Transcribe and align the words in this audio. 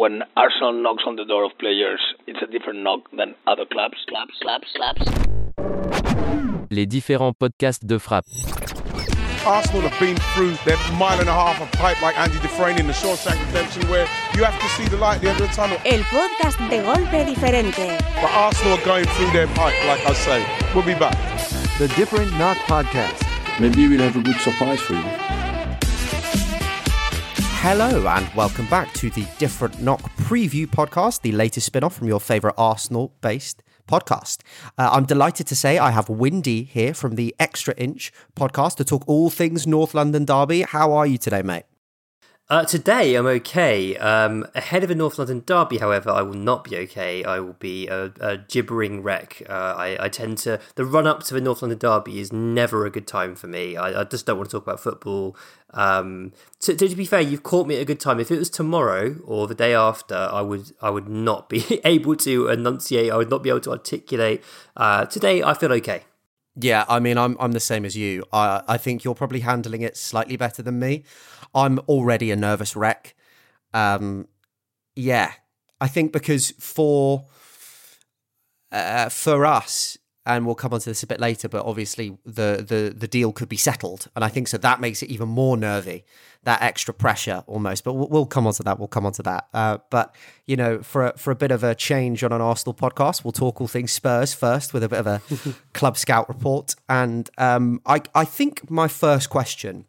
when 0.00 0.22
Arsenal 0.34 0.72
knocks 0.72 1.04
on 1.06 1.16
the 1.16 1.26
door 1.26 1.44
of 1.44 1.52
players, 1.58 2.00
it's 2.26 2.40
a 2.40 2.46
different 2.50 2.80
knock 2.82 3.00
than 3.12 3.34
other 3.46 3.66
clubs. 3.70 3.98
Clubs, 4.08 4.32
clubs, 4.40 4.68
clubs. 4.74 5.02
Les 6.70 6.86
différents 6.86 7.34
podcasts 7.34 7.84
de 7.84 7.98
frappe. 7.98 8.24
Arsenal 9.44 9.82
have 9.82 10.00
been 10.00 10.16
through 10.32 10.54
their 10.64 10.78
mile 10.96 11.20
and 11.20 11.28
a 11.28 11.32
half 11.32 11.60
of 11.60 11.70
pipe 11.72 12.00
like 12.00 12.16
Andy 12.18 12.38
Dufresne 12.38 12.78
in 12.78 12.86
the 12.86 12.94
Shawshank 12.94 13.38
Redemption 13.48 13.82
where 13.90 14.06
you 14.34 14.42
have 14.42 14.58
to 14.58 14.68
see 14.68 14.88
the 14.88 14.96
light 14.96 15.16
at 15.16 15.22
the 15.22 15.28
end 15.28 15.40
of 15.42 15.48
the 15.48 15.54
tunnel. 15.54 15.76
El 15.84 16.02
podcast 16.04 16.56
de 16.70 16.80
golpe 16.82 17.26
diferente. 17.26 17.98
But 18.22 18.30
Arsenal 18.30 18.78
are 18.78 18.84
going 18.86 19.04
through 19.04 19.32
their 19.32 19.48
pipe, 19.48 19.76
like 19.86 20.06
I 20.06 20.14
say. 20.14 20.40
We'll 20.74 20.86
be 20.86 20.94
back. 20.94 21.18
The 21.78 21.88
Different 21.88 22.32
Knock 22.38 22.56
Podcast. 22.68 23.20
Maybe 23.60 23.86
we'll 23.86 24.00
have 24.00 24.16
a 24.16 24.22
good 24.22 24.40
surprise 24.40 24.80
for 24.80 24.94
you. 24.94 25.29
Hello 27.62 28.08
and 28.08 28.26
welcome 28.34 28.66
back 28.68 28.90
to 28.94 29.10
the 29.10 29.26
Different 29.36 29.82
Knock 29.82 30.00
Preview 30.16 30.66
Podcast, 30.66 31.20
the 31.20 31.32
latest 31.32 31.66
spin 31.66 31.84
off 31.84 31.94
from 31.94 32.08
your 32.08 32.18
favourite 32.18 32.54
Arsenal 32.56 33.12
based 33.20 33.62
podcast. 33.86 34.38
Uh, 34.78 34.88
I'm 34.90 35.04
delighted 35.04 35.46
to 35.48 35.54
say 35.54 35.76
I 35.76 35.90
have 35.90 36.08
Windy 36.08 36.64
here 36.64 36.94
from 36.94 37.16
the 37.16 37.36
Extra 37.38 37.74
Inch 37.74 38.14
podcast 38.34 38.76
to 38.76 38.84
talk 38.84 39.04
all 39.06 39.28
things 39.28 39.66
North 39.66 39.92
London 39.92 40.24
Derby. 40.24 40.62
How 40.62 40.94
are 40.94 41.06
you 41.06 41.18
today, 41.18 41.42
mate? 41.42 41.64
Uh, 42.50 42.64
today 42.64 43.14
I'm 43.14 43.28
okay. 43.28 43.96
Um, 43.98 44.44
ahead 44.56 44.82
of 44.82 44.90
a 44.90 44.94
North 44.96 45.18
London 45.18 45.44
derby, 45.46 45.78
however, 45.78 46.10
I 46.10 46.22
will 46.22 46.34
not 46.34 46.64
be 46.64 46.76
okay. 46.78 47.22
I 47.22 47.38
will 47.38 47.52
be 47.52 47.86
a, 47.86 48.12
a 48.20 48.38
gibbering 48.38 49.04
wreck. 49.04 49.40
Uh, 49.48 49.52
I, 49.52 49.96
I, 50.06 50.08
tend 50.08 50.38
to 50.38 50.58
the 50.74 50.84
run 50.84 51.06
up 51.06 51.22
to 51.24 51.36
a 51.36 51.40
North 51.40 51.62
London 51.62 51.78
derby 51.78 52.18
is 52.18 52.32
never 52.32 52.84
a 52.84 52.90
good 52.90 53.06
time 53.06 53.36
for 53.36 53.46
me. 53.46 53.76
I, 53.76 54.00
I 54.00 54.02
just 54.02 54.26
don't 54.26 54.36
want 54.36 54.50
to 54.50 54.56
talk 54.56 54.64
about 54.64 54.80
football. 54.80 55.36
Um, 55.74 56.32
to, 56.62 56.74
to, 56.74 56.96
be 56.96 57.04
fair, 57.04 57.20
you've 57.20 57.44
caught 57.44 57.68
me 57.68 57.76
at 57.76 57.82
a 57.82 57.84
good 57.84 58.00
time. 58.00 58.18
If 58.18 58.32
it 58.32 58.38
was 58.40 58.50
tomorrow 58.50 59.14
or 59.24 59.46
the 59.46 59.54
day 59.54 59.72
after, 59.72 60.16
I 60.16 60.40
would 60.40 60.72
I 60.82 60.90
would 60.90 61.08
not 61.08 61.48
be 61.48 61.80
able 61.84 62.16
to 62.16 62.48
enunciate. 62.48 63.12
I 63.12 63.16
would 63.16 63.30
not 63.30 63.44
be 63.44 63.50
able 63.50 63.60
to 63.60 63.70
articulate. 63.70 64.42
Uh, 64.76 65.04
today, 65.04 65.40
I 65.40 65.54
feel 65.54 65.72
okay. 65.74 66.02
Yeah, 66.56 66.84
I 66.88 66.98
mean, 66.98 67.16
I'm 67.16 67.36
I'm 67.38 67.52
the 67.52 67.60
same 67.60 67.84
as 67.84 67.96
you. 67.96 68.24
I 68.32 68.62
I 68.66 68.76
think 68.76 69.04
you're 69.04 69.14
probably 69.14 69.40
handling 69.40 69.82
it 69.82 69.96
slightly 69.96 70.36
better 70.36 70.62
than 70.62 70.80
me. 70.80 71.04
I'm 71.54 71.78
already 71.80 72.30
a 72.30 72.36
nervous 72.36 72.76
wreck. 72.76 73.14
Um, 73.72 74.28
yeah, 74.96 75.32
I 75.80 75.88
think 75.88 76.12
because 76.12 76.50
for 76.58 77.24
uh, 78.72 79.08
for 79.08 79.46
us, 79.46 79.98
and 80.26 80.44
we'll 80.44 80.54
come 80.54 80.72
on 80.72 80.80
to 80.80 80.90
this 80.90 81.02
a 81.02 81.06
bit 81.06 81.18
later, 81.18 81.48
but 81.48 81.64
obviously 81.64 82.18
the 82.24 82.64
the 82.66 82.94
the 82.96 83.08
deal 83.08 83.32
could 83.32 83.48
be 83.48 83.56
settled, 83.56 84.08
and 84.14 84.24
I 84.24 84.28
think 84.28 84.48
so 84.48 84.58
that 84.58 84.80
makes 84.80 85.02
it 85.02 85.08
even 85.08 85.28
more 85.28 85.56
nervy, 85.56 86.04
that 86.44 86.62
extra 86.62 86.92
pressure 86.92 87.42
almost. 87.46 87.84
But 87.84 87.94
we'll, 87.94 88.08
we'll 88.08 88.26
come 88.26 88.46
on 88.46 88.52
to 88.54 88.62
that. 88.64 88.78
We'll 88.78 88.88
come 88.88 89.06
on 89.06 89.12
to 89.12 89.22
that. 89.22 89.48
Uh, 89.54 89.78
but 89.90 90.14
you 90.46 90.56
know, 90.56 90.82
for 90.82 91.06
a, 91.06 91.18
for 91.18 91.30
a 91.30 91.36
bit 91.36 91.50
of 91.50 91.64
a 91.64 91.74
change 91.74 92.22
on 92.22 92.32
an 92.32 92.40
Arsenal 92.40 92.74
podcast, 92.74 93.24
we'll 93.24 93.32
talk 93.32 93.60
all 93.60 93.68
things 93.68 93.92
Spurs 93.92 94.34
first 94.34 94.74
with 94.74 94.82
a 94.82 94.88
bit 94.88 95.00
of 95.00 95.06
a 95.06 95.22
club 95.72 95.96
scout 95.96 96.28
report, 96.28 96.74
and 96.88 97.30
um, 97.38 97.80
I 97.86 98.02
I 98.14 98.24
think 98.24 98.70
my 98.70 98.88
first 98.88 99.30
question 99.30 99.86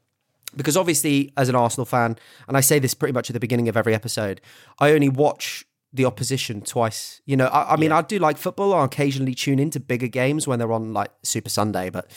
because 0.55 0.77
obviously 0.77 1.31
as 1.38 1.49
an 1.49 1.55
Arsenal 1.55 1.85
fan, 1.85 2.17
and 2.47 2.57
I 2.57 2.61
say 2.61 2.80
this 2.80 2.94
pretty 2.94 3.13
much 3.13 3.30
at 3.30 3.33
the 3.33 3.39
beginning 3.39 3.69
of 3.69 3.77
every 3.77 3.94
episode, 3.94 4.41
I 4.80 4.91
only 4.91 5.09
watch 5.09 5.66
the 5.94 6.05
opposition 6.05 6.61
twice. 6.61 7.21
You 7.25 7.38
know, 7.38 7.47
I, 7.47 7.73
I 7.73 7.77
mean, 7.77 7.89
yeah. 7.89 7.97
I 7.97 8.02
do 8.02 8.19
like 8.19 8.38
football. 8.38 8.73
I 8.73 8.85
occasionally 8.85 9.35
tune 9.35 9.59
into 9.59 9.79
bigger 9.79 10.07
games 10.07 10.47
when 10.47 10.59
they're 10.59 10.72
on 10.72 10.94
like 10.94 11.11
Super 11.23 11.49
Sunday, 11.49 11.89
but 11.89 12.09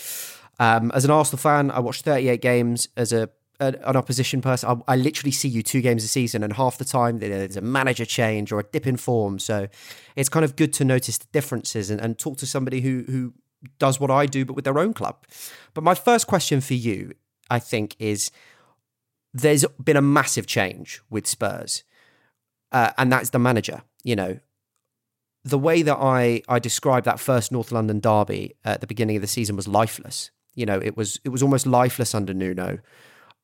um, 0.58 0.90
as 0.94 1.04
an 1.04 1.10
Arsenal 1.10 1.38
fan, 1.38 1.70
I 1.70 1.80
watch 1.80 2.02
38 2.02 2.40
games. 2.40 2.88
As 2.96 3.12
a, 3.12 3.28
an 3.60 3.96
opposition 3.96 4.40
person, 4.40 4.82
I, 4.88 4.92
I, 4.92 4.96
literally 4.96 5.30
see 5.30 5.48
you 5.48 5.62
two 5.62 5.80
games 5.80 6.04
a 6.04 6.08
season, 6.08 6.42
and 6.42 6.52
half 6.52 6.78
the 6.78 6.84
time 6.84 7.18
there's 7.18 7.56
a 7.56 7.60
manager 7.60 8.04
change 8.04 8.52
or 8.52 8.60
a 8.60 8.64
dip 8.64 8.86
in 8.86 8.96
form. 8.96 9.38
So 9.38 9.68
it's 10.16 10.28
kind 10.28 10.44
of 10.44 10.56
good 10.56 10.72
to 10.74 10.84
notice 10.84 11.18
the 11.18 11.26
differences 11.32 11.90
and, 11.90 12.00
and 12.00 12.18
talk 12.18 12.36
to 12.38 12.46
somebody 12.46 12.80
who 12.80 13.04
who 13.06 13.34
does 13.78 13.98
what 13.98 14.10
I 14.10 14.26
do, 14.26 14.44
but 14.44 14.54
with 14.54 14.64
their 14.64 14.78
own 14.78 14.92
club. 14.92 15.24
But 15.72 15.84
my 15.84 15.94
first 15.94 16.26
question 16.26 16.60
for 16.60 16.74
you 16.74 17.14
I 17.50 17.58
think, 17.58 17.96
is 17.98 18.30
there's 19.32 19.64
been 19.82 19.96
a 19.96 20.02
massive 20.02 20.46
change 20.46 21.02
with 21.10 21.26
Spurs, 21.26 21.84
uh, 22.72 22.92
and 22.96 23.12
that's 23.12 23.30
the 23.30 23.38
manager. 23.38 23.82
You 24.02 24.16
know, 24.16 24.38
the 25.44 25.58
way 25.58 25.82
that 25.82 25.96
I 25.96 26.42
I 26.48 26.58
described 26.58 27.06
that 27.06 27.20
first 27.20 27.52
North 27.52 27.72
London 27.72 28.00
derby 28.00 28.54
at 28.64 28.80
the 28.80 28.86
beginning 28.86 29.16
of 29.16 29.22
the 29.22 29.28
season 29.28 29.56
was 29.56 29.68
lifeless. 29.68 30.30
You 30.54 30.66
know, 30.66 30.80
it 30.80 30.96
was 30.96 31.20
it 31.24 31.30
was 31.30 31.42
almost 31.42 31.66
lifeless 31.66 32.14
under 32.14 32.32
Nuno. 32.32 32.78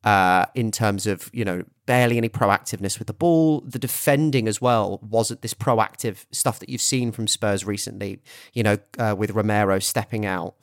Uh, 0.02 0.46
in 0.54 0.70
terms 0.70 1.06
of 1.06 1.28
you 1.34 1.44
know 1.44 1.62
barely 1.84 2.16
any 2.16 2.28
proactiveness 2.30 2.98
with 2.98 3.06
the 3.06 3.12
ball, 3.12 3.60
the 3.60 3.78
defending 3.78 4.48
as 4.48 4.58
well 4.58 4.98
wasn't 5.02 5.42
this 5.42 5.52
proactive 5.52 6.24
stuff 6.30 6.58
that 6.58 6.70
you've 6.70 6.80
seen 6.80 7.12
from 7.12 7.28
Spurs 7.28 7.66
recently. 7.66 8.22
You 8.54 8.62
know, 8.62 8.78
uh, 8.98 9.14
with 9.18 9.32
Romero 9.32 9.78
stepping 9.78 10.24
out 10.24 10.54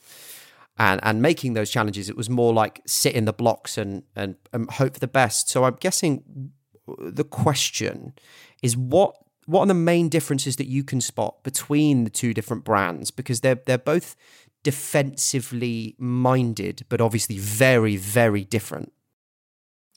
and 0.77 0.99
and 1.03 1.21
making 1.21 1.53
those 1.53 1.69
challenges. 1.69 2.09
It 2.09 2.17
was 2.17 2.29
more 2.29 2.53
like 2.53 2.81
sit 2.85 3.13
in 3.13 3.25
the 3.25 3.33
blocks 3.33 3.77
and 3.77 4.03
and, 4.15 4.35
and 4.53 4.69
hope 4.71 4.93
for 4.93 4.99
the 4.99 5.07
best. 5.07 5.49
So 5.49 5.63
I'm 5.63 5.77
guessing 5.79 6.51
the 6.97 7.23
question 7.23 8.13
is 8.61 8.77
what 8.77 9.15
what 9.45 9.61
are 9.61 9.67
the 9.67 9.73
main 9.73 10.09
differences 10.09 10.57
that 10.57 10.67
you 10.67 10.83
can 10.83 10.99
spot 10.99 11.41
between 11.43 12.03
the 12.03 12.09
two 12.09 12.33
different 12.33 12.63
brands 12.63 13.11
because 13.11 13.41
they're 13.41 13.59
they're 13.65 13.77
both 13.77 14.15
defensively 14.63 15.95
minded 15.97 16.85
but 16.89 17.01
obviously 17.01 17.37
very 17.37 17.95
very 17.95 18.43
different 18.43 18.91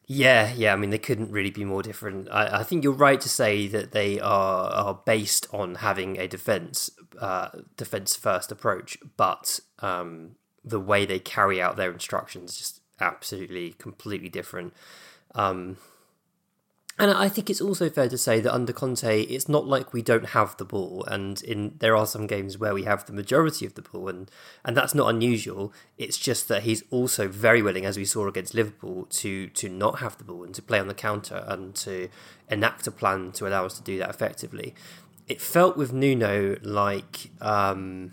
yeah 0.07 0.53
yeah 0.55 0.73
i 0.73 0.77
mean 0.77 0.91
they 0.91 0.99
couldn't 0.99 1.31
really 1.31 1.51
be 1.51 1.65
more 1.65 1.83
different 1.83 2.29
i, 2.31 2.61
I 2.61 2.63
think 2.63 2.85
you're 2.85 2.93
right 2.93 3.21
to 3.21 3.29
say 3.29 3.67
that 3.69 3.93
they 3.93 4.21
are 4.21 4.71
are 4.71 5.01
based 5.05 5.47
on 5.53 5.77
having 5.77 6.19
a 6.19 6.29
defense 6.29 6.91
uh, 7.21 7.49
defense 7.77 8.17
first 8.17 8.51
approach 8.51 8.99
but 9.17 9.61
um, 9.81 10.37
the 10.65 10.81
way 10.81 11.07
they 11.07 11.19
carry 11.19 11.61
out 11.61 11.77
their 11.77 11.91
instructions 11.91 12.57
just 12.57 12.81
absolutely 13.01 13.73
completely 13.79 14.29
different. 14.29 14.75
Um, 15.35 15.79
and 17.01 17.11
I 17.11 17.31
think 17.31 17.49
it's 17.49 17.63
also 17.63 17.89
fair 17.89 18.11
to 18.11 18.19
say 18.19 18.41
that 18.41 18.53
under 18.53 18.75
Conte, 18.75 19.23
it's 19.23 19.49
not 19.49 19.67
like 19.67 19.95
we 19.95 20.03
don't 20.03 20.27
have 20.31 20.55
the 20.59 20.67
ball, 20.67 21.03
and 21.09 21.43
in 21.43 21.77
there 21.79 21.97
are 21.97 22.05
some 22.05 22.27
games 22.27 22.59
where 22.59 22.75
we 22.75 22.83
have 22.83 23.07
the 23.07 23.15
majority 23.15 23.65
of 23.65 23.73
the 23.73 23.81
ball, 23.81 24.11
and 24.11 24.31
and 24.67 24.77
that's 24.77 24.95
not 24.95 25.09
unusual. 25.09 25.73
It's 25.97 26.19
just 26.19 26.49
that 26.49 26.65
he's 26.65 26.85
also 26.91 27.27
very 27.27 27.63
willing, 27.63 27.87
as 27.87 27.97
we 27.97 28.05
saw 28.05 28.29
against 28.29 28.53
Liverpool, 28.53 29.07
to 29.13 29.47
to 29.47 29.71
not 29.71 30.01
have 30.01 30.19
the 30.19 30.25
ball 30.25 30.45
and 30.45 30.55
to 30.55 30.61
play 30.61 30.79
on 30.79 30.89
the 30.89 30.95
counter 30.95 31.43
and 31.49 31.75
to 31.77 32.11
enact 32.51 32.87
a 32.87 32.91
plan 32.91 33.33
to 33.33 33.49
allow 33.49 33.65
us 33.65 33.79
to 33.79 33.83
do 33.83 33.97
that 33.97 34.11
effectively. 34.11 34.75
It 35.27 35.41
felt 35.41 35.79
with 35.79 35.95
Nuno 35.95 36.59
like. 36.63 37.31
Um, 37.41 38.13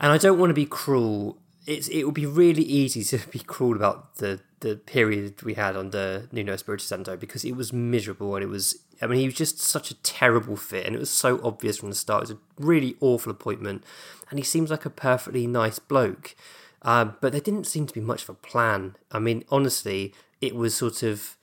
and 0.00 0.10
I 0.10 0.18
don't 0.18 0.38
want 0.38 0.50
to 0.50 0.54
be 0.54 0.66
cruel. 0.66 1.38
It's 1.66 1.88
it 1.88 2.04
would 2.04 2.14
be 2.14 2.26
really 2.26 2.62
easy 2.62 3.04
to 3.04 3.26
be 3.28 3.38
cruel 3.38 3.76
about 3.76 4.16
the 4.16 4.40
the 4.60 4.76
period 4.76 5.42
we 5.42 5.54
had 5.54 5.76
under 5.76 6.28
Nuno 6.32 6.52
Espirito 6.52 6.82
Santo 6.82 7.16
because 7.16 7.44
it 7.44 7.56
was 7.56 7.72
miserable 7.72 8.34
and 8.34 8.42
it 8.42 8.48
was. 8.48 8.76
I 9.02 9.06
mean, 9.06 9.20
he 9.20 9.26
was 9.26 9.34
just 9.34 9.58
such 9.58 9.90
a 9.90 9.94
terrible 9.94 10.56
fit, 10.56 10.84
and 10.84 10.94
it 10.94 10.98
was 10.98 11.10
so 11.10 11.40
obvious 11.42 11.78
from 11.78 11.88
the 11.88 11.94
start. 11.94 12.24
It 12.24 12.28
was 12.28 12.30
a 12.32 12.38
really 12.58 12.96
awful 13.00 13.30
appointment, 13.30 13.82
and 14.28 14.38
he 14.38 14.44
seems 14.44 14.70
like 14.70 14.84
a 14.84 14.90
perfectly 14.90 15.46
nice 15.46 15.78
bloke. 15.78 16.34
Um, 16.82 17.16
but 17.20 17.32
there 17.32 17.40
didn't 17.40 17.66
seem 17.66 17.86
to 17.86 17.94
be 17.94 18.00
much 18.00 18.22
of 18.22 18.30
a 18.30 18.34
plan. 18.34 18.96
I 19.10 19.18
mean, 19.18 19.44
honestly, 19.50 20.14
it 20.40 20.54
was 20.54 20.74
sort 20.74 21.02
of, 21.02 21.36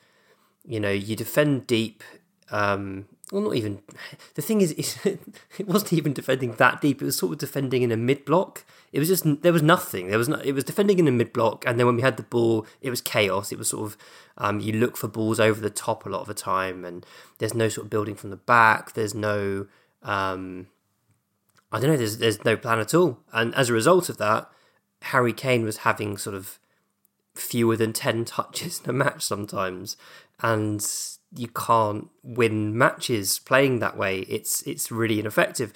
you 0.65 0.79
know, 0.79 0.91
you 0.91 1.15
defend 1.15 1.67
deep. 1.67 2.03
Um, 2.49 3.05
well, 3.31 3.41
not 3.41 3.55
even. 3.55 3.81
The 4.35 4.41
thing 4.41 4.61
is, 4.61 4.71
it 5.05 5.67
wasn't 5.67 5.93
even 5.93 6.13
defending 6.13 6.53
that 6.53 6.79
deep. 6.79 7.01
It 7.01 7.05
was 7.05 7.17
sort 7.17 7.33
of 7.33 7.39
defending 7.39 7.81
in 7.81 7.91
a 7.91 7.97
mid 7.97 8.23
block. 8.23 8.63
It 8.93 8.99
was 8.99 9.09
just 9.09 9.41
there 9.41 9.51
was 9.51 9.61
nothing. 9.61 10.07
There 10.07 10.17
was 10.17 10.29
no, 10.29 10.37
it 10.37 10.53
was 10.53 10.63
defending 10.63 10.97
in 10.97 11.07
a 11.07 11.11
mid 11.11 11.33
block, 11.33 11.65
and 11.67 11.77
then 11.77 11.85
when 11.85 11.97
we 11.97 12.01
had 12.01 12.15
the 12.15 12.23
ball, 12.23 12.65
it 12.81 12.89
was 12.89 13.01
chaos. 13.01 13.51
It 13.51 13.57
was 13.57 13.69
sort 13.69 13.85
of 13.91 13.97
um, 14.37 14.61
you 14.61 14.73
look 14.73 14.95
for 14.95 15.09
balls 15.09 15.39
over 15.39 15.59
the 15.59 15.69
top 15.69 16.05
a 16.05 16.09
lot 16.09 16.21
of 16.21 16.27
the 16.27 16.33
time, 16.33 16.85
and 16.85 17.05
there's 17.39 17.53
no 17.53 17.67
sort 17.67 17.85
of 17.85 17.89
building 17.89 18.15
from 18.15 18.29
the 18.29 18.37
back. 18.37 18.93
There's 18.93 19.13
no, 19.13 19.67
um, 20.03 20.67
I 21.71 21.81
don't 21.81 21.89
know. 21.89 21.97
There's 21.97 22.19
there's 22.19 22.45
no 22.45 22.55
plan 22.55 22.79
at 22.79 22.93
all, 22.93 23.19
and 23.33 23.53
as 23.55 23.69
a 23.69 23.73
result 23.73 24.07
of 24.07 24.17
that, 24.19 24.49
Harry 25.01 25.33
Kane 25.33 25.65
was 25.65 25.77
having 25.77 26.17
sort 26.17 26.35
of 26.35 26.59
fewer 27.35 27.75
than 27.75 27.91
ten 27.91 28.23
touches 28.25 28.79
in 28.81 28.89
a 28.89 28.93
match 28.93 29.21
sometimes, 29.21 29.97
and 30.41 30.81
you 31.35 31.47
can't 31.47 32.09
win 32.23 32.77
matches 32.77 33.39
playing 33.39 33.79
that 33.79 33.97
way. 33.97 34.19
It's 34.21 34.61
it's 34.63 34.91
really 34.91 35.19
ineffective, 35.19 35.73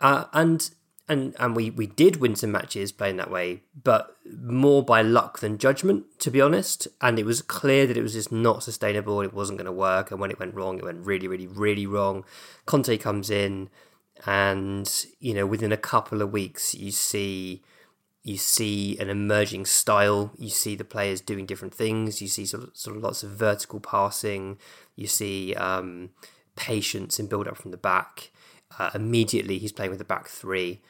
uh, 0.00 0.24
and 0.32 0.70
and 1.08 1.34
and 1.38 1.56
we 1.56 1.70
we 1.70 1.86
did 1.86 2.16
win 2.16 2.36
some 2.36 2.52
matches 2.52 2.92
playing 2.92 3.16
that 3.16 3.30
way, 3.30 3.62
but 3.82 4.16
more 4.40 4.84
by 4.84 5.02
luck 5.02 5.40
than 5.40 5.58
judgment, 5.58 6.04
to 6.20 6.30
be 6.30 6.40
honest. 6.40 6.88
And 7.00 7.18
it 7.18 7.26
was 7.26 7.42
clear 7.42 7.86
that 7.86 7.96
it 7.96 8.02
was 8.02 8.14
just 8.14 8.32
not 8.32 8.62
sustainable. 8.62 9.20
It 9.20 9.34
wasn't 9.34 9.58
going 9.58 9.66
to 9.66 9.72
work, 9.72 10.10
and 10.10 10.20
when 10.20 10.30
it 10.30 10.38
went 10.38 10.54
wrong, 10.54 10.78
it 10.78 10.84
went 10.84 11.04
really, 11.04 11.28
really, 11.28 11.46
really 11.46 11.86
wrong. 11.86 12.24
Conte 12.66 12.96
comes 12.98 13.30
in, 13.30 13.68
and 14.26 15.06
you 15.18 15.34
know 15.34 15.46
within 15.46 15.72
a 15.72 15.76
couple 15.76 16.22
of 16.22 16.32
weeks, 16.32 16.74
you 16.74 16.92
see 16.92 17.62
you 18.22 18.36
see 18.36 18.96
an 18.98 19.08
emerging 19.08 19.66
style. 19.66 20.32
You 20.38 20.48
see 20.48 20.76
the 20.76 20.84
players 20.84 21.20
doing 21.20 21.46
different 21.46 21.74
things. 21.74 22.22
You 22.22 22.28
see 22.28 22.46
sort 22.46 22.64
of, 22.64 22.70
sort 22.76 22.96
of 22.96 23.02
lots 23.02 23.22
of 23.22 23.30
vertical 23.30 23.80
passing. 23.80 24.58
You 24.94 25.08
see 25.08 25.54
um, 25.54 26.10
patience 26.54 27.18
in 27.18 27.26
build 27.26 27.48
up 27.48 27.56
from 27.56 27.72
the 27.72 27.76
back. 27.76 28.30
Uh, 28.78 28.90
immediately, 28.94 29.58
he's 29.58 29.72
playing 29.72 29.90
with 29.90 29.98
the 29.98 30.04
back 30.04 30.28
three, 30.28 30.80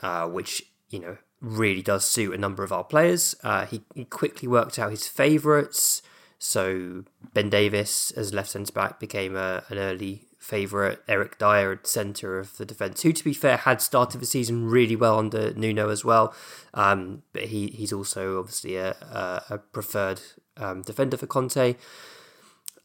uh, 0.00 0.26
which 0.28 0.62
you 0.88 1.00
know 1.00 1.16
really 1.40 1.82
does 1.82 2.04
suit 2.04 2.34
a 2.34 2.38
number 2.38 2.62
of 2.62 2.72
our 2.72 2.84
players. 2.84 3.34
Uh, 3.42 3.66
he, 3.66 3.82
he 3.94 4.04
quickly 4.04 4.48
worked 4.48 4.78
out 4.78 4.90
his 4.90 5.08
favourites. 5.08 6.02
So 6.38 7.04
Ben 7.34 7.50
Davies 7.50 8.12
as 8.16 8.32
left 8.32 8.50
centre 8.50 8.72
back 8.72 9.00
became 9.00 9.36
a, 9.36 9.64
an 9.68 9.78
early 9.78 10.25
favourite. 10.46 10.98
Eric 11.08 11.38
Dier 11.38 11.72
at 11.72 11.86
centre 11.86 12.38
of 12.38 12.56
the 12.56 12.64
defence, 12.64 13.02
who 13.02 13.12
to 13.12 13.24
be 13.24 13.34
fair 13.34 13.56
had 13.56 13.82
started 13.82 14.20
the 14.20 14.26
season 14.26 14.66
really 14.66 14.94
well 14.94 15.18
under 15.18 15.52
Nuno 15.54 15.88
as 15.90 16.04
well. 16.04 16.32
Um, 16.72 17.22
but 17.32 17.44
he 17.44 17.68
he's 17.68 17.92
also 17.92 18.38
obviously 18.38 18.76
a, 18.76 18.90
a, 18.90 19.42
a 19.50 19.58
preferred 19.58 20.20
um, 20.56 20.82
defender 20.82 21.16
for 21.16 21.26
Conte. 21.26 21.74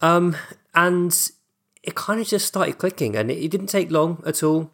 Um, 0.01 0.35
and 0.73 1.31
it 1.83 1.93
kind 1.93 2.19
of 2.19 2.27
just 2.27 2.47
started 2.47 2.79
clicking, 2.79 3.15
and 3.15 3.29
it, 3.29 3.37
it 3.37 3.51
didn't 3.51 3.67
take 3.67 3.91
long 3.91 4.23
at 4.25 4.41
all. 4.41 4.71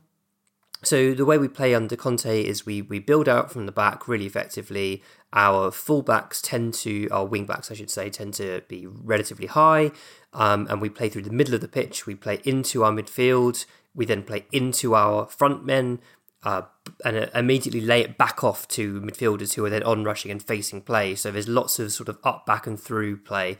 So 0.83 1.13
the 1.13 1.25
way 1.25 1.37
we 1.37 1.47
play 1.47 1.73
under 1.73 1.95
Conte 1.95 2.43
is 2.43 2.65
we 2.65 2.81
we 2.81 2.99
build 2.99 3.27
out 3.27 3.51
from 3.51 3.65
the 3.65 3.71
back 3.71 4.07
really 4.07 4.25
effectively. 4.25 5.01
Our 5.33 5.71
fullbacks 5.71 6.39
tend 6.41 6.73
to, 6.75 7.09
our 7.09 7.27
wingbacks 7.27 7.71
I 7.71 7.73
should 7.73 7.89
say, 7.89 8.09
tend 8.09 8.35
to 8.35 8.61
be 8.67 8.87
relatively 8.87 9.47
high, 9.47 9.91
um, 10.33 10.67
and 10.69 10.79
we 10.79 10.89
play 10.89 11.09
through 11.09 11.23
the 11.23 11.31
middle 11.31 11.55
of 11.55 11.61
the 11.61 11.67
pitch. 11.67 12.05
We 12.05 12.15
play 12.15 12.39
into 12.45 12.83
our 12.83 12.91
midfield. 12.91 13.65
We 13.95 14.05
then 14.05 14.23
play 14.23 14.45
into 14.51 14.93
our 14.93 15.25
front 15.25 15.65
men, 15.65 15.99
uh, 16.43 16.61
and 17.03 17.17
uh, 17.17 17.27
immediately 17.33 17.81
lay 17.81 18.01
it 18.01 18.17
back 18.17 18.43
off 18.43 18.67
to 18.69 19.01
midfielders 19.01 19.55
who 19.55 19.65
are 19.65 19.69
then 19.71 19.83
on 19.83 20.03
rushing 20.03 20.31
and 20.31 20.41
facing 20.41 20.81
play. 20.81 21.15
So 21.15 21.31
there's 21.31 21.47
lots 21.47 21.79
of 21.79 21.91
sort 21.91 22.07
of 22.07 22.19
up, 22.23 22.45
back, 22.45 22.67
and 22.67 22.79
through 22.79 23.17
play, 23.17 23.57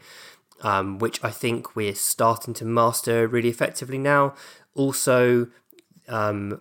um, 0.62 0.98
which 0.98 1.22
I 1.24 1.30
think 1.30 1.74
we're 1.74 1.96
starting 1.96 2.54
to 2.54 2.64
master 2.64 3.26
really 3.26 3.48
effectively 3.48 3.98
now. 3.98 4.34
Also, 4.74 5.48
um, 6.08 6.60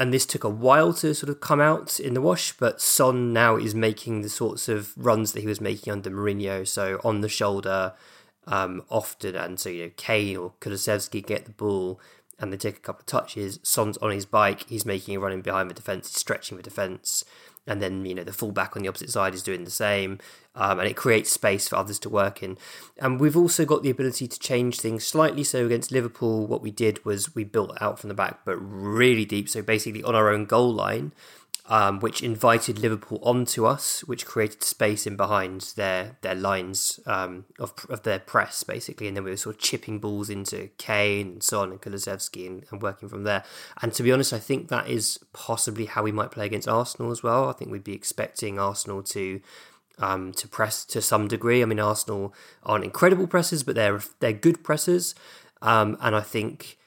and 0.00 0.14
this 0.14 0.24
took 0.24 0.44
a 0.44 0.48
while 0.48 0.94
to 0.94 1.14
sort 1.14 1.28
of 1.28 1.40
come 1.40 1.60
out 1.60 2.00
in 2.00 2.14
the 2.14 2.22
wash, 2.22 2.52
but 2.52 2.80
Son 2.80 3.34
now 3.34 3.56
is 3.56 3.74
making 3.74 4.22
the 4.22 4.30
sorts 4.30 4.66
of 4.66 4.96
runs 4.96 5.32
that 5.32 5.40
he 5.40 5.46
was 5.46 5.60
making 5.60 5.92
under 5.92 6.10
Mourinho. 6.10 6.66
So 6.66 6.98
on 7.04 7.20
the 7.20 7.28
shoulder, 7.28 7.92
um, 8.46 8.82
often, 8.88 9.36
and 9.36 9.60
so 9.60 9.68
you 9.68 9.84
know 9.84 9.90
Kane 9.98 10.38
or 10.38 10.54
Kulusevski 10.62 11.24
get 11.24 11.44
the 11.44 11.52
ball 11.52 12.00
and 12.38 12.50
they 12.50 12.56
take 12.56 12.78
a 12.78 12.80
couple 12.80 13.00
of 13.00 13.06
touches. 13.06 13.60
Son's 13.62 13.98
on 13.98 14.10
his 14.10 14.24
bike, 14.24 14.66
he's 14.70 14.86
making 14.86 15.14
a 15.16 15.20
running 15.20 15.42
behind 15.42 15.68
the 15.68 15.74
defence, 15.74 16.10
stretching 16.16 16.56
the 16.56 16.62
defence, 16.62 17.22
and 17.66 17.80
then 17.80 18.04
you 18.04 18.14
know 18.14 18.24
the 18.24 18.32
fullback 18.32 18.76
on 18.76 18.82
the 18.82 18.88
opposite 18.88 19.10
side 19.10 19.34
is 19.34 19.42
doing 19.42 19.64
the 19.64 19.70
same, 19.70 20.18
um, 20.54 20.78
and 20.78 20.88
it 20.88 20.96
creates 20.96 21.30
space 21.30 21.68
for 21.68 21.76
others 21.76 21.98
to 22.00 22.08
work 22.08 22.42
in. 22.42 22.58
And 22.98 23.20
we've 23.20 23.36
also 23.36 23.64
got 23.64 23.82
the 23.82 23.90
ability 23.90 24.28
to 24.28 24.38
change 24.38 24.80
things 24.80 25.06
slightly. 25.06 25.44
So 25.44 25.66
against 25.66 25.92
Liverpool, 25.92 26.46
what 26.46 26.62
we 26.62 26.70
did 26.70 27.04
was 27.04 27.34
we 27.34 27.44
built 27.44 27.76
out 27.80 27.98
from 27.98 28.08
the 28.08 28.14
back, 28.14 28.40
but 28.44 28.56
really 28.56 29.24
deep. 29.24 29.48
So 29.48 29.62
basically 29.62 30.02
on 30.02 30.14
our 30.14 30.30
own 30.30 30.44
goal 30.46 30.72
line, 30.72 31.12
um, 31.70 32.00
which 32.00 32.20
invited 32.20 32.80
Liverpool 32.80 33.20
onto 33.22 33.64
us, 33.64 34.00
which 34.00 34.26
created 34.26 34.64
space 34.64 35.06
in 35.06 35.16
behind 35.16 35.72
their 35.76 36.16
their 36.20 36.34
lines 36.34 36.98
um, 37.06 37.44
of 37.60 37.72
of 37.88 38.02
their 38.02 38.18
press, 38.18 38.64
basically, 38.64 39.06
and 39.06 39.16
then 39.16 39.22
we 39.22 39.30
were 39.30 39.36
sort 39.36 39.54
of 39.54 39.62
chipping 39.62 40.00
balls 40.00 40.28
into 40.28 40.68
Kane 40.78 41.28
and 41.28 41.42
Son 41.42 41.70
and 41.70 41.80
Kulusevski 41.80 42.44
and, 42.44 42.64
and 42.72 42.82
working 42.82 43.08
from 43.08 43.22
there. 43.22 43.44
And 43.80 43.92
to 43.94 44.02
be 44.02 44.10
honest, 44.10 44.32
I 44.32 44.40
think 44.40 44.68
that 44.68 44.88
is 44.88 45.20
possibly 45.32 45.86
how 45.86 46.02
we 46.02 46.10
might 46.10 46.32
play 46.32 46.44
against 46.44 46.66
Arsenal 46.66 47.12
as 47.12 47.22
well. 47.22 47.48
I 47.48 47.52
think 47.52 47.70
we'd 47.70 47.84
be 47.84 47.94
expecting 47.94 48.58
Arsenal 48.58 49.04
to 49.04 49.40
um, 50.00 50.32
to 50.32 50.48
press 50.48 50.84
to 50.86 51.00
some 51.00 51.28
degree. 51.28 51.62
I 51.62 51.66
mean, 51.66 51.78
Arsenal 51.78 52.34
aren't 52.64 52.84
incredible 52.84 53.28
presses, 53.28 53.62
but 53.62 53.76
they're 53.76 54.02
they're 54.18 54.32
good 54.32 54.64
presses, 54.64 55.14
um, 55.62 55.96
and 56.00 56.16
I 56.16 56.20
think 56.20 56.78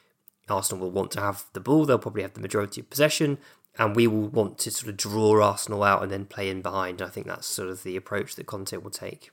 Arsenal 0.49 0.83
will 0.83 0.91
want 0.91 1.11
to 1.11 1.21
have 1.21 1.45
the 1.53 1.61
ball. 1.61 1.85
They'll 1.85 1.99
probably 1.99 2.23
have 2.23 2.33
the 2.33 2.41
majority 2.41 2.81
of 2.81 2.89
possession, 2.89 3.37
and 3.77 3.95
we 3.95 4.07
will 4.07 4.27
want 4.27 4.57
to 4.59 4.71
sort 4.71 4.89
of 4.89 4.97
draw 4.97 5.43
Arsenal 5.43 5.83
out 5.83 6.03
and 6.03 6.11
then 6.11 6.25
play 6.25 6.49
in 6.49 6.61
behind. 6.61 7.01
I 7.01 7.07
think 7.07 7.27
that's 7.27 7.47
sort 7.47 7.69
of 7.69 7.83
the 7.83 7.95
approach 7.95 8.35
that 8.35 8.45
Conte 8.45 8.75
will 8.77 8.91
take. 8.91 9.31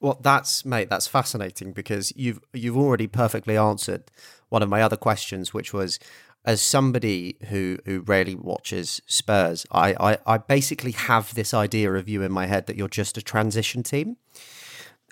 Well, 0.00 0.18
that's 0.20 0.64
mate, 0.64 0.90
that's 0.90 1.06
fascinating 1.06 1.72
because 1.72 2.12
you've 2.16 2.40
you've 2.52 2.76
already 2.76 3.06
perfectly 3.06 3.56
answered 3.56 4.04
one 4.48 4.62
of 4.62 4.68
my 4.68 4.82
other 4.82 4.96
questions, 4.96 5.54
which 5.54 5.72
was 5.72 5.98
as 6.44 6.60
somebody 6.60 7.36
who 7.48 7.78
who 7.84 8.00
rarely 8.00 8.34
watches 8.34 9.00
Spurs, 9.06 9.64
I, 9.70 9.94
I, 10.00 10.18
I 10.26 10.38
basically 10.38 10.92
have 10.92 11.34
this 11.34 11.54
idea 11.54 11.92
of 11.94 12.08
you 12.08 12.22
in 12.22 12.32
my 12.32 12.46
head 12.46 12.66
that 12.66 12.76
you're 12.76 12.88
just 12.88 13.16
a 13.16 13.22
transition 13.22 13.82
team. 13.82 14.16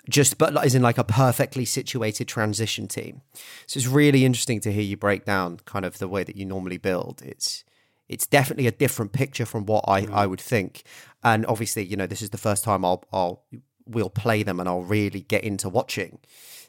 Just 0.09 0.37
but 0.37 0.57
as 0.61 0.75
in 0.75 0.81
like 0.81 0.97
a 0.97 1.03
perfectly 1.03 1.63
situated 1.63 2.27
transition 2.27 2.87
team. 2.87 3.21
So 3.67 3.77
it's 3.77 3.87
really 3.87 4.25
interesting 4.25 4.59
to 4.61 4.73
hear 4.73 4.81
you 4.81 4.97
break 4.97 5.25
down 5.25 5.59
kind 5.65 5.85
of 5.85 5.99
the 5.99 6.07
way 6.07 6.23
that 6.23 6.35
you 6.35 6.45
normally 6.45 6.77
build. 6.77 7.21
It's 7.23 7.63
it's 8.11 8.27
definitely 8.27 8.67
a 8.67 8.71
different 8.71 9.13
picture 9.13 9.45
from 9.45 9.65
what 9.65 9.85
I, 9.87 9.99
I 9.99 10.25
mm. 10.25 10.29
would 10.31 10.41
think. 10.41 10.83
And 11.23 11.45
obviously, 11.45 11.85
you 11.85 11.95
know, 11.95 12.05
this 12.05 12.21
is 12.21 12.31
the 12.31 12.37
first 12.37 12.63
time 12.63 12.83
I'll 12.83 13.03
I'll 13.11 13.43
we'll 13.85 14.09
play 14.09 14.43
them 14.43 14.59
and 14.59 14.67
I'll 14.67 14.83
really 14.83 15.21
get 15.21 15.43
into 15.43 15.69
watching 15.69 16.19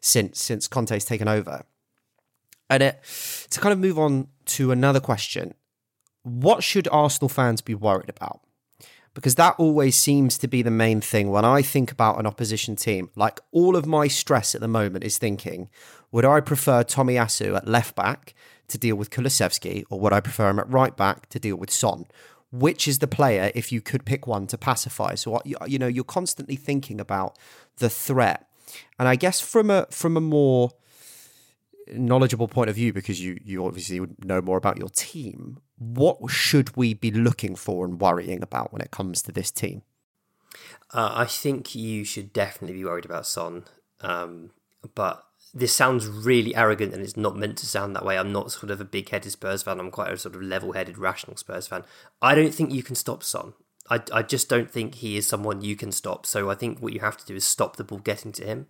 since 0.00 0.40
since 0.40 0.68
Conte's 0.68 1.04
taken 1.04 1.28
over. 1.28 1.64
And 2.70 2.82
it, 2.82 3.02
to 3.50 3.60
kind 3.60 3.72
of 3.72 3.78
move 3.78 3.98
on 3.98 4.28
to 4.46 4.70
another 4.70 5.00
question, 5.00 5.54
what 6.22 6.62
should 6.62 6.88
Arsenal 6.88 7.28
fans 7.28 7.60
be 7.60 7.74
worried 7.74 8.08
about? 8.08 8.40
Because 9.14 9.34
that 9.34 9.56
always 9.58 9.94
seems 9.94 10.38
to 10.38 10.48
be 10.48 10.62
the 10.62 10.70
main 10.70 11.02
thing 11.02 11.30
when 11.30 11.44
I 11.44 11.60
think 11.60 11.92
about 11.92 12.18
an 12.18 12.26
opposition 12.26 12.76
team. 12.76 13.10
Like 13.14 13.40
all 13.50 13.76
of 13.76 13.84
my 13.84 14.08
stress 14.08 14.54
at 14.54 14.62
the 14.62 14.68
moment 14.68 15.04
is 15.04 15.18
thinking, 15.18 15.68
would 16.12 16.24
I 16.24 16.40
prefer 16.40 16.82
Tomiyasu 16.82 17.56
at 17.56 17.68
left 17.68 17.94
back 17.94 18.34
to 18.72 18.78
deal 18.78 18.96
with 18.96 19.10
Kulusevski, 19.10 19.84
or 19.90 20.00
would 20.00 20.12
I 20.12 20.20
prefer 20.20 20.50
him 20.50 20.58
at 20.58 20.70
right 20.70 20.96
back 20.96 21.28
to 21.30 21.38
deal 21.38 21.56
with 21.56 21.70
Son? 21.70 22.06
Which 22.50 22.86
is 22.86 22.98
the 22.98 23.06
player, 23.06 23.50
if 23.54 23.72
you 23.72 23.80
could 23.80 24.04
pick 24.04 24.26
one, 24.26 24.46
to 24.48 24.58
pacify? 24.58 25.14
So 25.14 25.40
you 25.44 25.78
know 25.78 25.86
you're 25.86 26.04
constantly 26.04 26.56
thinking 26.56 27.00
about 27.00 27.38
the 27.78 27.88
threat, 27.88 28.46
and 28.98 29.08
I 29.08 29.16
guess 29.16 29.40
from 29.40 29.70
a 29.70 29.86
from 29.90 30.16
a 30.16 30.20
more 30.20 30.70
knowledgeable 31.94 32.48
point 32.48 32.70
of 32.70 32.76
view, 32.76 32.92
because 32.92 33.20
you 33.24 33.38
you 33.44 33.64
obviously 33.64 34.00
would 34.00 34.24
know 34.24 34.42
more 34.42 34.58
about 34.58 34.78
your 34.78 34.90
team, 34.90 35.58
what 35.78 36.18
should 36.30 36.76
we 36.76 36.94
be 36.94 37.10
looking 37.10 37.56
for 37.56 37.84
and 37.84 38.00
worrying 38.00 38.42
about 38.42 38.72
when 38.72 38.82
it 38.82 38.90
comes 38.90 39.22
to 39.22 39.32
this 39.32 39.50
team? 39.50 39.82
Uh, 40.92 41.12
I 41.14 41.24
think 41.24 41.74
you 41.74 42.04
should 42.04 42.32
definitely 42.32 42.76
be 42.76 42.84
worried 42.84 43.06
about 43.06 43.26
Son, 43.26 43.64
um, 44.02 44.50
but 44.94 45.24
this 45.54 45.74
sounds 45.74 46.06
really 46.06 46.54
arrogant 46.56 46.94
and 46.94 47.02
it's 47.02 47.16
not 47.16 47.36
meant 47.36 47.58
to 47.58 47.66
sound 47.66 47.94
that 47.94 48.04
way. 48.04 48.16
I'm 48.16 48.32
not 48.32 48.52
sort 48.52 48.70
of 48.70 48.80
a 48.80 48.86
big 48.86 49.08
headed 49.10 49.32
Spurs 49.32 49.62
fan. 49.62 49.78
I'm 49.78 49.90
quite 49.90 50.12
a 50.12 50.16
sort 50.16 50.34
of 50.34 50.42
level 50.42 50.72
headed, 50.72 50.96
rational 50.96 51.36
Spurs 51.36 51.66
fan. 51.66 51.84
I 52.22 52.34
don't 52.34 52.54
think 52.54 52.72
you 52.72 52.82
can 52.82 52.94
stop 52.94 53.22
Son. 53.22 53.52
I, 53.90 54.00
I 54.12 54.22
just 54.22 54.48
don't 54.48 54.70
think 54.70 54.96
he 54.96 55.16
is 55.16 55.26
someone 55.26 55.60
you 55.60 55.76
can 55.76 55.92
stop. 55.92 56.24
So 56.24 56.50
I 56.50 56.54
think 56.54 56.78
what 56.78 56.94
you 56.94 57.00
have 57.00 57.18
to 57.18 57.26
do 57.26 57.34
is 57.34 57.44
stop 57.44 57.76
the 57.76 57.84
ball 57.84 57.98
getting 57.98 58.32
to 58.32 58.44
him. 58.44 58.66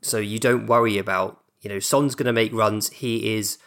So 0.00 0.18
you 0.18 0.38
don't 0.38 0.66
worry 0.66 0.98
about, 0.98 1.42
you 1.60 1.68
know, 1.68 1.80
Son's 1.80 2.14
going 2.14 2.26
to 2.26 2.32
make 2.32 2.52
runs. 2.52 2.90
He 2.90 3.34
is 3.34 3.58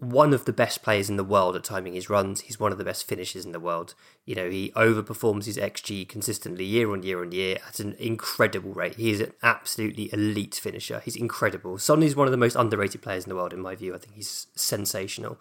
one 0.00 0.32
of 0.32 0.46
the 0.46 0.52
best 0.52 0.82
players 0.82 1.10
in 1.10 1.16
the 1.16 1.24
world 1.24 1.54
at 1.54 1.62
timing 1.62 1.92
his 1.92 2.08
runs. 2.08 2.40
He's 2.40 2.58
one 2.58 2.72
of 2.72 2.78
the 2.78 2.84
best 2.84 3.06
finishers 3.06 3.44
in 3.44 3.52
the 3.52 3.60
world. 3.60 3.94
You 4.24 4.34
know, 4.34 4.48
he 4.48 4.72
overperforms 4.74 5.44
his 5.44 5.58
XG 5.58 6.08
consistently 6.08 6.64
year 6.64 6.90
on 6.90 7.02
year 7.02 7.20
on 7.22 7.32
year 7.32 7.58
at 7.68 7.80
an 7.80 7.94
incredible 7.98 8.72
rate. 8.72 8.94
He 8.94 9.10
is 9.10 9.20
an 9.20 9.32
absolutely 9.42 10.10
elite 10.12 10.54
finisher. 10.54 11.00
He's 11.04 11.16
incredible. 11.16 11.78
Son 11.78 12.02
is 12.02 12.16
one 12.16 12.26
of 12.26 12.30
the 12.30 12.38
most 12.38 12.56
underrated 12.56 13.02
players 13.02 13.24
in 13.24 13.28
the 13.28 13.36
world, 13.36 13.52
in 13.52 13.60
my 13.60 13.74
view. 13.74 13.94
I 13.94 13.98
think 13.98 14.14
he's 14.14 14.46
sensational. 14.54 15.38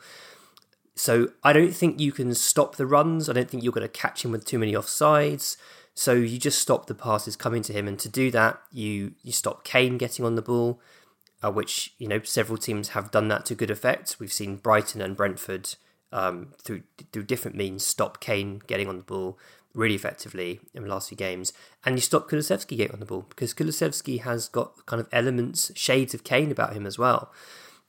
So 0.93 1.29
I 1.41 1.53
don't 1.53 1.73
think 1.73 2.01
you 2.01 2.11
can 2.11 2.35
stop 2.35 2.75
the 2.75 2.85
runs. 2.85 3.29
I 3.29 3.33
don't 3.33 3.49
think 3.49 3.63
you're 3.63 3.71
going 3.71 3.87
to 3.87 3.87
catch 3.87 4.25
him 4.25 4.31
with 4.31 4.43
too 4.43 4.59
many 4.59 4.73
offsides. 4.73 5.55
So 5.93 6.13
you 6.13 6.37
just 6.37 6.59
stop 6.59 6.87
the 6.87 6.95
passes 6.95 7.35
coming 7.37 7.61
to 7.63 7.73
him, 7.73 7.87
and 7.87 7.97
to 7.99 8.09
do 8.09 8.31
that, 8.31 8.61
you 8.71 9.13
you 9.21 9.31
stop 9.31 9.63
Kane 9.63 9.97
getting 9.97 10.23
on 10.23 10.35
the 10.35 10.41
ball 10.41 10.79
uh, 11.43 11.51
which 11.51 11.93
you 11.97 12.07
know 12.07 12.21
several 12.23 12.57
teams 12.57 12.89
have 12.89 13.11
done 13.11 13.27
that 13.29 13.45
to 13.45 13.55
good 13.55 13.71
effect. 13.71 14.17
We've 14.19 14.31
seen 14.31 14.57
Brighton 14.57 15.01
and 15.01 15.15
Brentford 15.15 15.75
um, 16.11 16.53
through 16.61 16.83
through 17.11 17.23
different 17.23 17.57
means 17.57 17.85
stop 17.85 18.19
Kane 18.19 18.61
getting 18.67 18.87
on 18.87 18.97
the 18.97 19.03
ball 19.03 19.37
really 19.73 19.95
effectively 19.95 20.59
in 20.73 20.83
the 20.83 20.89
last 20.89 21.09
few 21.09 21.17
games, 21.17 21.53
and 21.85 21.95
you 21.95 22.01
stop 22.01 22.29
Kulusevski 22.29 22.77
getting 22.77 22.93
on 22.93 22.99
the 22.99 23.05
ball 23.05 23.25
because 23.29 23.53
Kulusevski 23.53 24.21
has 24.21 24.49
got 24.49 24.85
kind 24.85 24.99
of 24.99 25.07
elements, 25.11 25.71
shades 25.75 26.13
of 26.13 26.23
Kane 26.23 26.51
about 26.51 26.73
him 26.73 26.85
as 26.85 26.97
well. 26.97 27.31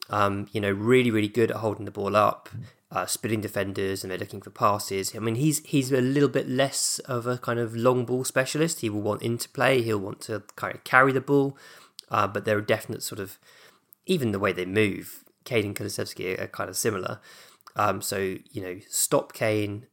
Um, 0.09 0.49
you 0.53 0.61
know, 0.61 0.71
really, 0.71 1.11
really 1.11 1.29
good 1.29 1.51
at 1.51 1.59
holding 1.59 1.85
the 1.85 1.91
ball 1.91 2.17
up, 2.17 2.49
uh, 2.91 3.07
splitting 3.07 3.41
defenders, 3.41 4.03
and 4.03 4.11
they're 4.11 4.19
looking 4.19 4.43
for 4.43 4.51
passes. 4.51 5.15
I 5.15 5.21
mean, 5.21 5.37
he's 5.37 5.65
he's 5.65 5.91
a 5.93 6.01
little 6.01 6.29
bit 6.29 6.49
less 6.49 6.99
of 7.01 7.27
a 7.27 7.39
kind 7.39 7.59
of 7.59 7.77
long 7.77 8.05
ball 8.05 8.25
specialist. 8.25 8.81
He 8.81 8.91
will 8.91 9.03
want 9.03 9.23
interplay. 9.23 9.83
He'll 9.83 9.99
want 9.99 10.21
to 10.23 10.43
kind 10.57 10.75
of 10.75 10.85
carry 10.85 11.13
the 11.13 11.21
ball. 11.21 11.57
Uh, 12.11 12.27
but 12.27 12.45
there 12.45 12.59
are 12.59 12.63
definite 12.63 13.03
sort 13.03 13.21
of, 13.21 13.39
even 14.07 14.33
the 14.33 14.39
way 14.39 14.53
they 14.53 14.67
move, 14.67 15.25
Kane 15.45 15.67
and 15.67 15.77
Kulusevski 15.77 16.39
are, 16.39 16.45
are 16.45 16.49
kind 16.49 16.69
of 16.69 16.77
similar. 16.77 17.21
Um, 17.77 18.03
so, 18.03 18.37
you 18.51 18.63
know, 18.63 18.79
stop 18.89 19.33
Kane 19.33 19.87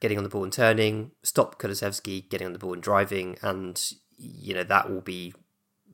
getting 0.00 0.18
on 0.18 0.24
the 0.24 0.30
ball 0.30 0.44
and 0.44 0.52
turning, 0.52 1.12
stop 1.22 1.58
Kulusevski 1.58 2.28
getting 2.28 2.46
on 2.46 2.52
the 2.52 2.58
ball 2.58 2.74
and 2.74 2.82
driving, 2.82 3.38
and, 3.40 3.80
you 4.18 4.52
know, 4.52 4.64
that 4.64 4.90
will 4.90 5.00
be 5.00 5.32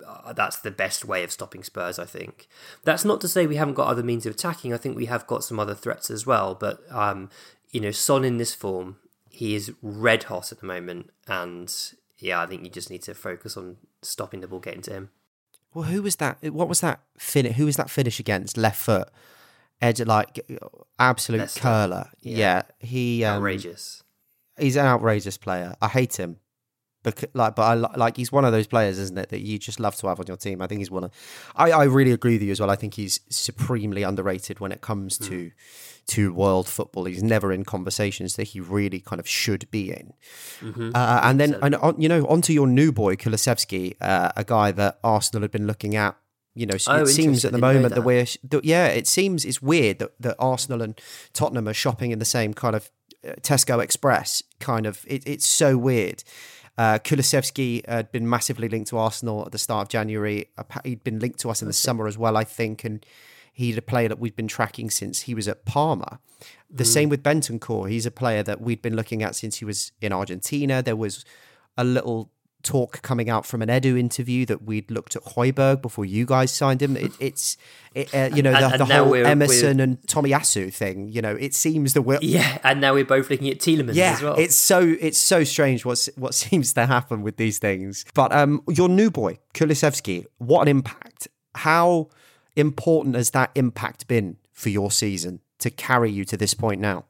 uh, 0.06 0.32
that's 0.32 0.58
the 0.58 0.70
best 0.70 1.04
way 1.04 1.24
of 1.24 1.30
stopping 1.30 1.62
Spurs. 1.62 1.98
I 1.98 2.04
think 2.04 2.48
that's 2.84 3.04
not 3.04 3.20
to 3.20 3.28
say 3.28 3.46
we 3.46 3.56
haven't 3.56 3.74
got 3.74 3.88
other 3.88 4.02
means 4.02 4.26
of 4.26 4.34
attacking. 4.34 4.72
I 4.72 4.76
think 4.76 4.96
we 4.96 5.06
have 5.06 5.26
got 5.26 5.44
some 5.44 5.58
other 5.58 5.74
threats 5.74 6.10
as 6.10 6.26
well. 6.26 6.54
But 6.54 6.80
um, 6.90 7.30
you 7.70 7.80
know, 7.80 7.90
Son 7.90 8.24
in 8.24 8.36
this 8.36 8.54
form, 8.54 8.96
he 9.28 9.54
is 9.54 9.72
red 9.82 10.24
hot 10.24 10.52
at 10.52 10.60
the 10.60 10.66
moment, 10.66 11.10
and 11.26 11.74
yeah, 12.18 12.40
I 12.40 12.46
think 12.46 12.64
you 12.64 12.70
just 12.70 12.90
need 12.90 13.02
to 13.02 13.14
focus 13.14 13.56
on 13.56 13.76
stopping 14.02 14.40
the 14.40 14.48
ball 14.48 14.60
getting 14.60 14.82
to 14.82 14.92
him. 14.92 15.10
Well, 15.74 15.84
who 15.84 16.02
was 16.02 16.16
that? 16.16 16.38
What 16.52 16.68
was 16.68 16.80
that 16.80 17.00
finish? 17.18 17.56
Who 17.56 17.66
was 17.66 17.76
that 17.76 17.90
finish 17.90 18.18
against? 18.20 18.56
Left 18.56 18.80
foot, 18.80 19.08
edge 19.80 20.00
like 20.00 20.40
absolute 20.98 21.38
Leicester. 21.40 21.60
curler. 21.60 22.10
Yeah, 22.20 22.36
Yeah. 22.36 22.62
he 22.80 23.24
um, 23.24 23.36
Outrageous. 23.36 24.02
He's 24.58 24.76
an 24.76 24.86
outrageous 24.86 25.36
player. 25.36 25.76
I 25.80 25.88
hate 25.88 26.16
him. 26.18 26.38
Because, 27.04 27.28
like, 27.32 27.54
but 27.54 27.62
I 27.62 27.74
like 27.74 28.16
he's 28.16 28.32
one 28.32 28.44
of 28.44 28.52
those 28.52 28.66
players, 28.66 28.98
isn't 28.98 29.16
it, 29.16 29.28
that 29.28 29.40
you 29.40 29.58
just 29.58 29.78
love 29.78 29.94
to 29.96 30.08
have 30.08 30.18
on 30.18 30.26
your 30.26 30.36
team. 30.36 30.60
I 30.60 30.66
think 30.66 30.80
he's 30.80 30.90
one 30.90 31.04
of. 31.04 31.10
I, 31.54 31.70
I 31.70 31.84
really 31.84 32.10
agree 32.12 32.34
with 32.34 32.42
you 32.42 32.50
as 32.50 32.60
well. 32.60 32.70
I 32.70 32.76
think 32.76 32.94
he's 32.94 33.20
supremely 33.30 34.02
underrated 34.02 34.58
when 34.60 34.72
it 34.72 34.80
comes 34.80 35.16
to 35.18 35.52
to 36.08 36.32
world 36.32 36.66
football. 36.68 37.04
He's 37.04 37.22
never 37.22 37.52
in 37.52 37.64
conversations 37.64 38.36
that 38.36 38.44
he 38.44 38.60
really 38.60 38.98
kind 39.00 39.20
of 39.20 39.28
should 39.28 39.70
be 39.70 39.90
in. 39.92 40.12
Uh, 40.94 41.20
and 41.22 41.38
then, 41.38 41.54
and 41.62 41.74
on, 41.76 42.00
you 42.00 42.08
know, 42.08 42.26
onto 42.26 42.52
your 42.52 42.66
new 42.66 42.92
boy 42.92 43.14
Kulusevski, 43.14 43.94
uh, 44.00 44.32
a 44.34 44.42
guy 44.42 44.72
that 44.72 44.98
Arsenal 45.04 45.42
had 45.42 45.50
been 45.50 45.66
looking 45.66 45.96
at. 45.96 46.16
You 46.54 46.66
know, 46.66 46.76
Oh, 46.88 47.02
it 47.02 47.06
seems 47.06 47.44
at 47.44 47.52
the 47.52 47.58
moment 47.58 47.90
that 47.90 47.96
that. 47.96 48.02
we're, 48.02 48.24
that, 48.50 48.64
yeah, 48.64 48.86
it 48.88 49.06
seems 49.06 49.44
it's 49.44 49.62
weird 49.62 50.00
that, 50.00 50.10
that 50.20 50.34
Arsenal 50.40 50.82
and 50.82 51.00
Tottenham 51.32 51.68
are 51.68 51.74
shopping 51.74 52.10
in 52.10 52.18
the 52.18 52.24
same 52.24 52.52
kind 52.54 52.74
of 52.74 52.90
uh, 53.24 53.34
Tesco 53.42 53.80
Express 53.80 54.42
kind 54.58 54.84
of. 54.86 55.04
It, 55.06 55.22
it's 55.26 55.46
so 55.46 55.76
weird. 55.78 56.24
Uh, 56.78 56.96
Kulusevski 57.00 57.86
had 57.88 58.12
been 58.12 58.28
massively 58.30 58.68
linked 58.68 58.90
to 58.90 58.98
Arsenal 58.98 59.44
at 59.44 59.50
the 59.50 59.58
start 59.58 59.86
of 59.86 59.88
January. 59.88 60.48
He'd 60.84 61.02
been 61.02 61.18
linked 61.18 61.40
to 61.40 61.50
us 61.50 61.60
in 61.60 61.66
the 61.66 61.74
summer 61.74 62.06
as 62.06 62.16
well, 62.16 62.36
I 62.36 62.44
think, 62.44 62.84
and 62.84 63.04
he'd 63.52 63.76
a 63.76 63.82
player 63.82 64.08
that 64.08 64.20
we'd 64.20 64.36
been 64.36 64.46
tracking 64.46 64.88
since 64.88 65.22
he 65.22 65.34
was 65.34 65.48
at 65.48 65.64
Parma. 65.64 66.20
The 66.70 66.84
same 66.84 67.08
with 67.08 67.24
Bentancur. 67.24 67.90
He's 67.90 68.06
a 68.06 68.12
player 68.12 68.44
that 68.44 68.60
we'd 68.60 68.80
been 68.80 68.94
looking 68.94 69.24
at 69.24 69.34
since 69.34 69.56
he 69.56 69.64
was 69.64 69.90
in 70.00 70.12
Argentina. 70.12 70.80
There 70.80 70.94
was 70.94 71.24
a 71.76 71.82
little 71.82 72.30
talk 72.62 73.02
coming 73.02 73.30
out 73.30 73.46
from 73.46 73.62
an 73.62 73.68
Edu 73.68 73.98
interview 73.98 74.44
that 74.46 74.62
we'd 74.62 74.90
looked 74.90 75.14
at 75.16 75.22
Højbjerg 75.22 75.80
before 75.80 76.04
you 76.04 76.26
guys 76.26 76.50
signed 76.50 76.82
him. 76.82 76.96
It, 76.96 77.12
it's, 77.20 77.56
it, 77.94 78.12
uh, 78.14 78.30
you 78.34 78.42
know, 78.42 78.52
And- 78.52 78.64
the, 78.64 78.70
and 78.72 78.80
the 78.80 78.84
whole 78.86 79.10
we're- 79.10 79.28
Emerson 79.28 79.80
and 79.80 80.00
Tomiyasu 80.02 80.72
thing. 80.74 81.08
You 81.08 81.22
know, 81.22 81.36
it 81.38 81.54
seems 81.54 81.94
that 81.94 82.02
we're 82.02 82.18
Yeah, 82.20 82.58
and 82.64 82.80
now 82.80 82.94
we're 82.94 83.04
both 83.04 83.30
looking 83.30 83.48
at 83.48 83.58
Tielemans 83.58 83.94
yeah, 83.94 84.12
as 84.14 84.22
well. 84.22 84.34
it's 84.38 84.56
so 84.56 84.96
it's 85.00 85.18
so 85.18 85.44
strange 85.44 85.84
what's 85.84 86.06
what 86.16 86.34
seems 86.34 86.72
to 86.74 86.86
happen 86.86 87.22
with 87.22 87.36
these 87.36 87.58
things. 87.58 88.04
But 88.14 88.32
um, 88.32 88.62
your 88.68 88.88
new 88.88 89.10
boy 89.10 89.38
Kulusevski, 89.54 90.26
what 90.38 90.62
an 90.62 90.68
impact! 90.68 91.28
How 91.54 92.08
important 92.56 93.14
has 93.14 93.30
that 93.30 93.50
impact 93.54 94.08
been 94.08 94.36
for 94.52 94.68
your 94.68 94.90
season 94.90 95.40
to 95.60 95.70
carry 95.70 96.10
you 96.10 96.24
to 96.24 96.36
this 96.36 96.54
point 96.54 96.80
now? 96.80 97.04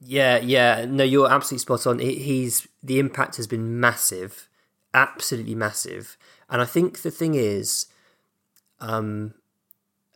Yeah, 0.00 0.38
yeah. 0.38 0.84
No, 0.88 1.02
you're 1.02 1.28
absolutely 1.30 1.58
spot 1.58 1.86
on. 1.86 1.98
He's 1.98 2.68
the 2.82 3.00
impact 3.00 3.36
has 3.36 3.46
been 3.48 3.80
massive, 3.80 4.47
absolutely 5.02 5.54
massive. 5.54 6.16
And 6.50 6.60
I 6.62 6.64
think 6.74 7.02
the 7.02 7.10
thing 7.10 7.34
is, 7.34 7.86
um, 8.80 9.34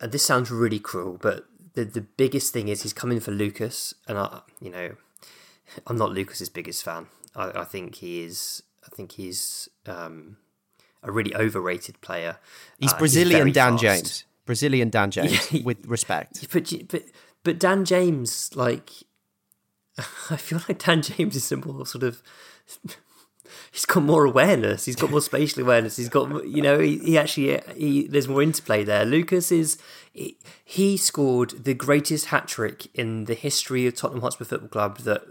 and 0.01 0.13
this 0.13 0.25
sounds 0.25 0.51
really 0.51 0.79
cruel, 0.79 1.19
but 1.21 1.47
the 1.75 1.85
the 1.85 2.01
biggest 2.23 2.53
thing 2.53 2.69
is 2.69 2.83
he's 2.83 2.93
coming 3.03 3.21
for 3.21 3.31
Lucas, 3.33 3.95
and 4.09 4.19
I, 4.19 4.41
you 4.61 4.71
know, 4.71 4.89
I'm 5.87 5.97
not 5.97 6.11
Lucas's 6.13 6.49
biggest 6.49 6.83
fan. 6.85 7.07
I, 7.35 7.45
I 7.63 7.65
think 7.65 7.97
he 7.97 8.23
is. 8.25 8.63
I 8.85 8.89
think 8.95 9.13
he's 9.13 9.69
um, 9.87 10.37
a 11.03 11.11
really 11.13 11.35
overrated 11.37 12.01
player. 12.01 12.37
He's 12.79 12.93
Uh, 12.93 12.99
Brazilian 12.99 13.41
very 13.41 13.53
Dan 13.53 13.73
fast. 13.79 13.83
James, 13.83 14.25
Brazilian 14.47 14.91
Dan 14.91 15.11
James, 15.17 15.53
Yeah. 15.53 15.63
with 15.65 15.87
respect. 15.87 16.47
But 16.53 16.73
but 16.89 17.03
but 17.45 17.59
Dan 17.59 17.85
James, 17.85 18.51
like, 18.55 18.91
I 20.31 20.37
feel 20.37 20.61
like 20.69 20.79
Dan 20.85 21.03
James 21.03 21.37
is 21.37 21.53
a 21.53 21.57
more 21.57 21.87
sort 21.87 22.05
of. 22.05 22.23
He's 23.71 23.85
got 23.85 24.03
more 24.03 24.25
awareness. 24.25 24.85
He's 24.85 24.97
got 24.97 25.11
more 25.11 25.21
spatial 25.21 25.63
awareness. 25.63 25.97
He's 25.97 26.09
got, 26.09 26.47
you 26.47 26.63
know, 26.63 26.79
he, 26.79 26.99
he 26.99 27.19
actually 27.19 27.61
he 27.77 28.07
there's 28.07 28.29
more 28.29 28.43
interplay 28.43 28.85
there. 28.85 29.05
Lucas 29.05 29.53
is 29.53 29.79
he, 30.13 30.37
he 30.65 30.97
scored 30.97 31.65
the 31.65 31.75
greatest 31.75 32.27
hat 32.27 32.49
trick 32.49 32.87
in 32.95 33.25
the 33.25 33.35
history 33.35 33.87
of 33.87 33.95
Tottenham 33.95 34.23
Hotspur 34.23 34.45
Football 34.45 34.69
Club. 34.69 34.99
That 34.99 35.23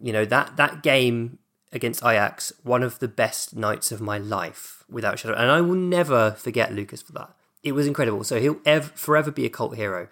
you 0.00 0.12
know 0.12 0.24
that 0.24 0.56
that 0.56 0.82
game 0.82 1.38
against 1.72 2.04
Ajax, 2.04 2.52
one 2.62 2.82
of 2.82 2.98
the 2.98 3.08
best 3.08 3.56
nights 3.56 3.92
of 3.92 4.00
my 4.00 4.18
life, 4.18 4.84
without 4.88 5.18
shadow. 5.18 5.34
And 5.34 5.50
I 5.50 5.60
will 5.60 5.74
never 5.74 6.32
forget 6.32 6.72
Lucas 6.72 7.02
for 7.02 7.12
that. 7.12 7.30
It 7.62 7.72
was 7.72 7.86
incredible. 7.86 8.22
So 8.24 8.40
he'll 8.40 8.60
ever, 8.64 8.88
forever 8.94 9.30
be 9.30 9.44
a 9.44 9.50
cult 9.50 9.76
hero 9.76 10.08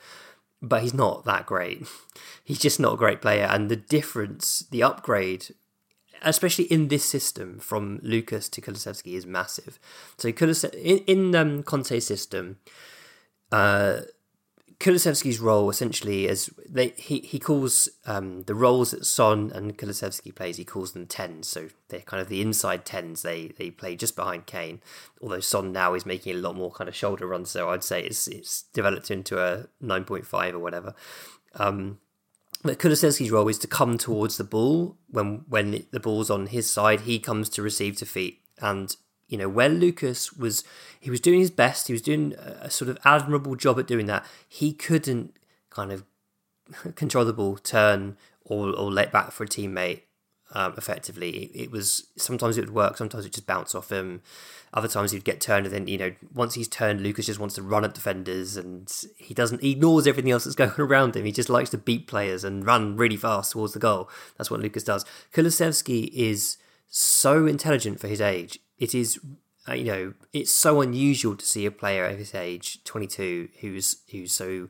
but 0.69 0.83
he's 0.83 0.95
not 0.95 1.25
that 1.25 1.47
great. 1.47 1.87
He's 2.45 2.59
just 2.59 2.79
not 2.79 2.95
a 2.95 2.99
great 2.99 3.23
player. 3.23 3.45
And 3.45 3.71
the 3.71 3.77
difference, 3.77 4.65
the 4.71 4.83
upgrade, 4.83 5.55
especially 6.25 6.65
in 6.65 6.89
this 6.89 7.05
system 7.05 7.59
from 7.59 8.01
Lucas 8.03 8.49
to 8.51 8.61
Kulusevski, 8.61 9.15
is 9.15 9.27
massive. 9.27 9.79
So 10.19 10.33
Kulusevski, 10.33 10.75
in, 10.83 10.99
in 11.07 11.35
um, 11.35 11.63
Conte's 11.63 12.07
system, 12.07 12.59
uh, 13.53 14.01
Kulusevski's 14.81 15.39
role 15.41 15.71
essentially 15.71 16.27
is 16.27 16.51
they 16.69 16.89
he 16.97 17.21
he 17.21 17.39
calls 17.39 17.89
um, 18.07 18.43
the 18.43 18.55
roles 18.55 18.91
that 18.91 19.07
Son 19.07 19.51
and 19.55 19.79
Kulusevski 19.79 20.35
plays. 20.35 20.57
He 20.57 20.65
calls 20.65 20.93
them 20.93 21.07
tens, 21.07 21.49
so 21.49 21.69
they're 21.89 22.01
kind 22.01 22.21
of 22.21 22.29
the 22.29 22.43
inside 22.43 22.85
tens. 22.85 23.23
They 23.23 23.49
they 23.57 23.71
play 23.71 23.97
just 23.97 24.17
behind 24.17 24.47
Kane. 24.47 24.81
Although 25.23 25.41
Son 25.41 25.73
now 25.73 25.95
is 25.95 26.05
making 26.05 26.35
a 26.35 26.39
lot 26.39 26.57
more 26.57 26.73
kind 26.73 26.89
of 26.89 26.95
shoulder 26.95 27.27
runs, 27.27 27.51
so 27.51 27.71
I'd 27.71 27.85
say 27.85 28.03
it's 28.03 28.27
it's 28.27 28.63
developed 28.75 29.11
into 29.11 29.41
a 29.43 29.69
nine 29.81 30.05
point 30.05 30.27
five 30.27 30.55
or 30.55 30.59
whatever. 30.59 30.95
Um, 31.55 31.99
but 32.65 32.79
Kulusevski's 32.79 33.31
role 33.31 33.49
is 33.49 33.59
to 33.59 33.67
come 33.67 33.99
towards 33.99 34.39
the 34.39 34.45
ball 34.45 34.97
when 35.11 35.45
when 35.49 35.85
the 35.91 36.01
ball's 36.01 36.31
on 36.31 36.47
his 36.47 36.69
side. 36.69 37.03
He 37.03 37.19
comes 37.19 37.51
to 37.51 37.63
receive 37.63 37.99
defeat, 37.99 38.41
and 38.59 38.97
you 39.29 39.37
know 39.37 39.51
where 39.51 39.69
Lucas 39.69 40.33
was, 40.33 40.65
he 40.99 41.11
was 41.11 41.21
doing 41.21 41.41
his 41.41 41.51
best. 41.51 41.89
He 41.89 41.93
was 41.93 42.03
doing 42.03 42.35
a, 42.39 42.67
a 42.67 42.71
sort 42.71 42.89
of 42.89 42.97
admirable 43.05 43.55
job 43.55 43.79
at 43.79 43.87
doing 43.87 44.07
that. 44.07 44.25
He 44.49 44.73
couldn't 44.73 45.37
kind 45.69 45.93
of 45.93 46.05
control 46.95 47.27
the 47.27 47.35
ball, 47.35 47.57
turn, 47.57 48.17
or 48.45 48.71
or 48.71 48.91
let 48.91 49.13
back 49.13 49.31
for 49.31 49.45
a 49.45 49.49
teammate 49.49 50.01
um, 50.55 50.75
effectively. 50.77 51.31
It, 51.31 51.65
it 51.65 51.71
was 51.71 52.09
sometimes 52.17 52.57
it 52.57 52.63
would 52.63 52.75
work, 52.75 52.97
sometimes 52.97 53.27
it 53.27 53.33
just 53.33 53.47
bounce 53.47 53.75
off 53.75 53.91
him. 53.91 54.23
Other 54.73 54.89
times 54.89 55.13
he'd 55.13 55.25
get 55.25 55.41
turned, 55.41 55.67
and 55.67 55.75
then 55.75 55.87
you 55.87 55.99
know 55.99 56.13
once 56.33 56.55
he's 56.55 56.69
turned, 56.69 57.01
Lucas 57.01 57.27
just 57.27 57.39
wants 57.39 57.55
to 57.57 57.63
run 57.63 57.85
at 57.85 57.95
defenders, 57.95 58.57
and 58.57 58.93
he 59.17 59.35
doesn't 59.35 59.63
he 59.63 59.73
ignores 59.73 60.07
everything 60.07 60.33
else 60.33 60.45
that's 60.45 60.57
going 60.57 60.73
around 60.79 61.15
him. 61.17 61.25
He 61.25 61.33
just 61.33 61.51
likes 61.51 61.71
to 61.71 61.79
beat 61.79 62.07
players 62.07 62.45
and 62.45 62.67
run 62.67 62.97
really 62.97 63.17
fast 63.17 63.53
towards 63.53 63.73
the 63.73 63.79
goal. 63.79 64.09
That's 64.37 64.51
what 64.51 64.61
Lucas 64.61 64.85
does. 64.85 65.05
Kulusevski 65.33 66.11
is 66.13 66.57
so 66.89 67.47
intelligent 67.47 68.01
for 68.01 68.09
his 68.09 68.21
age. 68.21 68.59
It 68.79 68.95
is 68.95 69.21
uh, 69.69 69.75
you 69.75 69.85
know 69.85 70.15
it's 70.33 70.51
so 70.51 70.81
unusual 70.81 71.37
to 71.37 71.45
see 71.45 71.67
a 71.67 71.71
player 71.71 72.07
of 72.07 72.19
his 72.19 72.35
age, 72.35 72.83
twenty 72.85 73.07
two, 73.07 73.49
who's 73.61 73.99
who's 74.11 74.33
so 74.33 74.69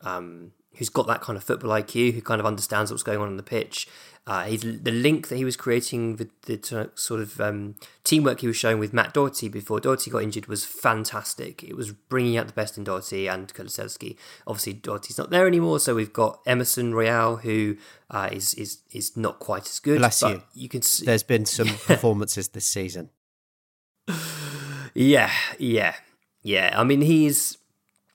um, 0.00 0.52
who's 0.76 0.88
got 0.88 1.06
that 1.06 1.20
kind 1.20 1.36
of 1.36 1.44
football 1.44 1.70
IQ, 1.70 2.14
who 2.14 2.22
kind 2.22 2.40
of 2.40 2.46
understands 2.46 2.90
what's 2.90 3.02
going 3.02 3.18
on 3.18 3.28
on 3.28 3.36
the 3.36 3.42
pitch. 3.42 3.88
Uh, 4.24 4.44
he's, 4.44 4.60
the 4.60 4.92
link 4.92 5.28
that 5.28 5.36
he 5.36 5.44
was 5.44 5.56
creating, 5.56 6.14
the, 6.16 6.90
sort 6.94 7.20
of 7.20 7.40
um, 7.40 7.74
teamwork 8.04 8.40
he 8.40 8.46
was 8.46 8.56
showing 8.56 8.78
with 8.78 8.92
Matt 8.92 9.12
Doherty 9.12 9.48
before 9.48 9.80
Doherty 9.80 10.12
got 10.12 10.22
injured 10.22 10.46
was 10.46 10.64
fantastic. 10.64 11.64
It 11.64 11.76
was 11.76 11.90
bringing 11.90 12.36
out 12.36 12.46
the 12.46 12.52
best 12.52 12.78
in 12.78 12.84
Doherty 12.84 13.26
and 13.26 13.52
Kulusevski. 13.52 14.16
Obviously, 14.46 14.74
Doherty's 14.74 15.18
not 15.18 15.30
there 15.30 15.48
anymore, 15.48 15.80
so 15.80 15.96
we've 15.96 16.12
got 16.12 16.40
Emerson 16.46 16.94
Royal, 16.94 17.38
who 17.38 17.76
uh, 18.10 18.28
is 18.30 18.54
is 18.54 18.82
is 18.92 19.16
not 19.16 19.40
quite 19.40 19.66
as 19.66 19.80
good. 19.80 19.98
Bless 19.98 20.22
you. 20.22 20.42
You 20.54 20.68
can 20.68 20.82
see, 20.82 21.04
There's 21.04 21.24
been 21.24 21.44
some 21.44 21.66
performances 21.86 22.48
this 22.48 22.66
season. 22.66 23.10
Yeah, 24.94 25.32
yeah, 25.58 25.96
yeah. 26.42 26.74
I 26.78 26.84
mean, 26.84 27.00
he's 27.00 27.58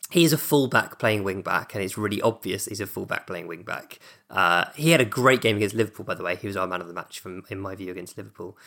he's 0.09 0.33
a 0.33 0.37
fullback 0.37 0.99
playing 0.99 1.23
wing 1.23 1.41
back, 1.41 1.73
and 1.73 1.83
it's 1.83 1.97
really 1.97 2.21
obvious 2.21 2.65
he's 2.65 2.81
a 2.81 2.87
fullback 2.87 3.27
playing 3.27 3.47
wing 3.47 3.63
back. 3.63 3.99
Uh, 4.29 4.65
he 4.75 4.91
had 4.91 5.01
a 5.01 5.05
great 5.05 5.41
game 5.41 5.57
against 5.57 5.75
Liverpool, 5.75 6.05
by 6.05 6.13
the 6.13 6.23
way. 6.23 6.35
He 6.35 6.47
was 6.47 6.57
our 6.57 6.67
man 6.67 6.81
of 6.81 6.87
the 6.87 6.93
match, 6.93 7.19
from 7.19 7.43
in 7.49 7.59
my 7.59 7.75
view, 7.75 7.91
against 7.91 8.17
Liverpool. 8.17 8.57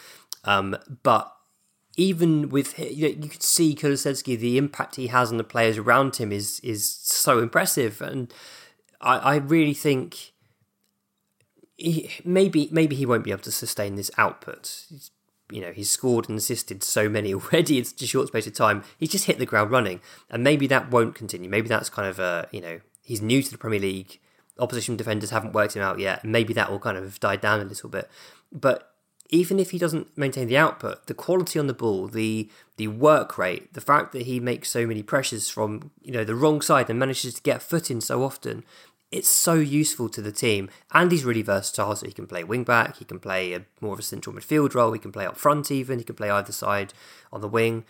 Um, 0.44 0.76
but 1.02 1.35
even 1.97 2.49
with 2.49 2.78
you, 2.78 3.09
know, 3.09 3.14
you 3.23 3.28
could 3.28 3.42
see 3.42 3.75
Kulusevski, 3.75 4.38
the 4.38 4.59
impact 4.59 4.97
he 4.97 5.09
has 5.09 5.30
on 5.30 5.38
the 5.38 5.44
players 5.44 5.78
around 5.78 6.16
him 6.16 6.32
is 6.32 6.61
is 6.61 6.90
so 6.90 7.38
impressive, 7.38 8.00
and 8.00 8.32
I, 9.00 9.16
I 9.18 9.37
really 9.37 9.75
think. 9.75 10.32
He, 11.76 12.11
maybe 12.26 12.68
maybe 12.70 12.94
he 12.94 13.06
won't 13.06 13.25
be 13.25 13.30
able 13.30 13.40
to 13.40 13.50
sustain 13.50 13.94
this 13.94 14.11
output. 14.18 14.85
You 15.50 15.61
know, 15.61 15.73
he's 15.73 15.90
scored 15.90 16.28
and 16.28 16.38
assisted 16.38 16.83
so 16.83 17.09
many 17.09 17.35
already 17.35 17.78
in 17.78 17.85
such 17.85 18.02
a 18.02 18.07
short 18.07 18.28
space 18.28 18.47
of 18.47 18.54
time. 18.54 18.85
He's 18.99 19.11
just 19.11 19.26
hit 19.26 19.38
the 19.38 19.47
ground 19.47 19.71
running, 19.71 20.00
and 20.30 20.45
maybe 20.45 20.66
that 20.69 20.90
won't 20.90 21.14
continue. 21.14 21.50
Maybe 21.50 21.69
that's 21.69 21.90
kind 21.90 22.09
of 22.09 22.19
a 22.19 22.49
you 22.50 22.61
know 22.61 22.80
he's 23.02 23.23
new 23.23 23.42
to 23.42 23.50
the 23.50 23.59
Premier 23.59 23.80
League. 23.80 24.19
Opposition 24.59 24.97
defenders 24.97 25.30
haven't 25.30 25.54
worked 25.54 25.75
him 25.75 25.83
out 25.83 25.99
yet. 25.99 26.23
and 26.23 26.33
Maybe 26.33 26.52
that 26.54 26.71
will 26.71 26.80
kind 26.80 26.99
of 26.99 27.19
die 27.19 27.37
down 27.37 27.61
a 27.61 27.64
little 27.64 27.88
bit, 27.88 28.11
but 28.52 28.90
even 29.30 29.61
if 29.61 29.71
he 29.71 29.78
doesn't 29.78 30.19
maintain 30.19 30.49
the 30.49 30.57
output, 30.57 31.07
the 31.07 31.14
quality 31.14 31.59
on 31.59 31.66
the 31.69 31.75
ball, 31.75 32.09
the 32.09 32.50
the 32.76 32.88
work 32.88 33.38
rate, 33.38 33.73
the 33.75 33.80
fact 33.80 34.12
that 34.12 34.23
he 34.23 34.40
makes 34.40 34.71
so 34.71 34.87
many 34.87 35.02
pressures 35.02 35.49
from 35.49 35.90
you 36.02 36.12
know 36.12 36.25
the 36.25 36.35
wrong 36.35 36.61
side 36.61 36.90
and 36.90 36.99
manages 36.99 37.35
to 37.35 37.42
get 37.42 37.62
foot 37.62 37.90
in 37.90 38.00
so 38.00 38.23
often, 38.23 38.64
it's 39.11 39.29
so 39.29 39.55
useful 39.55 40.09
to 40.09 40.23
the 40.23 40.33
team. 40.33 40.71
And 40.93 41.11
he's 41.11 41.25
really 41.25 41.43
versatile, 41.43 41.97
so 41.97 42.07
he 42.07 42.12
can 42.12 42.26
play 42.26 42.45
wing 42.45 42.64
back, 42.64 42.97
he 42.99 43.05
can 43.05 43.19
play 43.19 43.55
a 43.55 43.64
more 43.81 43.95
of 43.95 43.99
a 43.99 44.02
central 44.02 44.35
midfield 44.35 44.75
role, 44.75 44.93
he 44.93 44.99
can 44.99 45.12
play 45.12 45.26
up 45.26 45.37
front 45.37 45.71
even, 45.71 45.99
he 45.99 46.05
can 46.05 46.17
play 46.17 46.31
either 46.31 46.52
side 46.52 46.93
on 47.33 47.40
the 47.40 47.49
wing. 47.49 47.85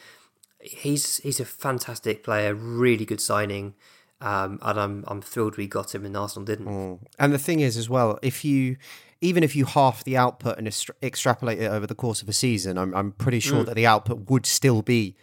He's 0.61 1.19
he's 1.19 1.41
a 1.41 1.45
fantastic 1.45 2.23
player, 2.23 2.55
really 2.55 3.05
good 3.05 3.21
signing. 3.21 3.75
Um, 4.23 4.59
and 4.61 4.79
I'm 4.79 5.05
I'm 5.07 5.23
thrilled 5.23 5.57
we 5.57 5.67
got 5.67 5.95
him 5.95 6.05
and 6.05 6.17
Arsenal 6.17 6.45
didn't. 6.45 7.00
And 7.19 7.33
the 7.33 7.39
thing 7.39 7.61
is, 7.61 7.77
as 7.79 7.89
well, 7.89 8.19
if 8.23 8.45
you 8.45 8.77
even 9.23 9.43
if 9.43 9.57
you 9.57 9.65
half 9.65 10.05
the 10.05 10.17
output 10.17 10.59
and 10.59 10.67
extra- 10.67 10.95
extrapolate 11.03 11.59
it 11.61 11.71
over 11.71 11.87
the 11.87 11.95
course 11.95 12.23
of 12.23 12.29
a 12.29 12.33
season, 12.33 12.77
I'm 12.79 12.95
I'm 12.95 13.12
pretty 13.12 13.41
sure 13.41 13.65
that 13.65 13.75
the 13.75 13.87
output 13.87 14.31
would 14.31 14.45
still 14.47 14.83
be 14.83 15.17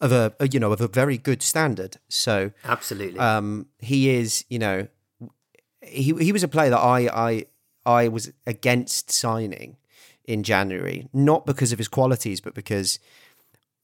of 0.00 0.12
a, 0.12 0.34
a 0.38 0.48
you 0.48 0.60
know 0.60 0.72
of 0.72 0.80
a 0.80 0.88
very 0.88 1.18
good 1.18 1.42
standard. 1.42 1.96
So 2.08 2.52
Absolutely. 2.64 3.18
um, 3.18 3.66
he 3.80 4.10
is, 4.10 4.44
you 4.48 4.58
know, 4.58 4.86
he 5.86 6.12
he 6.18 6.32
was 6.32 6.42
a 6.42 6.48
player 6.48 6.70
that 6.70 6.78
I 6.78 7.08
I 7.28 7.44
I 7.84 8.08
was 8.08 8.32
against 8.46 9.10
signing 9.10 9.76
in 10.24 10.42
January, 10.42 11.08
not 11.12 11.46
because 11.46 11.72
of 11.72 11.78
his 11.78 11.88
qualities, 11.88 12.40
but 12.40 12.54
because 12.54 12.98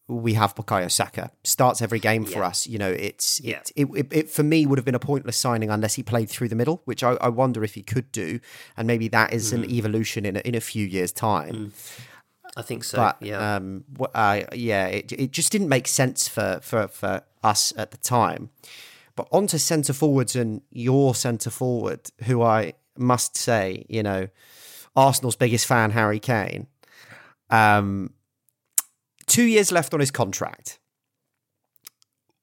we 0.08 0.34
have 0.34 0.54
Bukayo 0.56 0.90
Saka 0.90 1.30
starts 1.44 1.80
every 1.80 2.00
game 2.00 2.24
for 2.24 2.40
Yeah. 2.40 2.48
us. 2.48 2.66
You 2.66 2.76
know, 2.78 2.90
it's 2.90 3.40
Yeah. 3.40 3.60
it, 3.76 3.86
it, 3.94 4.06
it, 4.12 4.30
for 4.30 4.42
me 4.42 4.66
would 4.66 4.76
have 4.76 4.84
been 4.84 4.96
a 4.96 4.98
pointless 4.98 5.36
signing 5.36 5.70
unless 5.70 5.94
he 5.94 6.02
played 6.02 6.28
through 6.28 6.48
the 6.48 6.56
middle, 6.56 6.82
which 6.84 7.04
I, 7.04 7.12
I 7.20 7.28
wonder 7.28 7.62
if 7.62 7.74
he 7.74 7.82
could 7.82 8.10
do, 8.10 8.40
and 8.76 8.86
maybe 8.86 9.06
that 9.08 9.32
is 9.32 9.52
Mm. 9.52 9.56
an 9.64 9.70
evolution 9.70 10.26
in 10.26 10.36
a, 10.36 10.40
in 10.40 10.54
a 10.56 10.60
few 10.60 10.84
years' 10.84 11.12
time. 11.12 11.72
I 12.56 12.62
think 12.62 12.82
so. 12.84 12.96
But 12.98 13.16
yeah. 13.22 13.56
um, 13.56 13.84
uh, 14.14 14.42
yeah, 14.52 14.86
it, 14.88 15.12
it 15.12 15.30
just 15.30 15.52
didn't 15.52 15.68
make 15.68 15.86
sense 15.86 16.26
for, 16.28 16.58
for, 16.62 16.88
for 16.88 17.22
us 17.42 17.72
at 17.78 17.92
the 17.92 17.96
time. 17.98 18.50
But 19.14 19.28
on 19.30 19.46
to 19.48 19.58
centre 19.58 19.92
forwards 19.92 20.36
and 20.36 20.62
your 20.70 21.14
centre 21.14 21.50
forward, 21.50 22.10
who 22.24 22.42
I 22.42 22.74
must 22.96 23.36
say, 23.36 23.84
you 23.88 24.02
know, 24.02 24.28
Arsenal's 24.96 25.36
biggest 25.36 25.66
fan, 25.66 25.90
Harry 25.90 26.18
Kane. 26.18 26.66
Um, 27.50 28.14
two 29.26 29.44
years 29.44 29.70
left 29.72 29.92
on 29.94 30.00
his 30.00 30.10
contract. 30.10 30.78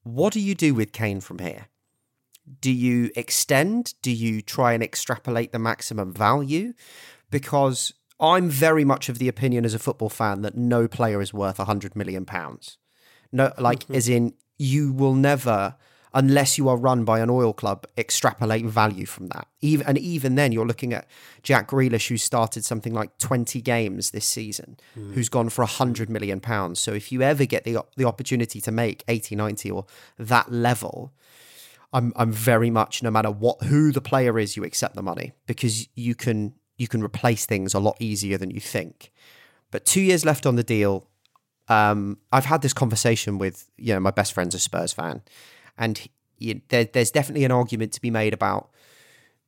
What 0.02 0.32
do 0.32 0.40
you 0.40 0.54
do 0.54 0.74
with 0.74 0.92
Kane 0.92 1.20
from 1.20 1.38
here? 1.38 1.66
Do 2.60 2.72
you 2.72 3.10
extend? 3.14 3.94
Do 4.02 4.10
you 4.10 4.40
try 4.40 4.72
and 4.72 4.82
extrapolate 4.82 5.52
the 5.52 5.58
maximum 5.58 6.12
value? 6.12 6.72
Because 7.30 7.92
I'm 8.18 8.48
very 8.48 8.84
much 8.84 9.08
of 9.08 9.18
the 9.18 9.28
opinion 9.28 9.64
as 9.64 9.74
a 9.74 9.78
football 9.78 10.08
fan 10.08 10.42
that 10.42 10.56
no 10.56 10.88
player 10.88 11.20
is 11.20 11.32
worth 11.32 11.58
a 11.58 11.64
hundred 11.64 11.94
million 11.94 12.24
pounds. 12.24 12.78
No, 13.32 13.52
like 13.58 13.88
as 13.90 14.08
in 14.08 14.34
you 14.58 14.92
will 14.92 15.14
never, 15.14 15.76
unless 16.12 16.58
you 16.58 16.68
are 16.68 16.76
run 16.76 17.04
by 17.04 17.20
an 17.20 17.30
oil 17.30 17.52
club, 17.52 17.86
extrapolate 17.96 18.64
value 18.66 19.06
from 19.06 19.28
that. 19.28 19.46
Even 19.60 19.86
and 19.86 19.98
even 19.98 20.34
then, 20.34 20.52
you're 20.52 20.66
looking 20.66 20.92
at 20.92 21.06
Jack 21.42 21.70
Grealish, 21.70 22.08
who 22.08 22.16
started 22.16 22.64
something 22.64 22.92
like 22.92 23.16
20 23.18 23.60
games 23.60 24.10
this 24.10 24.26
season, 24.26 24.76
who's 24.94 25.28
gone 25.28 25.48
for 25.48 25.62
a 25.62 25.66
hundred 25.66 26.10
million 26.10 26.40
pounds. 26.40 26.80
So 26.80 26.92
if 26.92 27.12
you 27.12 27.22
ever 27.22 27.44
get 27.44 27.64
the 27.64 27.78
the 27.96 28.04
opportunity 28.04 28.60
to 28.60 28.72
make 28.72 29.04
80, 29.08 29.36
90 29.36 29.70
or 29.70 29.86
that 30.18 30.50
level, 30.50 31.12
I'm 31.92 32.12
I'm 32.16 32.32
very 32.32 32.70
much 32.70 33.02
no 33.02 33.10
matter 33.10 33.30
what 33.30 33.62
who 33.64 33.92
the 33.92 34.00
player 34.00 34.38
is, 34.38 34.56
you 34.56 34.64
accept 34.64 34.94
the 34.94 35.02
money 35.02 35.32
because 35.46 35.88
you 35.94 36.14
can 36.14 36.54
you 36.76 36.88
can 36.88 37.02
replace 37.02 37.46
things 37.46 37.74
a 37.74 37.80
lot 37.80 37.96
easier 38.00 38.38
than 38.38 38.50
you 38.50 38.60
think. 38.60 39.12
But 39.70 39.84
two 39.84 40.00
years 40.00 40.24
left 40.24 40.46
on 40.46 40.56
the 40.56 40.64
deal. 40.64 41.06
Um, 41.68 42.18
I've 42.32 42.46
had 42.46 42.62
this 42.62 42.72
conversation 42.72 43.38
with 43.38 43.70
you 43.76 43.94
know 43.94 44.00
my 44.00 44.10
best 44.10 44.32
friend's 44.32 44.54
a 44.54 44.58
Spurs 44.58 44.92
fan, 44.92 45.22
and 45.80 46.08
he, 46.36 46.62
there, 46.68 46.84
there's 46.84 47.10
definitely 47.10 47.44
an 47.44 47.50
argument 47.50 47.92
to 47.94 48.00
be 48.00 48.10
made 48.10 48.32
about 48.32 48.70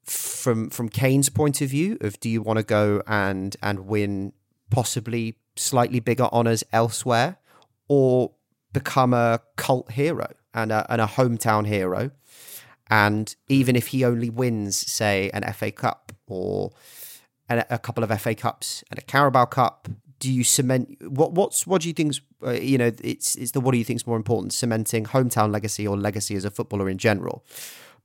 from 0.03 0.69
from 0.71 0.89
Kane's 0.89 1.29
point 1.29 1.61
of 1.61 1.69
view 1.69 1.97
of 2.01 2.19
do 2.19 2.29
you 2.29 2.43
want 2.43 2.57
to 2.57 2.65
go 2.65 3.03
and 3.07 3.57
and 3.63 3.87
win 3.87 4.33
possibly 4.71 5.37
slightly 5.55 6.01
bigger 6.01 6.29
honors 6.33 6.65
elsewhere 6.73 7.37
or 7.87 8.33
become 8.73 9.15
a 9.15 9.41
cult 9.57 9.93
hero 9.93 10.33
and 10.55 10.73
a, 10.73 10.87
and 10.91 11.01
a 11.01 11.07
hometown 11.07 11.67
hero? 11.67 12.11
And 12.91 13.35
even 13.49 13.77
if 13.77 13.89
he 13.89 14.05
only 14.05 14.29
wins 14.29 14.77
say 14.77 15.31
an 15.33 15.51
FA 15.53 15.71
Cup 15.71 16.13
or 16.27 16.73
a, 17.49 17.65
a 17.71 17.79
couple 17.79 18.03
of 18.03 18.21
FA 18.21 18.35
Cups 18.35 18.83
and 18.91 18.99
a 18.99 19.03
Carabao 19.03 19.45
Cup 19.47 19.89
do 20.23 20.33
you 20.33 20.45
cement 20.45 20.97
what 21.11 21.33
what's 21.33 21.67
what 21.67 21.83
do 21.83 21.89
you 21.89 21.95
think's 21.95 22.21
uh, 22.47 22.53
you 22.53 22.79
know 22.79 22.93
it's 23.03 23.35
it's 23.35 23.51
the 23.51 23.61
what 23.61 23.73
do 23.73 23.79
you 23.79 23.85
think's 23.85 24.07
more 24.07 24.17
important 24.17 24.53
cementing 24.53 25.05
hometown 25.05 25.53
legacy 25.53 25.85
or 25.85 25.97
legacy 25.97 26.37
as 26.37 26.45
a 26.45 26.51
footballer 26.51 26.89
in 26.89 26.97
general 26.97 27.45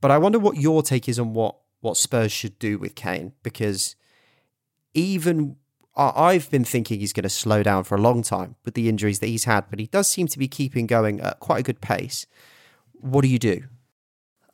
but 0.01 0.10
I 0.10 0.17
wonder 0.17 0.39
what 0.39 0.58
your 0.58 0.82
take 0.82 1.08
is 1.08 1.19
on 1.19 1.34
what 1.34 1.58
what 1.80 1.95
Spurs 1.95 2.32
should 2.32 2.58
do 2.58 2.80
with 2.80 2.95
Kane 2.95 3.34
because 3.43 3.95
even 4.95 5.58
I- 5.95 6.13
I've 6.15 6.49
been 6.49 6.65
thinking 6.65 6.99
he's 6.99 7.13
going 7.13 7.23
to 7.23 7.30
slow 7.30 7.62
down 7.62 7.84
for 7.84 7.95
a 7.95 8.01
long 8.01 8.23
time 8.23 8.56
with 8.65 8.73
the 8.73 8.89
injuries 8.89 9.19
that 9.19 9.27
he's 9.27 9.43
had, 9.43 9.65
but 9.69 9.80
he 9.80 9.86
does 9.86 10.08
seem 10.08 10.27
to 10.27 10.39
be 10.39 10.47
keeping 10.47 10.88
going 10.88 11.19
at 11.21 11.39
quite 11.39 11.60
a 11.60 11.63
good 11.63 11.82
pace. 11.82 12.25
What 12.93 13.21
do 13.21 13.27
you 13.27 13.39
do? 13.39 13.63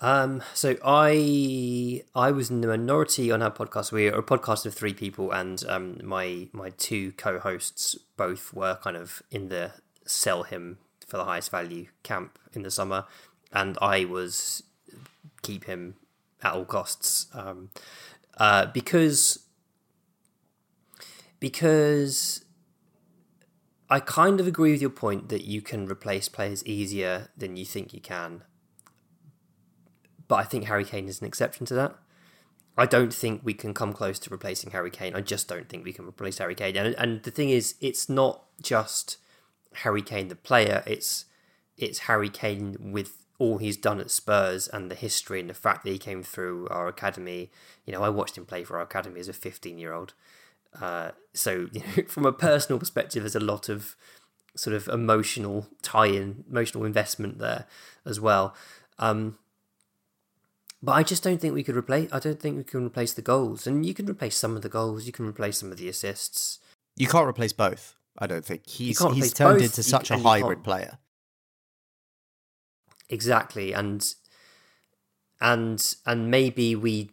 Um, 0.04 0.44
so 0.54 0.76
I 0.84 2.04
I 2.14 2.32
was 2.32 2.52
in 2.52 2.60
the 2.60 2.68
minority 2.68 3.32
on 3.32 3.42
our 3.42 3.50
podcast. 3.50 3.94
We 3.94 4.10
are 4.10 4.20
a 4.20 4.22
podcast 4.22 4.66
of 4.66 4.74
three 4.74 4.94
people, 4.94 5.32
and 5.32 5.64
um, 5.70 5.98
my 6.04 6.50
my 6.52 6.72
two 6.72 7.14
co-hosts 7.14 7.96
both 8.18 8.54
were 8.54 8.76
kind 8.84 8.98
of 8.98 9.24
in 9.32 9.48
the 9.48 9.72
sell 10.06 10.44
him 10.44 10.78
for 11.08 11.16
the 11.16 11.24
highest 11.24 11.52
value 11.52 11.86
camp 12.04 12.38
in 12.52 12.64
the 12.64 12.70
summer, 12.70 13.06
and 13.54 13.78
I 13.82 14.04
was 14.04 14.64
keep 15.42 15.64
him 15.64 15.96
at 16.42 16.52
all 16.52 16.66
costs. 16.66 17.28
Um, 17.34 17.70
uh, 18.38 18.66
because 18.66 19.40
because 21.40 22.44
I 23.90 24.02
kind 24.02 24.42
of 24.42 24.48
agree 24.48 24.74
with 24.74 24.82
your 24.82 24.90
point 24.90 25.30
that 25.30 25.46
you 25.46 25.62
can 25.62 25.88
replace 25.88 26.28
players 26.28 26.66
easier 26.66 27.30
than 27.38 27.56
you 27.56 27.64
think 27.64 27.94
you 27.94 28.02
can 28.02 28.44
but 30.28 30.36
I 30.36 30.44
think 30.44 30.66
Harry 30.66 30.86
Kane 30.86 31.08
is 31.08 31.22
an 31.22 31.28
exception 31.28 31.66
to 31.68 31.74
that. 31.76 31.96
I 32.78 32.86
don't 32.86 33.14
think 33.14 33.42
we 33.44 33.54
can 33.54 33.74
come 33.74 33.94
close 33.94 34.18
to 34.20 34.30
replacing 34.30 34.72
Harry 34.72 34.90
Kane. 34.90 35.16
I 35.16 35.22
just 35.22 35.48
don't 35.48 35.70
think 35.70 35.84
we 35.84 35.94
can 35.94 36.08
replace 36.08 36.40
Harry 36.40 36.56
Kane. 36.56 36.76
And, 36.76 36.96
and 36.96 37.22
the 37.24 37.32
thing 37.32 37.50
is, 37.50 37.76
it's 37.82 38.10
not 38.10 38.44
just 38.62 39.18
Harry 39.78 40.02
Kane 40.02 40.28
the 40.28 40.36
player. 40.36 40.84
It's 40.88 41.26
it's 41.78 42.00
Harry 42.00 42.30
Kane 42.30 42.78
with 42.80 43.26
all 43.40 43.58
he's 43.58 43.78
done 43.78 44.00
at 44.00 44.12
Spurs 44.12 44.68
and 44.68 44.90
the 44.90 44.96
history 44.96 45.40
and 45.40 45.50
the 45.50 45.56
fact 45.56 45.84
that 45.84 45.92
he 45.92 45.98
came 45.98 46.24
through 46.24 46.68
our 46.70 46.88
academy. 46.88 47.52
You 47.86 47.94
know, 47.94 48.04
I 48.04 48.10
watched 48.10 48.38
him 48.38 48.46
play 48.46 48.64
for 48.64 48.78
our 48.78 48.84
academy 48.84 49.20
as 49.20 49.28
a 49.28 49.34
15 49.34 49.78
year 49.78 49.94
old. 49.94 50.14
Uh, 50.80 51.12
so, 51.34 51.68
you 51.74 51.82
know, 51.82 52.04
from 52.08 52.26
a 52.26 52.32
personal 52.32 52.80
perspective, 52.80 53.24
there's 53.24 53.36
a 53.36 53.40
lot 53.40 53.70
of 53.70 53.96
sort 54.56 54.76
of 54.76 54.88
emotional 54.88 55.68
tie-in, 55.82 56.46
emotional 56.50 56.86
investment 56.86 57.40
there 57.40 57.66
as 58.06 58.20
well. 58.20 58.56
Um, 59.00 59.38
but 60.84 60.92
I 60.92 61.04
just 61.04 61.24
don't 61.24 61.40
think 61.40 61.54
we 61.54 61.64
could 61.64 61.78
replace. 61.78 62.10
I 62.12 62.20
don't 62.20 62.42
think 62.42 62.58
we 62.58 62.64
can 62.66 62.86
replace 62.86 63.14
the 63.14 63.22
goals, 63.22 63.66
and 63.66 63.86
you 63.86 63.94
can 63.94 64.06
replace 64.06 64.36
some 64.36 64.58
of 64.58 64.64
the 64.64 64.70
goals. 64.70 65.06
You 65.06 65.14
can 65.14 65.26
replace 65.26 65.60
some 65.60 65.72
of 65.72 65.78
the 65.78 65.88
assists. 65.88 66.60
You 66.98 67.08
can't 67.08 67.28
replace 67.28 67.54
both. 67.54 67.96
I 68.20 68.28
don't 68.28 68.44
think 68.44 68.68
he's 68.68 69.00
he's 69.14 69.34
turned 69.34 69.60
both, 69.60 69.64
into 69.64 69.80
you- 69.80 69.84
such 69.84 70.12
a 70.12 70.18
hybrid 70.18 70.62
player. 70.62 71.00
Exactly, 73.10 73.72
and 73.72 74.14
and 75.40 75.96
and 76.06 76.30
maybe 76.30 76.76
we 76.76 77.12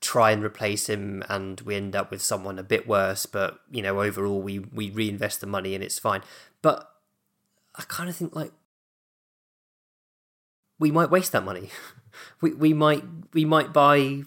try 0.00 0.30
and 0.30 0.44
replace 0.44 0.88
him, 0.88 1.24
and 1.28 1.60
we 1.62 1.74
end 1.74 1.96
up 1.96 2.12
with 2.12 2.22
someone 2.22 2.56
a 2.56 2.62
bit 2.62 2.86
worse. 2.86 3.26
But 3.26 3.58
you 3.68 3.82
know, 3.82 4.00
overall, 4.00 4.40
we 4.40 4.60
we 4.60 4.90
reinvest 4.90 5.40
the 5.40 5.48
money, 5.48 5.74
and 5.74 5.82
it's 5.82 5.98
fine. 5.98 6.22
But 6.62 6.88
I 7.74 7.82
kind 7.88 8.08
of 8.08 8.14
think 8.14 8.36
like 8.36 8.52
we 10.78 10.92
might 10.92 11.10
waste 11.10 11.32
that 11.32 11.44
money. 11.44 11.70
we 12.40 12.52
we 12.54 12.72
might 12.72 13.04
we 13.32 13.44
might 13.44 13.72
buy 13.72 14.22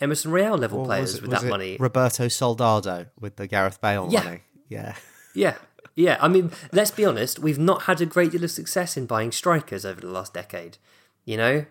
Emerson 0.00 0.30
Royal 0.32 0.56
level 0.58 0.80
Or 0.80 0.84
players 0.86 1.14
it- 1.14 1.22
with 1.22 1.30
that 1.30 1.44
money. 1.44 1.76
Roberto 1.78 2.28
Soldado 2.28 3.06
with 3.20 3.36
the 3.36 3.46
Gareth 3.46 3.80
Bale 3.80 4.08
Yeah. 4.10 4.24
money. 4.24 4.40
Yeah. 4.68 4.94
Yeah, 5.34 5.56
yeah. 5.94 6.18
I 6.20 6.28
mean, 6.28 6.50
let's 6.72 6.90
be 6.90 7.04
honest. 7.04 7.38
We've 7.38 7.58
not 7.58 7.82
had 7.82 8.00
a 8.00 8.06
great 8.06 8.32
deal 8.32 8.44
of 8.44 8.50
success 8.50 8.96
in 8.96 9.06
buying 9.06 9.32
strikers 9.32 9.84
over 9.86 10.00
the 10.00 10.08
last 10.10 10.34
decade. 10.34 10.76
You 11.24 11.36
know, 11.38 11.64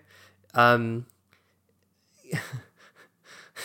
um, 0.55 1.05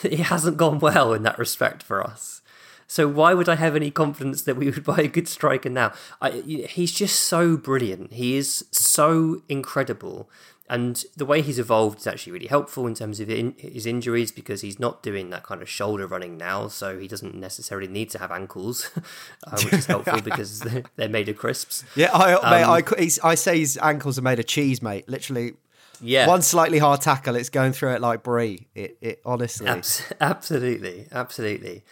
it 0.02 0.20
hasn't 0.20 0.56
gone 0.56 0.78
well 0.78 1.12
in 1.14 1.22
that 1.22 1.38
respect 1.38 1.82
for 1.82 2.02
us. 2.02 2.42
So 2.88 3.08
why 3.08 3.34
would 3.34 3.48
I 3.48 3.56
have 3.56 3.74
any 3.74 3.90
confidence 3.90 4.42
that 4.42 4.56
we 4.56 4.70
would 4.70 4.84
buy 4.84 4.98
a 4.98 5.08
good 5.08 5.28
striker 5.28 5.68
now? 5.68 5.92
I, 6.20 6.30
he's 6.30 6.92
just 6.92 7.20
so 7.20 7.56
brilliant. 7.56 8.12
He 8.12 8.36
is 8.36 8.64
so 8.70 9.42
incredible. 9.48 10.30
And 10.68 11.04
the 11.16 11.24
way 11.24 11.42
he's 11.42 11.58
evolved 11.58 11.98
is 12.00 12.06
actually 12.06 12.32
really 12.32 12.46
helpful 12.48 12.86
in 12.86 12.94
terms 12.94 13.20
of 13.20 13.30
in, 13.30 13.54
his 13.58 13.86
injuries 13.86 14.32
because 14.32 14.62
he's 14.62 14.80
not 14.80 15.02
doing 15.02 15.30
that 15.30 15.44
kind 15.44 15.62
of 15.62 15.68
shoulder 15.68 16.06
running 16.06 16.36
now, 16.36 16.68
so 16.68 16.98
he 16.98 17.06
doesn't 17.06 17.34
necessarily 17.34 17.86
need 17.88 18.10
to 18.10 18.18
have 18.18 18.32
ankles, 18.32 18.90
uh, 19.46 19.50
which 19.62 19.72
is 19.72 19.86
helpful 19.86 20.20
because 20.24 20.60
they're 20.96 21.08
made 21.08 21.28
of 21.28 21.36
crisps. 21.36 21.84
Yeah, 21.94 22.10
I, 22.12 22.32
mate, 22.50 22.62
Um, 22.64 22.70
I, 22.96 23.00
he's- 23.00 23.20
I 23.22 23.34
say 23.36 23.58
his 23.60 23.78
ankles 23.80 24.18
are 24.18 24.22
made 24.22 24.38
of 24.40 24.46
cheese, 24.46 24.82
mate. 24.82 25.08
Literally, 25.08 25.52
Yeah, 26.00 26.26
one 26.26 26.42
slightly 26.42 26.78
hard 26.78 27.00
tackle, 27.00 27.36
it's 27.36 27.48
going 27.48 27.72
through 27.72 27.92
it 27.94 28.00
like 28.00 28.22
brie. 28.22 28.66
It, 28.74 28.98
it 29.00 29.20
honestly. 29.24 29.66
Abs- 29.68 30.02
absolutely, 30.20 31.06
absolutely. 31.12 31.84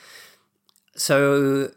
So, 0.97 1.71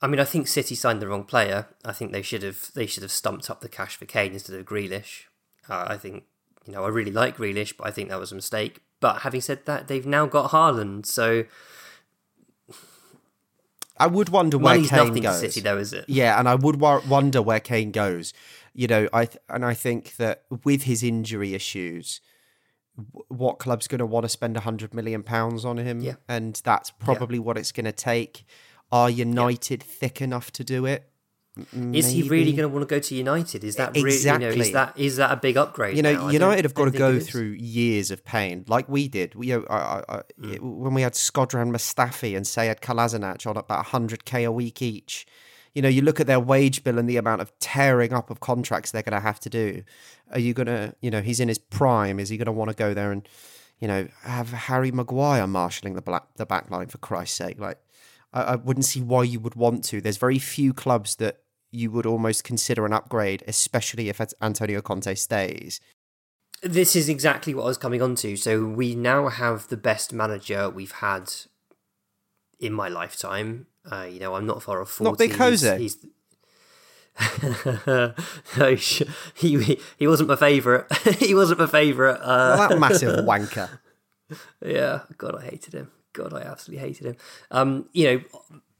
I 0.00 0.06
mean, 0.06 0.20
I 0.20 0.24
think 0.24 0.48
City 0.48 0.74
signed 0.74 1.00
the 1.02 1.08
wrong 1.08 1.24
player. 1.24 1.66
I 1.84 1.92
think 1.92 2.12
they 2.12 2.22
should 2.22 2.42
have 2.42 2.70
they 2.74 2.86
should 2.86 3.02
have 3.02 3.12
stumped 3.12 3.50
up 3.50 3.60
the 3.60 3.68
cash 3.68 3.96
for 3.96 4.04
Kane 4.06 4.32
instead 4.32 4.58
of 4.58 4.64
Grealish. 4.66 5.24
Uh, 5.68 5.84
I 5.88 5.96
think 5.96 6.24
you 6.66 6.72
know 6.72 6.84
I 6.84 6.88
really 6.88 7.12
like 7.12 7.36
Grealish, 7.36 7.76
but 7.76 7.86
I 7.86 7.90
think 7.90 8.08
that 8.08 8.18
was 8.20 8.32
a 8.32 8.34
mistake. 8.36 8.80
But 9.00 9.18
having 9.22 9.40
said 9.40 9.66
that, 9.66 9.88
they've 9.88 10.06
now 10.06 10.26
got 10.26 10.50
Haaland, 10.50 11.04
so 11.06 11.44
I 13.96 14.06
would 14.08 14.28
wonder 14.28 14.58
where 14.58 14.74
money's 14.74 14.90
Kane 14.90 15.14
goes. 15.22 15.40
City, 15.40 15.60
though, 15.60 15.78
is 15.78 15.92
it? 15.92 16.04
Yeah, 16.08 16.38
and 16.38 16.48
I 16.48 16.54
would 16.56 16.80
wa- 16.80 17.02
wonder 17.08 17.40
where 17.40 17.60
Kane 17.60 17.92
goes. 17.92 18.32
You 18.72 18.88
know, 18.88 19.08
I 19.12 19.26
th- 19.26 19.38
and 19.48 19.64
I 19.64 19.74
think 19.74 20.16
that 20.16 20.42
with 20.64 20.82
his 20.82 21.04
injury 21.04 21.54
issues, 21.54 22.20
w- 22.96 23.24
what 23.28 23.60
club's 23.60 23.86
going 23.86 24.00
to 24.00 24.06
want 24.06 24.24
to 24.24 24.28
spend 24.28 24.56
a 24.56 24.60
hundred 24.60 24.94
million 24.94 25.22
pounds 25.22 25.64
on 25.64 25.76
him? 25.78 26.00
Yeah. 26.00 26.14
and 26.28 26.60
that's 26.64 26.90
probably 26.90 27.38
what 27.38 27.56
it's 27.56 27.70
going 27.70 27.84
to 27.84 27.92
take. 27.92 28.44
Are 28.90 29.08
United 29.08 29.82
thick 29.82 30.20
enough 30.20 30.50
to 30.52 30.64
do 30.64 30.86
it? 30.86 31.08
Is 31.72 32.10
he 32.10 32.22
really 32.28 32.52
going 32.52 32.68
to 32.68 32.68
want 32.68 32.82
to 32.88 32.92
go 32.92 32.98
to 32.98 33.14
United? 33.14 33.62
Is 33.62 33.76
that 33.76 33.94
really 33.94 34.16
you 34.16 34.24
know, 34.38 34.48
Exactly. 34.48 34.60
is 34.60 34.72
that 34.72 34.98
is 34.98 35.16
that 35.16 35.30
a 35.32 35.36
big 35.36 35.56
upgrade? 35.56 35.96
You 35.96 36.02
know, 36.02 36.12
now? 36.14 36.28
United 36.28 36.64
have 36.64 36.74
got 36.74 36.86
to 36.86 36.90
go 36.90 37.10
think 37.12 37.22
it 37.22 37.24
is. 37.26 37.30
through 37.30 37.50
years 37.52 38.10
of 38.10 38.24
pain, 38.24 38.64
like 38.66 38.88
we 38.88 39.06
did. 39.06 39.34
We, 39.36 39.48
you 39.48 39.58
know, 39.60 39.66
I, 39.70 40.02
I, 40.08 40.22
Mm. 40.40 40.60
when 40.60 40.94
we 40.94 41.02
had 41.02 41.12
Shkodran 41.12 41.70
Mustafi 41.70 42.36
and 42.36 42.44
Sead 42.44 42.80
Kolasinac 42.80 43.46
on 43.46 43.56
about 43.56 43.86
100k 43.86 44.44
a 44.46 44.50
week 44.52 44.82
each. 44.82 45.26
You 45.74 45.82
know, 45.82 45.88
you 45.88 46.02
look 46.02 46.20
at 46.20 46.26
their 46.28 46.38
wage 46.40 46.84
bill 46.84 46.98
and 46.98 47.08
the 47.08 47.16
amount 47.16 47.40
of 47.40 47.52
tearing 47.58 48.12
up 48.12 48.30
of 48.30 48.38
contracts 48.40 48.90
they're 48.92 49.02
going 49.02 49.20
to 49.20 49.26
have 49.26 49.40
to 49.40 49.50
do. 49.50 49.82
Are 50.30 50.38
you 50.38 50.54
going 50.54 50.66
to, 50.66 50.94
you 51.00 51.10
know, 51.10 51.20
he's 51.20 51.40
in 51.40 51.48
his 51.48 51.58
prime. 51.58 52.20
Is 52.20 52.28
he 52.28 52.36
going 52.36 52.46
to 52.46 52.52
want 52.52 52.70
to 52.70 52.76
go 52.76 52.94
there 52.94 53.10
and, 53.10 53.28
you 53.80 53.88
know, 53.88 54.06
have 54.22 54.50
Harry 54.50 54.92
Maguire 54.92 55.46
marshalling 55.48 55.94
the 55.94 56.02
black, 56.02 56.24
the 56.36 56.46
back 56.46 56.70
line 56.70 56.86
for 56.86 56.98
Christ's 56.98 57.36
sake? 57.38 57.58
Like, 57.58 57.78
I, 58.32 58.42
I 58.42 58.54
wouldn't 58.56 58.84
see 58.84 59.00
why 59.00 59.24
you 59.24 59.40
would 59.40 59.56
want 59.56 59.82
to. 59.86 60.00
There's 60.00 60.16
very 60.16 60.38
few 60.38 60.72
clubs 60.72 61.16
that 61.16 61.40
you 61.74 61.90
would 61.90 62.06
almost 62.06 62.44
consider 62.44 62.86
an 62.86 62.92
upgrade, 62.92 63.42
especially 63.48 64.08
if 64.08 64.20
Antonio 64.40 64.80
Conte 64.80 65.14
stays. 65.16 65.80
This 66.62 66.94
is 66.96 67.08
exactly 67.08 67.52
what 67.54 67.64
I 67.64 67.66
was 67.66 67.76
coming 67.78 68.00
on 68.00 68.14
to. 68.16 68.36
So 68.36 68.64
we 68.64 68.94
now 68.94 69.28
have 69.28 69.68
the 69.68 69.76
best 69.76 70.12
manager 70.12 70.70
we've 70.70 70.92
had 70.92 71.32
in 72.58 72.72
my 72.72 72.88
lifetime. 72.88 73.66
Uh, 73.90 74.06
you 74.10 74.20
know, 74.20 74.34
I'm 74.36 74.46
not 74.46 74.62
far 74.62 74.80
off 74.80 74.90
forty. 74.90 75.10
Not 75.10 75.18
Big 75.18 75.34
Jose. 75.36 75.78
He's, 75.78 75.96
he's- 76.00 76.10
no, 77.86 78.74
he 78.74 79.78
he 79.96 80.06
wasn't 80.06 80.28
my 80.28 80.36
favourite. 80.36 80.90
he 81.18 81.34
wasn't 81.34 81.60
my 81.60 81.66
favourite. 81.66 82.16
Uh, 82.20 82.56
Well, 82.58 82.68
that 82.70 82.78
massive 82.78 83.24
wanker. 83.24 83.68
yeah, 84.64 85.00
God, 85.18 85.36
I 85.36 85.44
hated 85.44 85.74
him. 85.74 85.90
God, 86.12 86.32
I 86.32 86.42
absolutely 86.42 86.86
hated 86.86 87.06
him. 87.06 87.16
Um, 87.50 87.88
you 87.92 88.04
know, 88.04 88.20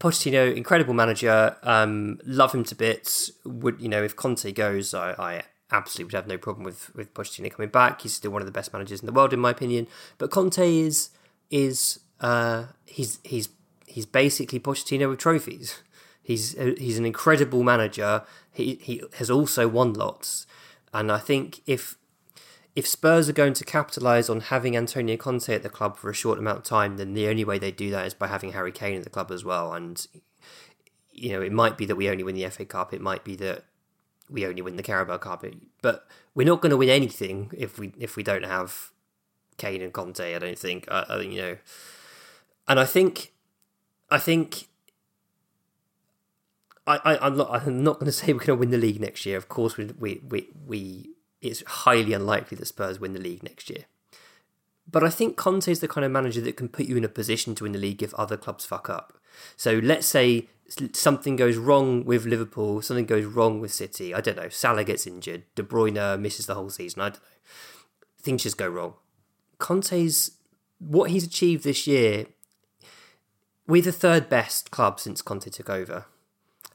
Pochettino, 0.00 0.54
incredible 0.54 0.94
manager. 0.94 1.57
Um, 1.62 2.18
love 2.24 2.52
him 2.52 2.64
to 2.64 2.74
bits. 2.74 3.30
Would 3.44 3.80
you 3.80 3.88
know 3.88 4.02
if 4.02 4.16
Conte 4.16 4.50
goes, 4.52 4.92
I, 4.92 5.12
I 5.12 5.42
absolutely 5.70 6.04
would 6.04 6.14
have 6.14 6.26
no 6.26 6.38
problem 6.38 6.64
with 6.64 6.94
with 6.94 7.14
Pochettino 7.14 7.50
coming 7.50 7.70
back. 7.70 8.02
He's 8.02 8.14
still 8.14 8.30
one 8.30 8.42
of 8.42 8.46
the 8.46 8.52
best 8.52 8.72
managers 8.72 9.00
in 9.00 9.07
the 9.07 9.12
world, 9.12 9.33
in 9.33 9.40
my 9.40 9.50
opinion. 9.50 9.87
But 10.18 10.30
Conte 10.30 10.59
is 10.59 11.11
is 11.50 12.00
uh, 12.20 12.66
he's 12.85 13.18
he's 13.24 13.48
he's 13.87 14.07
basically 14.07 14.61
Pochettino 14.61 15.09
with 15.09 15.18
trophies. 15.18 15.83
He's 16.22 16.52
he's 16.78 16.98
an 16.98 17.07
incredible 17.07 17.62
manager. 17.62 18.24
He 18.50 18.80
he 18.83 19.02
has 19.18 19.30
also 19.30 19.68
won 19.68 19.92
lots, 19.92 20.46
and 20.92 21.12
I 21.12 21.18
think 21.18 21.61
if 21.66 21.96
if 22.74 22.87
Spurs 22.88 23.28
are 23.28 23.34
going 23.34 23.54
to 23.54 23.64
capitalise 23.64 24.28
on 24.28 24.40
having 24.40 24.76
Antonio 24.76 25.16
Conte 25.16 25.54
at 25.54 25.62
the 25.62 25.68
club 25.68 25.96
for 25.96 26.10
a 26.10 26.14
short 26.14 26.38
amount 26.38 26.58
of 26.58 26.64
time, 26.64 26.96
then 26.96 27.14
the 27.14 27.28
only 27.28 27.44
way 27.44 27.58
they 27.58 27.70
do 27.70 27.90
that 27.90 28.06
is 28.06 28.14
by 28.14 28.26
having 28.26 28.52
Harry 28.52 28.72
Kane 28.72 28.96
at 28.96 29.04
the 29.04 29.10
club 29.10 29.30
as 29.30 29.44
well. 29.44 29.72
And 29.72 30.04
you 31.12 31.30
know, 31.30 31.40
it 31.40 31.52
might 31.52 31.78
be 31.78 31.87
that 31.87 31.96
we 31.96 32.08
only 32.08 32.24
win 32.24 32.34
the 32.34 32.48
FA 32.48 32.64
Cup. 32.64 32.92
It 32.92 33.00
might 33.00 33.24
be 33.24 33.37
that 33.37 33.64
we 34.28 34.46
only 34.46 34.62
win 34.62 34.76
the 34.76 34.82
Carabao 34.82 35.18
Cup. 35.18 35.44
But 35.80 36.06
we're 36.34 36.46
not 36.46 36.60
going 36.60 36.70
to 36.70 36.76
win 36.76 36.88
anything 36.88 37.50
if 37.56 37.78
we 37.78 37.92
if 37.98 38.16
we 38.16 38.22
don't 38.22 38.44
have 38.44 38.90
Kane 39.56 39.82
and 39.82 39.92
Conte. 39.92 40.34
I 40.34 40.38
don't 40.38 40.58
think. 40.58 40.87
I, 40.90 41.04
I 41.08 41.20
you 41.20 41.40
know, 41.40 41.56
and 42.66 42.80
I 42.80 42.84
think, 42.84 43.32
I 44.10 44.18
think. 44.18 44.68
I, 46.87 47.00
I, 47.04 47.26
I'm 47.26 47.37
not. 47.37 47.50
I'm 47.50 47.82
not 47.84 47.94
going 47.94 48.06
to 48.06 48.12
say 48.12 48.32
we're 48.32 48.40
going 48.40 48.46
to 48.46 48.54
win 48.56 48.70
the 48.70 48.78
league 48.78 49.00
next 49.00 49.24
year. 49.24 49.37
Of 49.37 49.48
course, 49.48 49.76
we, 49.76 49.87
we, 49.98 50.20
we, 50.28 50.48
we. 50.66 51.10
It's 51.44 51.62
highly 51.66 52.12
unlikely 52.12 52.57
that 52.57 52.66
Spurs 52.66 52.98
win 52.98 53.12
the 53.12 53.20
league 53.20 53.42
next 53.42 53.68
year. 53.70 53.85
But 54.90 55.04
I 55.04 55.11
think 55.11 55.37
Conte 55.37 55.70
is 55.70 55.80
the 55.80 55.88
kind 55.88 56.04
of 56.04 56.12
manager 56.12 56.40
that 56.42 56.57
can 56.57 56.68
put 56.68 56.87
you 56.87 56.96
in 56.96 57.04
a 57.04 57.09
position 57.09 57.54
to 57.54 57.64
win 57.64 57.72
the 57.72 57.78
league 57.78 58.02
if 58.02 58.12
other 58.14 58.37
clubs 58.37 58.64
fuck 58.64 58.90
up. 58.90 59.18
So 59.57 59.80
let's 59.83 60.07
say 60.07 60.48
something 60.92 61.37
goes 61.37 61.57
wrong 61.57 62.04
with 62.04 62.26
Liverpool, 62.26 62.83
something 62.83 63.07
goes 63.07 63.24
wrong 63.24 63.61
with 63.61 63.72
City. 63.72 64.14
I 64.14 64.20
don't 64.20 64.37
know. 64.37 64.48
Salah 64.48 64.85
gets 64.85 65.07
injured. 65.07 65.44
De 65.54 65.62
Bruyne 65.62 66.20
misses 66.20 66.46
the 66.46 66.54
whole 66.54 66.70
season. 66.70 67.02
I 67.02 67.09
don't 67.11 67.14
know. 67.14 67.28
Things 68.20 68.42
just 68.42 68.59
go 68.59 68.68
wrong. 68.68 68.94
Conte's 69.59 70.33
what 70.78 71.11
he's 71.11 71.24
achieved 71.24 71.64
this 71.64 71.87
year. 71.87 72.26
We're 73.66 73.83
the 73.83 73.92
third 73.92 74.28
best 74.28 74.70
club 74.70 75.00
since 75.00 75.22
Conte 75.22 75.50
took 75.50 75.70
over. 75.70 76.07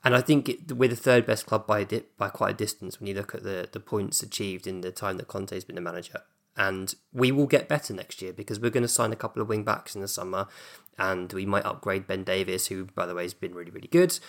And 0.03 0.15
I 0.15 0.21
think 0.21 0.47
it, 0.47 0.71
we're 0.71 0.89
the 0.89 0.95
third 0.95 1.25
best 1.25 1.45
club 1.45 1.67
by 1.67 1.79
a 1.79 1.85
di- 1.85 2.03
by 2.17 2.29
quite 2.29 2.51
a 2.51 2.57
distance 2.57 2.99
when 2.99 3.07
you 3.07 3.13
look 3.13 3.35
at 3.35 3.43
the, 3.43 3.67
the 3.71 3.79
points 3.79 4.23
achieved 4.23 4.65
in 4.65 4.81
the 4.81 4.91
time 4.91 5.17
that 5.17 5.27
Conte's 5.27 5.65
been 5.65 5.75
the 5.75 5.81
manager. 5.81 6.21
And 6.55 6.93
we 7.13 7.31
will 7.31 7.47
get 7.47 7.69
better 7.69 7.93
next 7.93 8.21
year 8.21 8.33
because 8.33 8.59
we're 8.59 8.71
going 8.71 8.83
to 8.83 8.89
sign 8.89 9.11
a 9.11 9.17
couple 9.17 9.41
of 9.41 9.49
wing 9.49 9.63
backs 9.63 9.95
in 9.95 10.01
the 10.01 10.07
summer, 10.07 10.47
and 10.97 11.31
we 11.31 11.45
might 11.45 11.65
upgrade 11.65 12.07
Ben 12.07 12.23
Davies, 12.23 12.67
who 12.67 12.85
by 12.85 13.05
the 13.05 13.15
way 13.15 13.23
has 13.23 13.33
been 13.33 13.53
really 13.53 13.71
really 13.71 13.87
good, 13.87 14.19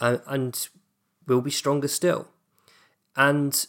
uh, 0.00 0.18
and 0.26 0.68
we'll 1.26 1.40
be 1.40 1.50
stronger 1.50 1.88
still. 1.88 2.28
And 3.14 3.66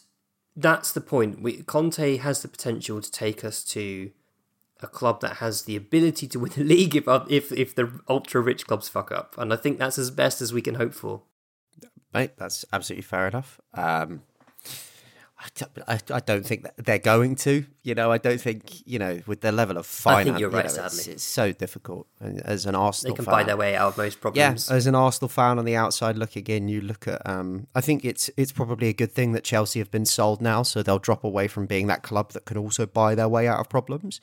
that's 0.56 0.92
the 0.92 1.02
point. 1.02 1.42
We, 1.42 1.64
Conte 1.64 2.18
has 2.18 2.42
the 2.42 2.48
potential 2.48 3.02
to 3.02 3.12
take 3.12 3.46
us 3.46 3.64
to 3.66 4.12
a 4.82 4.88
club 4.88 5.22
that 5.22 5.38
has 5.38 5.64
the 5.64 5.76
ability 5.76 6.28
to 6.28 6.40
win 6.40 6.52
the 6.56 6.64
league 6.76 6.96
if 6.96 7.08
if 7.30 7.52
if 7.52 7.76
the 7.76 8.00
ultra 8.08 8.42
rich 8.42 8.68
clubs 8.68 8.90
fuck 8.90 9.12
up, 9.12 9.36
and 9.38 9.54
I 9.54 9.56
think 9.56 9.80
that's 9.80 9.98
as 9.98 10.12
best 10.12 10.42
as 10.42 10.54
we 10.54 10.62
can 10.62 10.76
hope 10.76 10.94
for. 10.94 11.22
Mate, 12.14 12.32
that's 12.38 12.66
absolutely 12.74 13.04
fair 13.04 13.28
enough. 13.28 13.60
Um, 13.74 14.22
I, 15.40 15.46
don't- 15.56 15.72
I, 15.88 16.16
I 16.16 16.20
don't 16.20 16.44
think 16.46 16.64
that 16.64 16.84
they're 16.84 16.98
going 16.98 17.36
to. 17.38 17.66
You 17.84 17.94
know, 17.96 18.12
I 18.12 18.18
don't 18.18 18.42
think 18.42 18.86
you 18.88 18.98
know 18.98 19.22
with 19.28 19.42
their 19.42 19.52
level 19.52 19.78
of 19.78 19.86
I 20.06 20.24
think 20.24 20.26
finance. 20.26 20.40
you're 20.42 20.50
you 20.50 20.56
right, 20.58 20.66
know, 20.76 20.84
it's, 20.86 20.96
sadly. 20.98 21.14
it's 21.14 21.24
so 21.24 21.52
difficult. 21.52 22.08
And 22.20 22.40
as 22.42 22.66
an 22.66 22.74
Arsenal, 22.76 23.14
They 23.14 23.18
can 23.18 23.26
fan, 23.26 23.32
buy 23.34 23.44
their 23.44 23.56
way 23.58 23.76
out 23.76 23.90
of 23.90 23.98
most 23.98 24.20
problems. 24.20 24.68
Yeah, 24.70 24.76
as 24.76 24.88
an 24.88 24.96
Arsenal 24.96 25.30
fan 25.30 25.60
on 25.60 25.66
the 25.66 25.76
outside 25.76 26.18
looking 26.18 26.46
in, 26.48 26.68
you 26.70 26.82
look 26.82 27.08
at. 27.08 27.22
Um, 27.30 27.68
I 27.76 27.82
think 27.82 28.04
it's 28.04 28.32
it's 28.36 28.52
probably 28.52 28.88
a 28.88 28.94
good 28.94 29.12
thing 29.12 29.34
that 29.34 29.44
Chelsea 29.44 29.78
have 29.80 29.92
been 29.92 30.06
sold 30.06 30.42
now, 30.42 30.64
so 30.64 30.82
they'll 30.82 30.98
drop 30.98 31.24
away 31.24 31.48
from 31.48 31.66
being 31.68 31.86
that 31.88 32.02
club 32.02 32.32
that 32.32 32.46
can 32.46 32.58
also 32.58 32.86
buy 32.88 33.14
their 33.14 33.30
way 33.30 33.48
out 33.48 33.60
of 33.60 33.70
problems. 33.70 34.20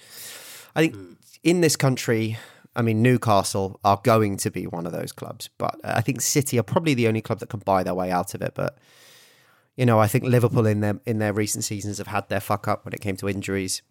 I 0.74 0.80
think 0.80 0.94
Hmm. 0.96 1.12
in 1.44 1.60
this 1.60 1.76
country, 1.76 2.36
I 2.76 2.82
mean 2.82 3.02
Newcastle 3.02 3.80
are 3.84 4.00
going 4.02 4.37
to 4.38 4.50
be 4.50 4.66
one 4.66 4.87
of 4.87 4.92
those 4.92 5.12
clubs, 5.12 5.48
but 5.58 5.78
I 5.84 6.00
think 6.00 6.20
City 6.20 6.58
are 6.58 6.62
probably 6.62 6.94
the 6.94 7.08
only 7.08 7.20
club 7.20 7.40
that 7.40 7.48
can 7.48 7.60
buy 7.60 7.82
their 7.82 7.94
way 7.94 8.10
out 8.10 8.34
of 8.34 8.42
it. 8.42 8.52
But 8.54 8.78
you 9.76 9.87
know, 9.87 9.98
I 9.98 10.06
think 10.06 10.24
Liverpool 10.24 10.66
in 10.66 10.80
their 10.80 11.00
in 11.06 11.18
their 11.18 11.32
recent 11.32 11.64
seasons 11.64 11.98
have 11.98 12.08
had 12.08 12.28
their 12.28 12.40
fuck 12.40 12.68
up 12.68 12.84
when 12.84 12.92
it 12.92 13.00
came 13.00 13.16
to 13.16 13.28
injuries. 13.28 13.82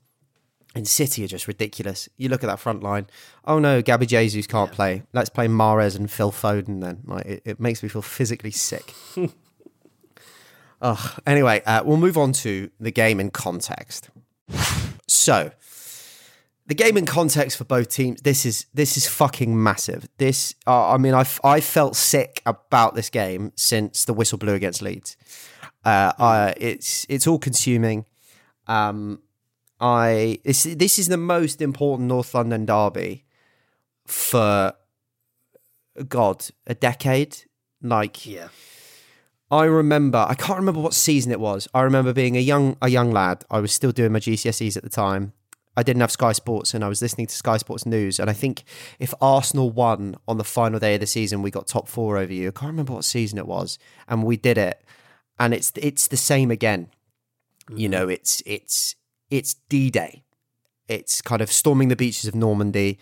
And 0.75 0.87
City 0.87 1.23
are 1.23 1.27
just 1.27 1.47
ridiculous. 1.47 2.09
You 2.17 2.29
look 2.29 2.43
at 2.43 2.47
that 2.47 2.59
front 2.59 2.81
line. 2.81 3.05
Oh 3.45 3.59
no, 3.59 3.83
Gabby 3.83 4.07
Jesus 4.07 4.47
can't 4.47 4.71
play. 4.71 5.03
Let's 5.13 5.29
play 5.29 5.47
Mahrez 5.47 5.95
and 5.95 6.09
Phil 6.09 6.31
Foden 6.31 6.81
then. 6.81 7.01
Like 7.05 7.25
it, 7.27 7.41
it 7.45 7.59
makes 7.59 7.83
me 7.83 7.89
feel 7.89 8.01
physically 8.01 8.49
sick. 8.51 8.93
Anyway, 11.25 11.61
uh, 11.65 11.81
we'll 11.85 11.97
move 11.97 12.17
on 12.17 12.33
to 12.33 12.69
the 12.79 12.91
game 12.91 13.19
in 13.19 13.31
context. 13.31 14.09
So, 15.07 15.51
the 16.65 16.75
game 16.75 16.97
in 16.97 17.05
context 17.05 17.57
for 17.57 17.65
both 17.65 17.89
teams. 17.89 18.21
This 18.21 18.45
is 18.45 18.65
this 18.73 18.95
is 18.97 19.07
fucking 19.07 19.61
massive. 19.61 20.07
This, 20.17 20.55
uh, 20.65 20.91
I 20.91 20.97
mean, 20.97 21.13
I 21.13 21.25
I 21.43 21.59
felt 21.59 21.95
sick 21.95 22.41
about 22.45 22.95
this 22.95 23.09
game 23.09 23.51
since 23.55 24.05
the 24.05 24.13
whistle 24.13 24.37
blew 24.37 24.53
against 24.53 24.81
Leeds. 24.81 25.17
Uh, 25.83 26.13
I, 26.17 26.53
it's 26.57 27.05
it's 27.09 27.27
all 27.27 27.39
consuming. 27.39 28.05
Um, 28.67 29.21
I 29.79 30.39
this 30.45 30.63
this 30.63 30.97
is 30.97 31.09
the 31.09 31.17
most 31.17 31.61
important 31.61 32.07
North 32.07 32.33
London 32.33 32.65
derby 32.65 33.25
for 34.07 34.73
God 36.07 36.45
a 36.65 36.73
decade. 36.73 37.37
Like 37.81 38.25
yeah, 38.25 38.47
I 39.51 39.65
remember. 39.65 40.25
I 40.29 40.35
can't 40.35 40.57
remember 40.57 40.79
what 40.79 40.93
season 40.93 41.33
it 41.33 41.39
was. 41.41 41.67
I 41.73 41.81
remember 41.81 42.13
being 42.13 42.37
a 42.37 42.39
young 42.39 42.77
a 42.81 42.87
young 42.87 43.11
lad. 43.11 43.43
I 43.51 43.59
was 43.59 43.73
still 43.73 43.91
doing 43.91 44.13
my 44.13 44.19
GCSEs 44.19 44.77
at 44.77 44.83
the 44.83 44.89
time. 44.89 45.33
I 45.75 45.83
didn't 45.83 46.01
have 46.01 46.11
Sky 46.11 46.31
Sports, 46.33 46.73
and 46.73 46.83
I 46.83 46.87
was 46.87 47.01
listening 47.01 47.27
to 47.27 47.35
Sky 47.35 47.57
Sports 47.57 47.85
News. 47.85 48.19
And 48.19 48.29
I 48.29 48.33
think 48.33 48.63
if 48.99 49.13
Arsenal 49.21 49.69
won 49.69 50.15
on 50.27 50.37
the 50.37 50.43
final 50.43 50.79
day 50.79 50.95
of 50.95 50.99
the 50.99 51.07
season, 51.07 51.41
we 51.41 51.51
got 51.51 51.67
top 51.67 51.87
four 51.87 52.17
over 52.17 52.31
you. 52.31 52.49
I 52.49 52.51
can't 52.51 52.71
remember 52.71 52.93
what 52.93 53.05
season 53.05 53.37
it 53.37 53.47
was, 53.47 53.79
and 54.07 54.23
we 54.23 54.37
did 54.37 54.57
it. 54.57 54.83
And 55.39 55.53
it's 55.53 55.71
it's 55.75 56.07
the 56.07 56.17
same 56.17 56.51
again. 56.51 56.89
You 57.69 57.87
mm-hmm. 57.87 57.91
know, 57.91 58.09
it's 58.09 58.43
it's 58.45 58.95
it's 59.29 59.55
D 59.69 59.89
Day. 59.89 60.23
It's 60.87 61.21
kind 61.21 61.41
of 61.41 61.51
storming 61.51 61.87
the 61.87 61.95
beaches 61.95 62.27
of 62.27 62.35
Normandy 62.35 62.99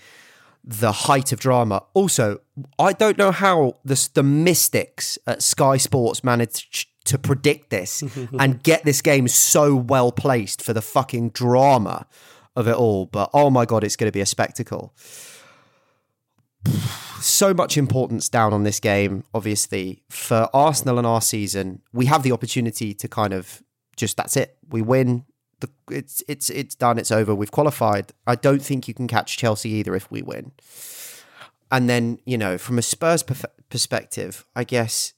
the 0.64 0.92
height 0.92 1.32
of 1.32 1.40
drama. 1.40 1.84
Also, 1.94 2.40
I 2.78 2.94
don't 2.94 3.18
know 3.18 3.32
how 3.32 3.78
the 3.84 4.10
the 4.14 4.24
mystics 4.24 5.18
at 5.26 5.42
Sky 5.42 5.78
Sports 5.78 6.24
managed 6.24 6.88
to 7.06 7.18
predict 7.18 7.70
this 7.70 8.04
and 8.40 8.62
get 8.62 8.84
this 8.84 9.02
game 9.02 9.28
so 9.28 9.76
well 9.76 10.12
placed 10.12 10.62
for 10.62 10.74
the 10.74 10.82
fucking 10.82 11.30
drama 11.30 12.06
of 12.56 12.68
it 12.68 12.76
all. 12.76 13.06
But 13.06 13.30
oh 13.34 13.50
my 13.50 13.66
god, 13.66 13.84
it's 13.84 13.96
going 13.96 14.08
to 14.08 14.14
be 14.14 14.22
a 14.22 14.26
spectacle. 14.26 14.94
So 17.20 17.54
much 17.54 17.78
importance 17.78 18.30
down 18.30 18.54
on 18.54 18.64
this 18.64 18.80
game, 18.80 19.24
obviously, 19.34 20.04
for 20.10 20.50
Arsenal 20.54 20.98
and 20.98 21.08
our 21.08 21.22
season. 21.22 21.82
We 21.94 22.08
have 22.08 22.24
the 22.24 22.32
opportunity 22.32 22.94
to 22.94 23.08
kind 23.08 23.34
of 23.34 23.62
just 23.96 24.18
that's 24.18 24.36
it. 24.38 24.58
We 24.70 24.82
win, 24.82 25.26
the, 25.60 25.70
it's 25.90 26.24
it's 26.28 26.50
it's 26.50 26.76
done. 26.76 26.98
It's 26.98 27.12
over. 27.12 27.34
We've 27.34 27.52
qualified. 27.52 28.12
I 28.28 28.36
don't 28.36 28.62
think 28.62 28.88
you 28.88 28.94
can 28.94 29.08
catch 29.08 29.38
Chelsea 29.38 29.70
either 29.70 29.96
if 29.96 30.12
we 30.12 30.22
win. 30.22 30.52
And 31.72 31.90
then 31.90 32.20
you 32.26 32.38
know, 32.38 32.58
from 32.58 32.78
a 32.78 32.82
Spurs 32.82 33.24
perf- 33.24 33.46
perspective, 33.70 34.46
I 34.56 34.64
guess 34.64 35.14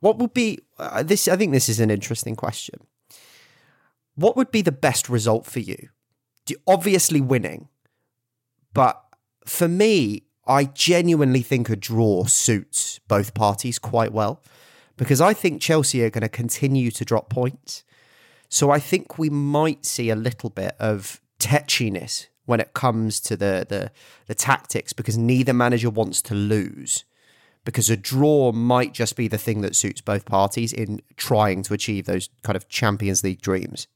what 0.00 0.18
would 0.18 0.32
be 0.32 0.60
uh, 0.78 1.02
this? 1.02 1.28
I 1.28 1.36
think 1.36 1.52
this 1.52 1.68
is 1.68 1.80
an 1.80 1.90
interesting 1.90 2.36
question. 2.36 2.80
What 4.18 4.36
would 4.36 4.50
be 4.50 4.62
the 4.62 4.72
best 4.72 5.08
result 5.08 5.46
for 5.46 5.60
you? 5.60 5.90
Obviously 6.66 7.20
winning, 7.20 7.68
but 8.74 9.00
for 9.46 9.68
me, 9.68 10.24
I 10.44 10.64
genuinely 10.64 11.42
think 11.42 11.70
a 11.70 11.76
draw 11.76 12.24
suits 12.24 12.98
both 13.06 13.32
parties 13.32 13.78
quite 13.78 14.12
well 14.12 14.42
because 14.96 15.20
I 15.20 15.34
think 15.34 15.62
Chelsea 15.62 16.02
are 16.02 16.10
going 16.10 16.22
to 16.22 16.28
continue 16.28 16.90
to 16.90 17.04
drop 17.04 17.30
points. 17.30 17.84
So 18.48 18.72
I 18.72 18.80
think 18.80 19.18
we 19.18 19.30
might 19.30 19.86
see 19.86 20.10
a 20.10 20.16
little 20.16 20.50
bit 20.50 20.74
of 20.80 21.20
tetchiness 21.38 22.26
when 22.44 22.58
it 22.58 22.74
comes 22.74 23.20
to 23.20 23.36
the, 23.36 23.66
the 23.68 23.92
the 24.26 24.34
tactics 24.34 24.92
because 24.92 25.16
neither 25.16 25.52
manager 25.52 25.90
wants 25.90 26.22
to 26.22 26.34
lose. 26.34 27.04
Because 27.64 27.88
a 27.88 27.96
draw 27.96 28.50
might 28.50 28.94
just 28.94 29.14
be 29.14 29.28
the 29.28 29.38
thing 29.38 29.60
that 29.60 29.76
suits 29.76 30.00
both 30.00 30.24
parties 30.24 30.72
in 30.72 31.02
trying 31.16 31.62
to 31.64 31.74
achieve 31.74 32.06
those 32.06 32.30
kind 32.42 32.56
of 32.56 32.68
Champions 32.68 33.22
League 33.22 33.42
dreams. 33.42 33.86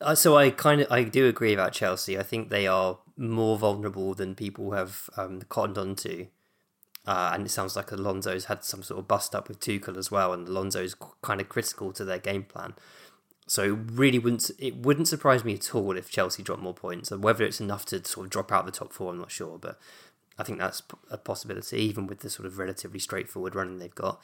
Uh, 0.00 0.14
so 0.14 0.36
I 0.36 0.50
kind 0.50 0.80
of 0.80 0.90
I 0.90 1.04
do 1.04 1.26
agree 1.26 1.52
about 1.52 1.72
Chelsea. 1.72 2.18
I 2.18 2.22
think 2.22 2.48
they 2.48 2.66
are 2.66 2.98
more 3.16 3.58
vulnerable 3.58 4.14
than 4.14 4.34
people 4.34 4.72
have 4.72 5.10
um, 5.16 5.42
cottoned 5.48 5.78
onto. 5.78 6.26
Uh, 7.06 7.30
and 7.32 7.46
it 7.46 7.48
sounds 7.48 7.74
like 7.74 7.90
Alonso's 7.90 8.46
had 8.46 8.64
some 8.64 8.82
sort 8.82 9.00
of 9.00 9.08
bust 9.08 9.34
up 9.34 9.48
with 9.48 9.60
Tuchel 9.60 9.96
as 9.96 10.10
well, 10.10 10.34
and 10.34 10.46
Alonso's 10.46 10.94
kind 11.22 11.40
of 11.40 11.48
critical 11.48 11.90
to 11.92 12.04
their 12.04 12.18
game 12.18 12.42
plan. 12.42 12.74
So 13.46 13.78
really 13.90 14.18
wouldn't 14.18 14.50
it 14.58 14.76
wouldn't 14.76 15.08
surprise 15.08 15.42
me 15.42 15.54
at 15.54 15.74
all 15.74 15.96
if 15.96 16.10
Chelsea 16.10 16.42
drop 16.42 16.58
more 16.58 16.74
points. 16.74 17.10
And 17.10 17.24
whether 17.24 17.44
it's 17.44 17.60
enough 17.60 17.86
to 17.86 18.04
sort 18.04 18.26
of 18.26 18.30
drop 18.30 18.52
out 18.52 18.60
of 18.60 18.66
the 18.66 18.78
top 18.78 18.92
four, 18.92 19.10
I'm 19.10 19.18
not 19.18 19.30
sure, 19.30 19.58
but 19.58 19.78
I 20.38 20.42
think 20.44 20.58
that's 20.58 20.82
a 21.10 21.16
possibility, 21.16 21.78
even 21.78 22.06
with 22.06 22.20
the 22.20 22.28
sort 22.28 22.46
of 22.46 22.58
relatively 22.58 23.00
straightforward 23.00 23.54
running 23.54 23.78
they've 23.78 23.94
got. 23.94 24.20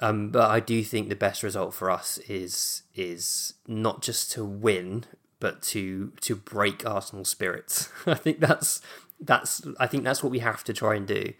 Um, 0.00 0.30
but 0.30 0.50
I 0.50 0.60
do 0.60 0.82
think 0.82 1.08
the 1.08 1.16
best 1.16 1.42
result 1.42 1.74
for 1.74 1.90
us 1.90 2.18
is 2.28 2.82
is 2.94 3.54
not 3.66 4.02
just 4.02 4.32
to 4.32 4.44
win, 4.44 5.04
but 5.38 5.62
to 5.62 6.12
to 6.22 6.34
break 6.34 6.86
Arsenal's 6.86 7.28
spirits. 7.28 7.90
I 8.06 8.14
think 8.14 8.40
that's 8.40 8.80
that's 9.20 9.62
I 9.78 9.86
think 9.86 10.04
that's 10.04 10.22
what 10.22 10.32
we 10.32 10.38
have 10.38 10.64
to 10.64 10.72
try 10.72 10.94
and 10.94 11.06
do 11.06 11.34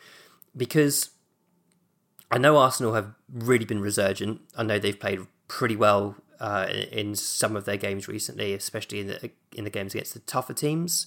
because 0.57 1.11
I 2.31 2.39
know 2.39 2.59
Arsenal 2.59 2.95
have 2.95 3.15
really 3.33 3.65
been 3.65 3.81
resurgent. 3.81 4.43
I 4.57 4.63
know 4.63 4.79
they've 4.79 4.99
played 4.99 5.21
pretty 5.49 5.75
well 5.75 6.17
uh, 6.39 6.69
in 6.93 7.15
some 7.15 7.57
of 7.57 7.65
their 7.65 7.77
games 7.77 8.09
recently, 8.09 8.53
especially 8.55 9.01
in 9.01 9.07
the 9.09 9.31
in 9.53 9.65
the 9.65 9.71
games 9.71 9.95
against 9.95 10.15
the 10.15 10.21
tougher 10.21 10.55
teams. 10.55 11.07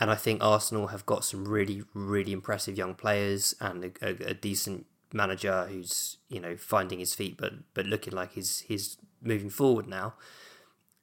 And 0.00 0.10
I 0.10 0.14
think 0.14 0.42
Arsenal 0.42 0.88
have 0.88 1.04
got 1.04 1.26
some 1.26 1.46
really, 1.46 1.82
really 1.92 2.32
impressive 2.32 2.78
young 2.78 2.94
players 2.94 3.54
and 3.60 3.84
a, 3.84 3.90
a, 4.00 4.30
a 4.30 4.34
decent 4.34 4.86
manager 5.12 5.66
who's 5.70 6.18
you 6.28 6.40
know 6.40 6.56
finding 6.56 6.98
his 6.98 7.14
feet, 7.14 7.36
but 7.36 7.52
but 7.74 7.86
looking 7.86 8.14
like 8.14 8.32
he's 8.32 8.60
he's 8.60 8.96
moving 9.22 9.50
forward 9.50 9.86
now. 9.86 10.14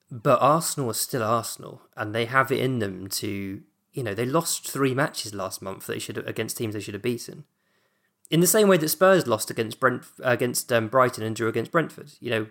But 0.10 0.42
Arsenal 0.42 0.92
are 0.92 0.94
still 0.94 1.24
Arsenal, 1.24 1.82
and 1.96 2.16
they 2.16 2.26
have 2.26 2.52
it 2.52 2.60
in 2.60 2.80
them 2.80 3.08
to 3.08 3.62
you 3.94 4.04
know 4.04 4.14
they 4.14 4.26
lost 4.26 4.70
three 4.70 4.94
matches 4.94 5.34
last 5.34 5.62
month 5.62 5.88
they 5.88 6.00
should 6.00 6.16
have, 6.16 6.28
against 6.28 6.58
teams 6.58 6.74
they 6.74 6.80
should 6.80 6.94
have 6.94 7.04
beaten 7.04 7.46
in 8.30 8.40
the 8.40 8.48
same 8.48 8.68
way 8.68 8.78
that 8.78 8.90
Spurs 8.90 9.28
lost 9.28 9.50
against 9.50 9.80
Brent 9.80 10.04
against 10.24 10.72
um, 10.72 10.88
Brighton 10.88 11.24
and 11.24 11.36
drew 11.36 11.48
against 11.48 11.72
Brentford. 11.72 12.14
You 12.20 12.32
know, 12.32 12.48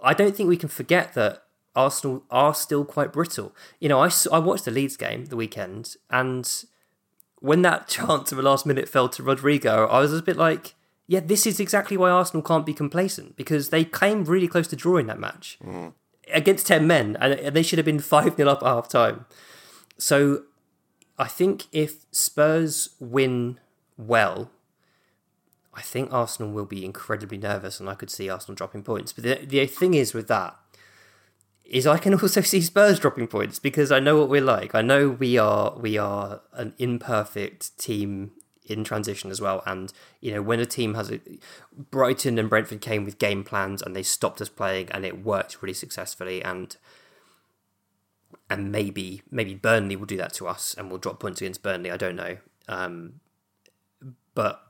I 0.00 0.14
don't 0.14 0.36
think 0.36 0.48
we 0.48 0.56
can 0.56 0.68
forget 0.68 1.14
that 1.14 1.44
Arsenal 1.74 2.24
are 2.30 2.54
still 2.54 2.84
quite 2.84 3.12
brittle. 3.12 3.54
You 3.80 3.88
know, 3.88 4.00
I, 4.00 4.10
I 4.30 4.38
watched 4.38 4.64
the 4.64 4.70
Leeds 4.70 4.96
game 4.96 5.26
the 5.26 5.36
weekend, 5.36 5.96
and 6.10 6.64
when 7.44 7.60
that 7.60 7.86
chance 7.88 8.32
of 8.32 8.38
a 8.38 8.42
last 8.42 8.64
minute 8.64 8.88
fell 8.88 9.06
to 9.06 9.22
Rodrigo, 9.22 9.86
I 9.88 10.00
was 10.00 10.14
a 10.14 10.22
bit 10.22 10.38
like, 10.38 10.74
yeah, 11.06 11.20
this 11.20 11.46
is 11.46 11.60
exactly 11.60 11.94
why 11.94 12.08
Arsenal 12.08 12.42
can't 12.42 12.64
be 12.64 12.72
complacent 12.72 13.36
because 13.36 13.68
they 13.68 13.84
came 13.84 14.24
really 14.24 14.48
close 14.48 14.66
to 14.68 14.76
drawing 14.76 15.08
that 15.08 15.20
match 15.20 15.58
mm. 15.62 15.92
against 16.32 16.66
10 16.66 16.86
men, 16.86 17.18
and 17.20 17.54
they 17.54 17.62
should 17.62 17.78
have 17.78 17.84
been 17.84 17.98
5 18.00 18.36
0 18.36 18.48
up 18.48 18.62
at 18.62 18.66
half 18.66 18.88
time. 18.88 19.26
So 19.98 20.44
I 21.18 21.28
think 21.28 21.64
if 21.70 22.06
Spurs 22.12 22.94
win 22.98 23.60
well, 23.98 24.50
I 25.74 25.82
think 25.82 26.14
Arsenal 26.14 26.50
will 26.50 26.64
be 26.64 26.82
incredibly 26.82 27.36
nervous, 27.36 27.78
and 27.78 27.90
I 27.90 27.94
could 27.94 28.10
see 28.10 28.30
Arsenal 28.30 28.56
dropping 28.56 28.84
points. 28.84 29.12
But 29.12 29.24
the, 29.24 29.44
the 29.44 29.66
thing 29.66 29.92
is 29.92 30.14
with 30.14 30.28
that 30.28 30.56
is 31.64 31.86
I 31.86 31.98
can 31.98 32.14
also 32.14 32.40
see 32.40 32.60
Spurs 32.60 32.98
dropping 32.98 33.26
points 33.26 33.58
because 33.58 33.90
I 33.90 34.00
know 34.00 34.18
what 34.18 34.28
we're 34.28 34.40
like. 34.40 34.74
I 34.74 34.82
know 34.82 35.10
we 35.10 35.38
are 35.38 35.76
we 35.76 35.96
are 35.96 36.42
an 36.52 36.74
imperfect 36.78 37.76
team 37.78 38.32
in 38.66 38.84
transition 38.84 39.30
as 39.30 39.40
well. 39.40 39.62
And 39.66 39.92
you 40.20 40.32
know 40.32 40.42
when 40.42 40.60
a 40.60 40.66
team 40.66 40.94
has 40.94 41.10
a 41.10 41.20
Brighton 41.72 42.38
and 42.38 42.50
Brentford 42.50 42.80
came 42.80 43.04
with 43.04 43.18
game 43.18 43.44
plans 43.44 43.82
and 43.82 43.96
they 43.96 44.02
stopped 44.02 44.40
us 44.40 44.48
playing 44.48 44.90
and 44.90 45.04
it 45.04 45.24
worked 45.24 45.62
really 45.62 45.74
successfully 45.74 46.42
and 46.42 46.76
and 48.50 48.70
maybe 48.70 49.22
maybe 49.30 49.54
Burnley 49.54 49.96
will 49.96 50.06
do 50.06 50.18
that 50.18 50.34
to 50.34 50.46
us 50.46 50.74
and 50.76 50.90
we'll 50.90 50.98
drop 50.98 51.18
points 51.18 51.40
against 51.40 51.62
Burnley. 51.62 51.90
I 51.90 51.96
don't 51.96 52.16
know. 52.16 52.36
Um, 52.68 53.20
but 54.34 54.62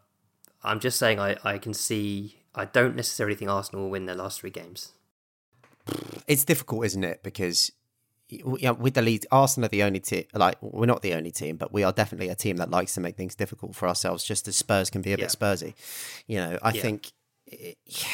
I'm 0.62 0.80
just 0.80 0.98
saying 0.98 1.18
I, 1.18 1.36
I 1.44 1.58
can 1.58 1.74
see 1.74 2.38
I 2.54 2.66
don't 2.66 2.94
necessarily 2.94 3.34
think 3.34 3.50
Arsenal 3.50 3.84
will 3.84 3.90
win 3.90 4.06
their 4.06 4.14
last 4.14 4.40
three 4.40 4.50
games. 4.50 4.92
It's 6.26 6.44
difficult, 6.44 6.86
isn't 6.86 7.04
it? 7.04 7.22
Because 7.22 7.72
yeah, 8.28 8.70
with 8.70 8.94
the 8.94 9.02
lead, 9.02 9.26
Arsenal 9.30 9.66
are 9.66 9.68
the 9.68 9.82
only 9.82 10.00
team. 10.00 10.24
Like 10.34 10.56
we're 10.60 10.86
not 10.86 11.02
the 11.02 11.14
only 11.14 11.30
team, 11.30 11.56
but 11.56 11.72
we 11.72 11.82
are 11.82 11.92
definitely 11.92 12.28
a 12.28 12.34
team 12.34 12.56
that 12.56 12.70
likes 12.70 12.94
to 12.94 13.00
make 13.00 13.16
things 13.16 13.34
difficult 13.34 13.74
for 13.74 13.88
ourselves. 13.88 14.24
Just 14.24 14.48
as 14.48 14.56
Spurs 14.56 14.90
can 14.90 15.02
be 15.02 15.10
a 15.12 15.16
yeah. 15.16 15.24
bit 15.24 15.28
Spursy, 15.28 15.74
you 16.26 16.36
know. 16.36 16.58
I 16.62 16.72
yeah. 16.72 16.82
think. 16.82 17.12
It, 17.46 17.76
yeah. 17.86 18.08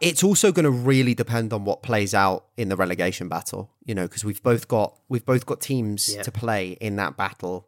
It's 0.00 0.22
also 0.22 0.52
going 0.52 0.64
to 0.64 0.70
really 0.70 1.14
depend 1.14 1.52
on 1.52 1.64
what 1.64 1.82
plays 1.82 2.14
out 2.14 2.44
in 2.56 2.68
the 2.68 2.76
relegation 2.76 3.28
battle, 3.28 3.70
you 3.84 3.94
know, 3.94 4.02
because 4.02 4.24
we've 4.24 4.42
both 4.42 4.68
got 4.68 4.96
we've 5.08 5.24
both 5.24 5.46
got 5.46 5.60
teams 5.60 6.14
to 6.14 6.30
play 6.30 6.72
in 6.80 6.96
that 6.96 7.16
battle 7.16 7.66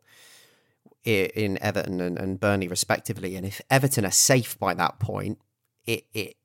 in 1.05 1.59
Everton 1.61 2.01
and, 2.01 2.18
and 2.18 2.38
Burnley 2.38 2.68
respectively. 2.68 3.35
And 3.35 3.45
if 3.45 3.61
Everton 3.71 4.05
are 4.05 4.12
safe 4.12 4.59
by 4.59 4.75
that 4.75 5.01
point, 5.01 5.38
it 5.87 6.05
it 6.12 6.37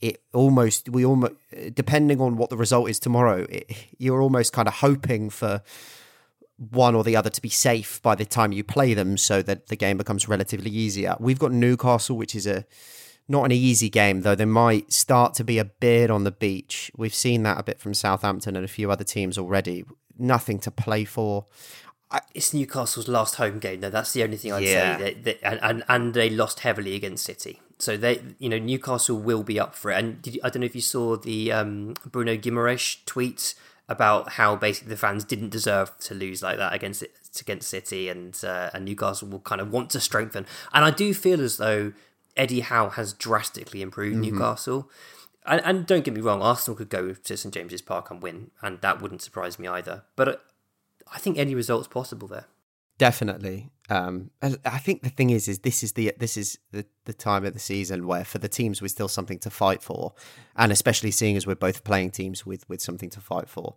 it 0.00 0.22
almost 0.32 0.88
we 0.88 1.04
almost 1.04 1.34
depending 1.74 2.20
on 2.20 2.36
what 2.36 2.50
the 2.50 2.56
result 2.56 2.90
is 2.90 2.98
tomorrow, 2.98 3.46
it, 3.48 3.70
you're 3.98 4.20
almost 4.20 4.52
kind 4.52 4.68
of 4.68 4.74
hoping 4.74 5.30
for 5.30 5.62
one 6.58 6.94
or 6.94 7.04
the 7.04 7.16
other 7.16 7.30
to 7.30 7.42
be 7.42 7.48
safe 7.48 8.00
by 8.02 8.14
the 8.14 8.24
time 8.24 8.52
you 8.52 8.64
play 8.64 8.94
them, 8.94 9.16
so 9.16 9.42
that 9.42 9.68
the 9.68 9.76
game 9.76 9.98
becomes 9.98 10.28
relatively 10.28 10.70
easier. 10.70 11.16
We've 11.20 11.38
got 11.38 11.52
Newcastle, 11.52 12.16
which 12.16 12.34
is 12.34 12.46
a 12.46 12.64
not 13.28 13.44
an 13.44 13.52
easy 13.52 13.88
game 13.88 14.22
though. 14.22 14.34
They 14.34 14.44
might 14.44 14.92
start 14.92 15.34
to 15.34 15.44
be 15.44 15.58
a 15.58 15.64
bit 15.64 16.10
on 16.10 16.24
the 16.24 16.30
beach. 16.30 16.90
We've 16.96 17.14
seen 17.14 17.42
that 17.42 17.58
a 17.58 17.62
bit 17.62 17.80
from 17.80 17.94
Southampton 17.94 18.56
and 18.56 18.64
a 18.64 18.68
few 18.68 18.90
other 18.90 19.04
teams 19.04 19.36
already. 19.38 19.84
Nothing 20.18 20.58
to 20.60 20.70
play 20.70 21.04
for. 21.04 21.46
it's 22.34 22.54
Newcastle's 22.54 23.08
last 23.08 23.34
home 23.34 23.58
game, 23.58 23.80
though. 23.80 23.90
That's 23.90 24.12
the 24.12 24.22
only 24.22 24.36
thing 24.36 24.52
I'd 24.52 24.62
yeah. 24.62 24.96
say. 24.96 25.14
They, 25.14 25.32
they, 25.32 25.38
and 25.42 25.82
and 25.88 26.14
they 26.14 26.30
lost 26.30 26.60
heavily 26.60 26.94
against 26.94 27.24
City, 27.24 27.60
so 27.78 27.96
they, 27.96 28.22
you 28.38 28.48
know, 28.48 28.58
Newcastle 28.58 29.18
will 29.18 29.42
be 29.42 29.60
up 29.60 29.74
for 29.74 29.90
it. 29.90 29.98
And 29.98 30.26
you, 30.26 30.40
I 30.42 30.50
don't 30.50 30.60
know 30.60 30.66
if 30.66 30.74
you 30.74 30.80
saw 30.80 31.16
the 31.16 31.52
um, 31.52 31.94
Bruno 32.04 32.36
Guimaraes 32.36 33.04
tweet 33.04 33.54
about 33.88 34.32
how 34.32 34.56
basically 34.56 34.90
the 34.90 34.96
fans 34.96 35.24
didn't 35.24 35.50
deserve 35.50 35.96
to 35.98 36.14
lose 36.14 36.42
like 36.42 36.58
that 36.58 36.72
against 36.72 37.02
it 37.02 37.12
against 37.40 37.68
City 37.68 38.08
and 38.08 38.38
uh, 38.44 38.70
and 38.72 38.86
Newcastle 38.86 39.28
will 39.28 39.40
kind 39.40 39.60
of 39.60 39.70
want 39.70 39.90
to 39.90 40.00
strengthen. 40.00 40.46
And 40.72 40.84
I 40.84 40.90
do 40.90 41.12
feel 41.12 41.40
as 41.40 41.58
though 41.58 41.92
Eddie 42.36 42.60
Howe 42.60 42.90
has 42.90 43.12
drastically 43.12 43.82
improved 43.82 44.16
Newcastle. 44.16 44.90
And, 45.44 45.60
and 45.64 45.86
don't 45.86 46.04
get 46.04 46.12
me 46.14 46.20
wrong, 46.20 46.42
Arsenal 46.42 46.76
could 46.76 46.88
go 46.88 47.12
to 47.12 47.36
St 47.36 47.54
James's 47.54 47.80
Park 47.80 48.10
and 48.10 48.20
win, 48.20 48.50
and 48.62 48.80
that 48.80 49.00
wouldn't 49.00 49.22
surprise 49.22 49.58
me 49.58 49.68
either. 49.68 50.02
But 50.16 50.44
I 51.12 51.18
think 51.18 51.38
any 51.38 51.54
result's 51.54 51.86
possible 51.86 52.26
there. 52.26 52.46
Definitely. 52.98 53.70
Um, 53.88 54.30
I 54.42 54.78
think 54.78 55.02
the 55.02 55.10
thing 55.10 55.30
is, 55.30 55.46
is 55.46 55.60
this 55.60 55.82
is 55.82 55.92
the 55.92 56.12
this 56.18 56.36
is 56.36 56.58
the, 56.72 56.86
the 57.04 57.12
time 57.12 57.44
of 57.44 57.52
the 57.52 57.60
season 57.60 58.06
where 58.06 58.24
for 58.24 58.38
the 58.38 58.48
teams 58.48 58.82
we're 58.82 58.88
still 58.88 59.08
something 59.08 59.38
to 59.40 59.50
fight 59.50 59.82
for, 59.82 60.12
and 60.56 60.72
especially 60.72 61.10
seeing 61.10 61.36
as 61.36 61.46
we're 61.46 61.54
both 61.54 61.84
playing 61.84 62.10
teams 62.10 62.44
with 62.44 62.68
with 62.68 62.82
something 62.82 63.10
to 63.10 63.20
fight 63.20 63.48
for. 63.48 63.76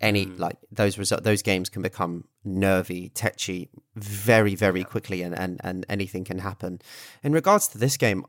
Any 0.00 0.26
like 0.26 0.56
those 0.70 0.98
result 0.98 1.22
those 1.22 1.42
games 1.42 1.70
can 1.70 1.80
become 1.80 2.24
nervy, 2.44 3.08
tetchy 3.10 3.70
very 3.94 4.54
very 4.54 4.84
quickly, 4.84 5.22
and, 5.22 5.38
and 5.38 5.60
and 5.62 5.86
anything 5.88 6.24
can 6.24 6.38
happen. 6.40 6.80
In 7.22 7.32
regards 7.32 7.68
to 7.68 7.78
this 7.78 7.96
game, 7.96 8.26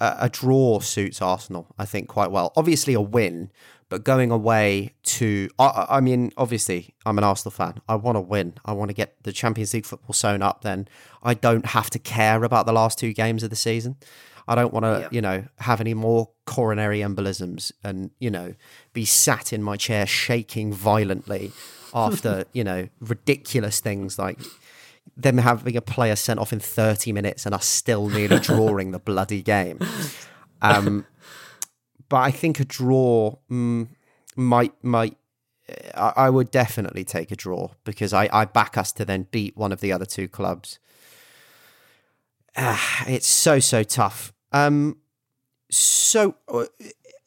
a, 0.00 0.16
a 0.20 0.28
draw 0.28 0.80
suits 0.80 1.22
Arsenal, 1.22 1.74
I 1.78 1.86
think, 1.86 2.08
quite 2.08 2.30
well. 2.30 2.52
Obviously, 2.56 2.94
a 2.94 3.00
win, 3.00 3.50
but 3.88 4.02
going 4.04 4.30
away 4.30 4.94
to, 5.04 5.48
I, 5.58 5.86
I 5.90 6.00
mean, 6.00 6.32
obviously, 6.36 6.94
I'm 7.04 7.18
an 7.18 7.24
Arsenal 7.24 7.52
fan. 7.52 7.80
I 7.88 7.94
want 7.94 8.16
to 8.16 8.20
win. 8.20 8.54
I 8.64 8.72
want 8.72 8.88
to 8.90 8.94
get 8.94 9.14
the 9.22 9.32
Champions 9.32 9.72
League 9.74 9.86
football 9.86 10.12
sewn 10.12 10.42
up. 10.42 10.62
Then 10.62 10.88
I 11.22 11.34
don't 11.34 11.66
have 11.66 11.90
to 11.90 11.98
care 11.98 12.42
about 12.44 12.66
the 12.66 12.72
last 12.72 12.98
two 12.98 13.12
games 13.12 13.42
of 13.42 13.50
the 13.50 13.56
season. 13.56 13.96
I 14.48 14.54
don't 14.54 14.72
want 14.72 14.84
to, 14.84 15.00
Yeah. 15.02 15.08
you 15.10 15.20
know, 15.20 15.44
have 15.58 15.80
any 15.80 15.94
more 15.94 16.30
coronary 16.46 17.00
embolisms 17.00 17.72
and, 17.82 18.10
you 18.20 18.30
know, 18.30 18.54
be 18.92 19.04
sat 19.04 19.52
in 19.52 19.62
my 19.62 19.76
chair 19.76 20.06
shaking 20.06 20.72
violently 20.72 21.52
after, 21.94 22.44
you 22.52 22.62
know, 22.64 22.88
ridiculous 23.00 23.80
things 23.80 24.18
like 24.18 24.38
them 25.16 25.38
having 25.38 25.76
a 25.76 25.80
player 25.80 26.14
sent 26.16 26.38
off 26.40 26.52
in 26.52 26.60
30 26.60 27.12
minutes 27.12 27.46
and 27.46 27.54
us 27.54 27.64
still 27.66 28.08
nearly 28.08 28.38
drawing 28.40 28.90
the 28.90 28.98
bloody 28.98 29.42
game. 29.42 29.78
Um, 30.62 31.06
but 32.08 32.18
I 32.18 32.30
think 32.30 32.60
a 32.60 32.64
draw 32.64 33.36
mm, 33.50 33.88
might 34.36 34.72
might 34.82 35.16
I, 35.94 36.12
I 36.16 36.30
would 36.30 36.50
definitely 36.50 37.04
take 37.04 37.30
a 37.30 37.36
draw 37.36 37.70
because 37.84 38.12
I, 38.12 38.28
I 38.32 38.44
back 38.44 38.78
us 38.78 38.92
to 38.92 39.04
then 39.04 39.26
beat 39.30 39.56
one 39.56 39.72
of 39.72 39.80
the 39.80 39.92
other 39.92 40.06
two 40.06 40.28
clubs. 40.28 40.78
Ah, 42.56 43.04
it's 43.06 43.28
so 43.28 43.58
so 43.58 43.82
tough. 43.82 44.32
Um, 44.52 44.98
so 45.70 46.36
uh, 46.48 46.66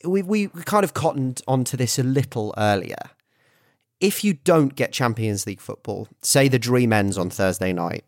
we 0.06 0.22
we 0.22 0.48
kind 0.48 0.84
of 0.84 0.94
cottoned 0.94 1.42
onto 1.48 1.78
this 1.78 2.00
a 2.00 2.04
little 2.04 2.54
earlier. 2.58 3.12
If 4.00 4.24
you 4.24 4.34
don't 4.34 4.76
get 4.76 4.94
Champions 4.94 5.46
League 5.46 5.60
football, 5.60 6.08
say 6.22 6.48
the 6.48 6.58
dream 6.58 6.94
ends 6.94 7.18
on 7.18 7.30
Thursday 7.30 7.74
night, 7.74 8.06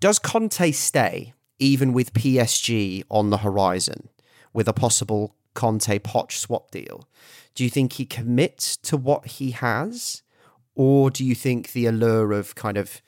does 0.00 0.18
Conte 0.18 0.70
stay 0.72 1.32
even 1.58 1.94
with 1.94 2.12
PSG 2.12 3.02
on 3.10 3.30
the 3.30 3.38
horizon 3.38 4.10
with 4.52 4.68
a 4.68 4.74
possible 4.74 5.34
Conte 5.56 5.98
Poch 5.98 6.30
swap 6.30 6.70
deal? 6.70 7.08
Do 7.56 7.64
you 7.64 7.70
think 7.70 7.94
he 7.94 8.06
commits 8.06 8.76
to 8.78 8.96
what 8.96 9.26
he 9.26 9.50
has, 9.50 10.22
or 10.76 11.10
do 11.10 11.24
you 11.24 11.34
think 11.34 11.72
the 11.72 11.86
allure 11.86 12.32
of 12.32 12.54
kind 12.54 12.76
of 12.76 13.02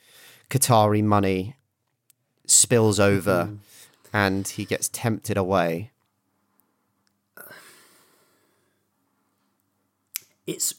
Qatari 0.50 1.04
money 1.04 1.54
spills 2.46 2.98
over 2.98 3.44
mm-hmm. 3.44 3.56
and 4.12 4.48
he 4.48 4.64
gets 4.64 4.88
tempted 4.88 5.36
away? 5.36 5.92
it's 10.48 10.74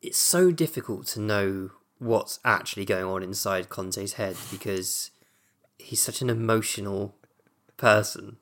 it's 0.00 0.16
so 0.16 0.50
difficult 0.50 1.06
to 1.06 1.20
know 1.20 1.70
what's 1.98 2.40
actually 2.42 2.86
going 2.86 3.04
on 3.04 3.22
inside 3.22 3.68
Conte's 3.68 4.14
head 4.14 4.34
because 4.50 5.10
he's 5.78 6.00
such 6.00 6.22
an 6.22 6.30
emotional 6.30 7.14
person. 7.76 8.38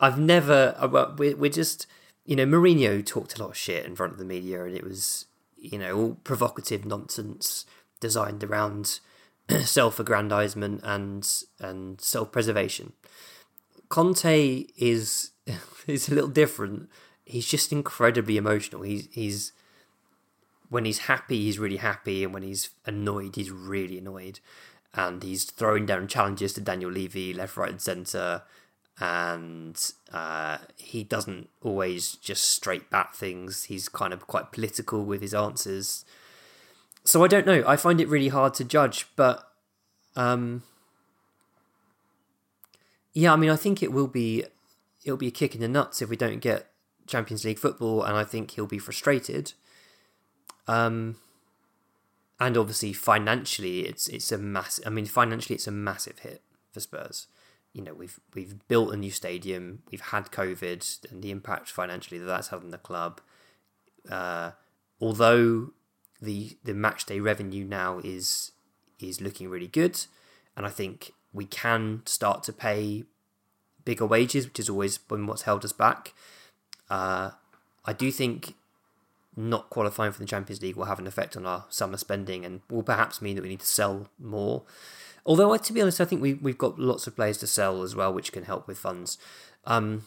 I've 0.00 0.18
never. 0.18 0.74
uh, 0.78 0.88
well, 0.88 1.14
We're, 1.16 1.36
we're 1.36 1.50
just, 1.50 1.86
you 2.24 2.34
know, 2.36 2.46
Mourinho 2.46 3.04
talked 3.04 3.36
a 3.36 3.42
lot 3.42 3.50
of 3.50 3.56
shit 3.56 3.84
in 3.84 3.94
front 3.94 4.12
of 4.12 4.18
the 4.18 4.24
media, 4.24 4.64
and 4.64 4.74
it 4.74 4.82
was, 4.82 5.26
you 5.56 5.78
know, 5.78 5.96
all 5.96 6.14
provocative 6.24 6.84
nonsense 6.84 7.66
designed 8.00 8.42
around 8.42 9.00
self-aggrandizement 9.64 10.80
and 10.84 11.28
and 11.60 12.00
self-preservation. 12.00 12.94
Conte 13.88 14.66
is 14.76 15.32
is 15.86 16.08
a 16.08 16.14
little 16.14 16.30
different. 16.30 16.88
He's 17.24 17.46
just 17.46 17.72
incredibly 17.72 18.36
emotional. 18.36 18.82
He's 18.82 19.08
he's 19.12 19.52
when 20.70 20.84
he's 20.84 21.00
happy, 21.00 21.42
he's 21.42 21.58
really 21.58 21.78
happy, 21.78 22.24
and 22.24 22.32
when 22.32 22.44
he's 22.44 22.70
annoyed, 22.86 23.36
he's 23.36 23.50
really 23.50 23.98
annoyed. 23.98 24.40
And 24.94 25.22
he's 25.22 25.44
throwing 25.44 25.86
down 25.86 26.08
challenges 26.08 26.52
to 26.54 26.60
Daniel 26.60 26.90
Levy 26.90 27.32
left, 27.32 27.56
right, 27.56 27.70
and 27.70 27.80
centre. 27.80 28.42
And 29.00 29.92
uh, 30.12 30.58
he 30.76 31.02
doesn't 31.02 31.48
always 31.62 32.16
just 32.16 32.50
straight 32.50 32.90
bat 32.90 33.14
things. 33.14 33.64
He's 33.64 33.88
kind 33.88 34.12
of 34.12 34.26
quite 34.26 34.52
political 34.52 35.04
with 35.04 35.22
his 35.22 35.32
answers. 35.32 36.04
So 37.04 37.24
I 37.24 37.28
don't 37.28 37.46
know. 37.46 37.64
I 37.66 37.76
find 37.76 38.00
it 38.00 38.08
really 38.08 38.28
hard 38.28 38.52
to 38.54 38.64
judge, 38.64 39.06
but 39.16 39.50
um, 40.16 40.62
yeah, 43.14 43.32
I 43.32 43.36
mean, 43.36 43.50
I 43.50 43.56
think 43.56 43.82
it 43.82 43.92
will 43.92 44.06
be 44.06 44.44
it'll 45.04 45.16
be 45.16 45.28
a 45.28 45.32
kick 45.32 45.54
in 45.54 45.60
the 45.60 45.68
nuts 45.68 46.02
if 46.02 46.10
we 46.10 46.16
don't 46.16 46.40
get 46.40 46.70
Champions 47.06 47.44
League 47.44 47.58
football, 47.58 48.02
and 48.02 48.16
I 48.16 48.24
think 48.24 48.52
he'll 48.52 48.66
be 48.66 48.78
frustrated. 48.78 49.52
Um, 50.68 51.16
and 52.38 52.56
obviously 52.56 52.92
financially, 52.92 53.80
it's 53.80 54.08
it's 54.08 54.30
a 54.30 54.38
mass. 54.38 54.78
I 54.86 54.90
mean, 54.90 55.06
financially, 55.06 55.56
it's 55.56 55.66
a 55.66 55.72
massive 55.72 56.20
hit 56.20 56.42
for 56.72 56.80
Spurs. 56.80 57.26
You 57.72 57.82
know, 57.82 57.94
we've 57.94 58.18
we've 58.34 58.66
built 58.68 58.92
a 58.92 58.96
new 58.96 59.10
stadium, 59.10 59.82
we've 59.90 60.00
had 60.00 60.30
COVID, 60.30 61.10
and 61.10 61.22
the 61.22 61.30
impact 61.30 61.70
financially 61.70 62.18
that 62.18 62.26
that's 62.26 62.48
had 62.48 62.60
on 62.60 62.70
the 62.70 62.78
club. 62.78 63.20
Uh, 64.10 64.52
although 65.00 65.72
the 66.20 66.56
the 66.64 66.74
match 66.74 67.06
day 67.06 67.20
revenue 67.20 67.64
now 67.64 68.00
is 68.02 68.52
is 68.98 69.20
looking 69.20 69.48
really 69.48 69.68
good, 69.68 70.04
and 70.56 70.66
I 70.66 70.70
think 70.70 71.12
we 71.32 71.46
can 71.46 72.02
start 72.06 72.42
to 72.44 72.52
pay 72.52 73.04
bigger 73.84 74.06
wages, 74.06 74.46
which 74.46 74.56
has 74.58 74.68
always 74.68 74.98
been 74.98 75.26
what's 75.26 75.42
held 75.42 75.64
us 75.64 75.72
back. 75.72 76.12
Uh, 76.88 77.30
I 77.84 77.92
do 77.92 78.10
think 78.10 78.54
not 79.36 79.70
qualifying 79.70 80.12
for 80.12 80.18
the 80.18 80.26
Champions 80.26 80.60
League 80.60 80.76
will 80.76 80.84
have 80.84 80.98
an 80.98 81.06
effect 81.06 81.36
on 81.36 81.46
our 81.46 81.64
summer 81.68 81.96
spending 81.96 82.44
and 82.44 82.60
will 82.68 82.82
perhaps 82.82 83.22
mean 83.22 83.36
that 83.36 83.42
we 83.42 83.48
need 83.48 83.60
to 83.60 83.66
sell 83.66 84.08
more. 84.18 84.62
Although, 85.26 85.56
to 85.56 85.72
be 85.72 85.80
honest, 85.82 86.00
I 86.00 86.04
think 86.04 86.22
we, 86.22 86.34
we've 86.34 86.58
got 86.58 86.78
lots 86.78 87.06
of 87.06 87.14
players 87.16 87.38
to 87.38 87.46
sell 87.46 87.82
as 87.82 87.94
well, 87.94 88.12
which 88.12 88.32
can 88.32 88.44
help 88.44 88.66
with 88.66 88.78
funds. 88.78 89.18
Um, 89.66 90.04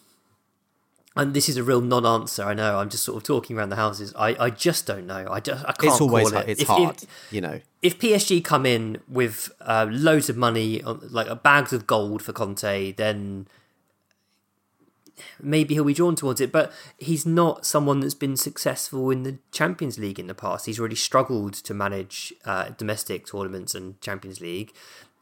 and 1.16 1.36
this 1.36 1.48
is 1.48 1.58
a 1.58 1.64
real 1.64 1.80
non-answer. 1.82 2.44
I 2.44 2.56
know. 2.56 2.80
I'm 2.80 2.90
just 2.90 3.04
sort 3.04 3.18
of 3.18 3.24
talking 3.24 3.56
around 3.58 3.70
the 3.70 3.76
houses. 3.76 4.14
I, 4.18 4.36
I 4.40 4.50
just 4.50 4.88
don't 4.88 5.06
know. 5.06 5.28
I 5.30 5.40
just 5.40 5.64
I 5.64 5.72
can't 5.74 5.92
It's 5.94 6.02
always 6.02 6.32
call 6.32 6.42
it. 6.42 6.50
It's 6.50 6.62
If- 6.64 6.68
hard, 6.68 7.04
If, 7.04 7.08
you 7.32 7.40
know. 7.42 7.60
if 7.84 8.00
PSG 8.00 8.44
come 8.44 8.66
in 8.66 8.98
with 9.08 9.52
uh, 9.62 9.86
loads 9.90 10.30
of 10.30 10.38
money, 10.38 10.82
like 10.82 11.30
uh, 11.30 11.36
bags 11.36 11.72
of 11.72 11.86
gold 11.86 12.24
for 12.24 12.34
Conte, 12.34 12.94
then 12.94 13.48
maybe 15.42 15.74
he'll 15.74 15.84
be 15.84 15.94
drawn 15.94 16.16
towards 16.16 16.42
it. 16.42 16.52
But 16.52 16.72
he's 16.98 17.26
not 17.26 17.66
someone 17.66 18.00
that's 18.00 18.14
been 18.14 18.38
successful 18.38 19.10
in 19.10 19.24
the 19.24 19.38
Champions 19.52 19.98
League 19.98 20.20
in 20.20 20.28
the 20.28 20.36
past. 20.36 20.66
He's 20.66 20.80
really 20.80 20.96
struggled 20.96 21.54
to 21.54 21.74
manage 21.74 22.34
uh, 22.46 22.70
domestic 22.78 23.26
tournaments 23.26 23.76
and 23.76 24.00
Champions 24.02 24.42
League, 24.42 24.74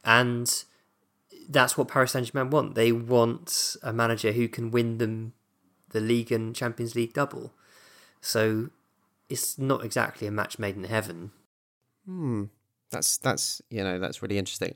and 0.04 0.64
that's 1.50 1.78
what 1.78 1.88
Paris 1.88 2.12
Saint 2.12 2.32
Germain 2.32 2.50
want. 2.50 2.76
They 2.76 2.92
want 2.92 3.76
a 3.84 3.92
manager 3.92 4.32
who 4.32 4.48
can 4.48 4.72
win 4.72 4.98
them 4.98 5.34
the 5.90 6.00
league 6.00 6.32
and 6.32 6.56
Champions 6.56 6.96
League 6.96 7.14
double. 7.14 7.54
So 8.22 8.70
it's 9.30 9.58
not 9.58 9.84
exactly 9.84 10.28
a 10.28 10.32
match 10.32 10.60
made 10.60 10.76
in 10.76 10.84
heaven. 10.86 11.32
Hmm. 12.06 12.46
That's 12.92 13.18
that's 13.18 13.62
you 13.70 13.84
know 13.84 14.00
that's 14.00 14.22
really 14.22 14.38
interesting. 14.38 14.76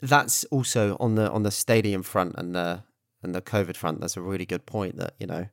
That's 0.00 0.44
also 0.44 0.96
on 1.00 1.16
the 1.16 1.30
on 1.30 1.42
the 1.42 1.50
stadium 1.50 2.02
front 2.02 2.34
and 2.38 2.54
the 2.54 2.82
and 3.22 3.34
the 3.34 3.42
COVID 3.42 3.76
front. 3.76 4.00
That's 4.00 4.16
a 4.16 4.20
really 4.22 4.46
good 4.46 4.66
point. 4.66 4.96
That 4.96 5.14
you 5.18 5.26
know, 5.26 5.48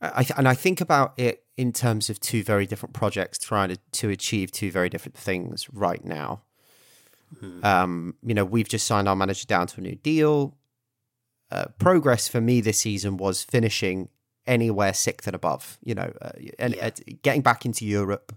I 0.00 0.22
th- 0.22 0.38
and 0.38 0.48
I 0.48 0.54
think 0.54 0.80
about 0.80 1.14
it 1.18 1.44
in 1.56 1.72
terms 1.72 2.10
of 2.10 2.20
two 2.20 2.42
very 2.42 2.66
different 2.66 2.94
projects 2.94 3.38
trying 3.38 3.70
to 3.70 3.78
to 3.92 4.10
achieve 4.10 4.52
two 4.52 4.70
very 4.70 4.88
different 4.88 5.16
things 5.16 5.68
right 5.72 6.04
now. 6.04 6.42
Um, 7.64 8.14
you 8.22 8.34
know, 8.34 8.44
we've 8.44 8.68
just 8.68 8.86
signed 8.86 9.08
our 9.08 9.16
manager 9.16 9.46
down 9.46 9.66
to 9.68 9.80
a 9.80 9.82
new 9.82 9.96
deal. 9.96 10.56
Uh, 11.50 11.66
progress 11.78 12.28
for 12.28 12.40
me 12.40 12.60
this 12.60 12.78
season 12.78 13.16
was 13.16 13.42
finishing 13.42 14.08
anywhere 14.46 14.94
sixth 14.94 15.26
and 15.26 15.34
above. 15.34 15.76
You 15.82 15.96
know, 15.96 16.12
uh, 16.22 16.30
and 16.58 16.74
Yeah. 16.76 16.86
uh, 16.86 16.90
getting 17.22 17.42
back 17.42 17.66
into 17.66 17.84
Europe 17.84 18.32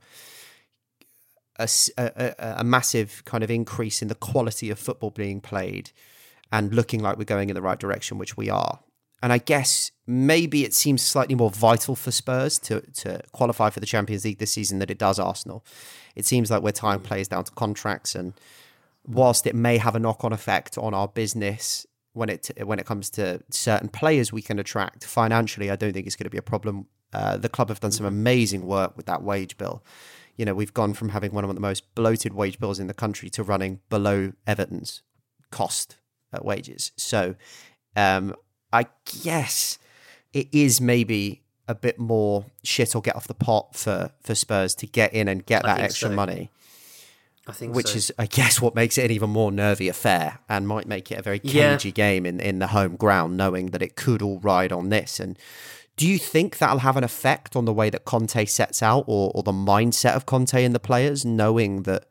a 1.60 2.64
massive 2.64 3.24
kind 3.26 3.44
of 3.44 3.52
increase 3.52 4.02
in 4.02 4.08
the 4.08 4.16
quality 4.16 4.70
of 4.70 4.80
football 4.80 5.10
being 5.10 5.42
played 5.42 5.92
and 6.52 6.74
looking 6.74 7.02
like 7.02 7.18
we're 7.18 7.24
going 7.26 7.50
in 7.50 7.56
the 7.56 7.62
right 7.62 7.80
direction, 7.80 8.18
which 8.18 8.36
we 8.38 8.50
are. 8.50 8.80
and 9.22 9.34
I 9.34 9.38
guess 9.38 9.92
maybe 10.08 10.64
it 10.64 10.74
seems 10.74 11.02
slightly 11.02 11.36
more 11.36 11.50
vital 11.52 11.96
for 11.96 12.12
Spurs 12.12 12.58
to 12.60 12.82
to 12.82 13.22
qualify 13.32 13.70
for 13.70 13.80
the 13.80 13.86
Champions 13.86 14.24
League 14.26 14.40
this 14.40 14.52
season 14.52 14.80
than 14.80 14.90
it 14.90 14.98
does 14.98 15.20
Arsenal. 15.20 15.64
It 16.16 16.26
seems 16.26 16.50
like 16.50 16.62
we're 16.64 16.72
tying 16.72 17.02
players 17.02 17.28
down 17.28 17.44
to 17.44 17.52
contracts, 17.52 18.16
and 18.16 18.34
whilst 19.06 19.46
it 19.46 19.56
may 19.56 19.78
have 19.78 19.96
a 19.96 20.00
knock 20.00 20.24
on 20.24 20.34
effect 20.34 20.78
on 20.78 20.94
our 20.94 21.08
business 21.08 21.86
when 22.14 22.30
it 22.30 22.50
when 22.64 22.80
it 22.80 22.86
comes 22.86 23.10
to 23.12 23.42
certain 23.52 23.90
players 23.90 24.32
we 24.32 24.42
can 24.42 24.60
attract 24.60 25.06
financially, 25.06 25.70
I 25.70 25.76
don't 25.76 25.94
think 25.94 26.08
it's 26.08 26.16
going 26.16 26.26
to 26.26 26.30
be 26.30 26.38
a 26.38 26.42
problem. 26.42 26.88
Uh, 27.12 27.38
the 27.38 27.50
club 27.50 27.70
have 27.70 27.80
done 27.80 27.92
some 27.92 28.06
amazing 28.06 28.66
work 28.66 28.96
with 28.96 29.08
that 29.08 29.22
wage 29.24 29.58
bill. 29.58 29.84
You 30.38 30.46
know, 30.46 30.54
we've 30.56 30.74
gone 30.74 30.94
from 30.94 31.10
having 31.10 31.34
one 31.34 31.44
of 31.44 31.54
the 31.54 31.60
most 31.60 31.94
bloated 31.96 32.34
wage 32.34 32.60
bills 32.60 32.80
in 32.80 32.88
the 32.88 32.94
country 32.94 33.30
to 33.32 33.44
running 33.44 33.82
below 33.90 34.32
Everton's 34.48 35.02
cost 35.52 35.98
wages. 36.34 36.92
So, 36.96 37.36
um, 37.96 38.36
I 38.72 38.86
guess 39.24 39.80
it 40.34 40.48
is 40.52 40.80
maybe 40.80 41.42
a 41.68 41.76
bit 41.76 42.00
more 42.00 42.46
shit 42.64 42.96
or 42.96 43.02
get 43.02 43.16
off 43.16 43.28
the 43.28 43.34
pot 43.34 43.76
for 43.76 44.12
for 44.22 44.36
Spurs 44.36 44.76
to 44.76 44.88
get 44.88 45.14
in 45.14 45.28
and 45.28 45.46
get 45.46 45.64
that 45.64 45.80
extra 45.80 46.10
so. 46.10 46.16
money, 46.16 46.50
I 47.48 47.52
think 47.52 47.76
which 47.76 47.90
so. 47.90 47.96
is 47.98 48.12
I 48.18 48.26
guess 48.26 48.62
what 48.62 48.76
makes 48.76 48.98
it 48.98 49.06
an 49.06 49.12
even 49.12 49.30
more 49.30 49.52
nervy 49.52 49.88
affair 49.88 50.40
and 50.48 50.68
might 50.68 50.88
make 50.88 51.12
it 51.12 51.20
a 51.20 51.22
very 51.22 51.40
Yeah. 51.44 51.74
cagey 51.76 51.92
game 51.92 52.26
in 52.26 52.40
in 52.40 52.60
the 52.60 52.68
home 52.68 52.96
ground, 52.96 53.38
knowing 53.38 53.68
that 53.68 53.82
it 53.82 53.96
could 53.96 54.22
all 54.22 54.40
ride 54.40 54.72
on 54.72 54.90
this. 54.90 55.20
And 55.20 55.38
do 55.98 56.08
you 56.08 56.18
think 56.18 56.58
that'll 56.60 56.80
have 56.80 56.96
an 56.98 57.04
effect 57.04 57.56
on 57.56 57.66
the 57.66 57.74
way 57.74 57.90
that 57.90 58.06
Conte 58.06 58.46
sets 58.46 58.82
out, 58.82 59.04
or 59.08 59.32
or 59.36 59.44
the 59.44 59.52
mindset 59.52 60.16
of 60.16 60.26
Conte 60.26 60.64
and 60.64 60.74
the 60.74 60.80
players, 60.80 61.26
knowing 61.26 61.84
that 61.84 62.06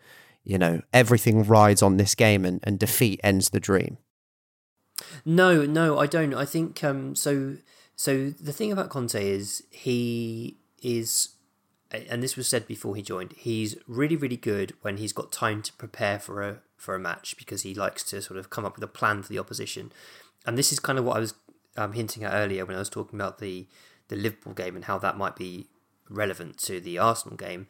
you 0.44 0.58
know 0.58 0.82
everything 0.92 1.44
rides 1.44 1.82
on 1.82 1.96
this 1.96 2.14
game 2.14 2.44
and, 2.44 2.60
and 2.64 2.78
defeat 2.78 3.20
ends 3.24 3.50
the 3.50 3.60
dream? 3.60 3.98
No, 5.24 5.64
no, 5.64 5.98
I 5.98 6.06
don't. 6.06 6.34
I 6.34 6.44
think 6.44 6.82
um, 6.84 7.14
so. 7.14 7.56
So 7.96 8.30
the 8.30 8.52
thing 8.52 8.70
about 8.70 8.90
Conte 8.90 9.14
is 9.20 9.64
he 9.70 10.56
is, 10.82 11.30
and 11.90 12.22
this 12.22 12.36
was 12.36 12.46
said 12.46 12.66
before 12.66 12.94
he 12.94 13.02
joined. 13.02 13.32
He's 13.36 13.76
really, 13.88 14.16
really 14.16 14.36
good 14.36 14.74
when 14.82 14.98
he's 14.98 15.12
got 15.12 15.32
time 15.32 15.62
to 15.62 15.72
prepare 15.74 16.18
for 16.18 16.42
a 16.42 16.58
for 16.76 16.94
a 16.94 16.98
match 16.98 17.36
because 17.36 17.62
he 17.62 17.74
likes 17.74 18.02
to 18.04 18.22
sort 18.22 18.38
of 18.38 18.50
come 18.50 18.64
up 18.64 18.76
with 18.76 18.84
a 18.84 18.88
plan 18.88 19.22
for 19.22 19.28
the 19.28 19.38
opposition. 19.38 19.92
And 20.46 20.56
this 20.56 20.72
is 20.72 20.78
kind 20.78 20.98
of 20.98 21.04
what 21.04 21.16
I 21.16 21.20
was 21.20 21.34
um, 21.76 21.92
hinting 21.92 22.24
at 22.24 22.32
earlier 22.32 22.64
when 22.64 22.76
I 22.76 22.80
was 22.80 22.88
talking 22.88 23.18
about 23.18 23.38
the 23.38 23.66
the 24.08 24.16
Liverpool 24.16 24.54
game 24.54 24.76
and 24.76 24.84
how 24.84 24.98
that 24.98 25.18
might 25.18 25.36
be 25.36 25.66
relevant 26.08 26.58
to 26.58 26.80
the 26.80 26.98
Arsenal 26.98 27.36
game. 27.36 27.66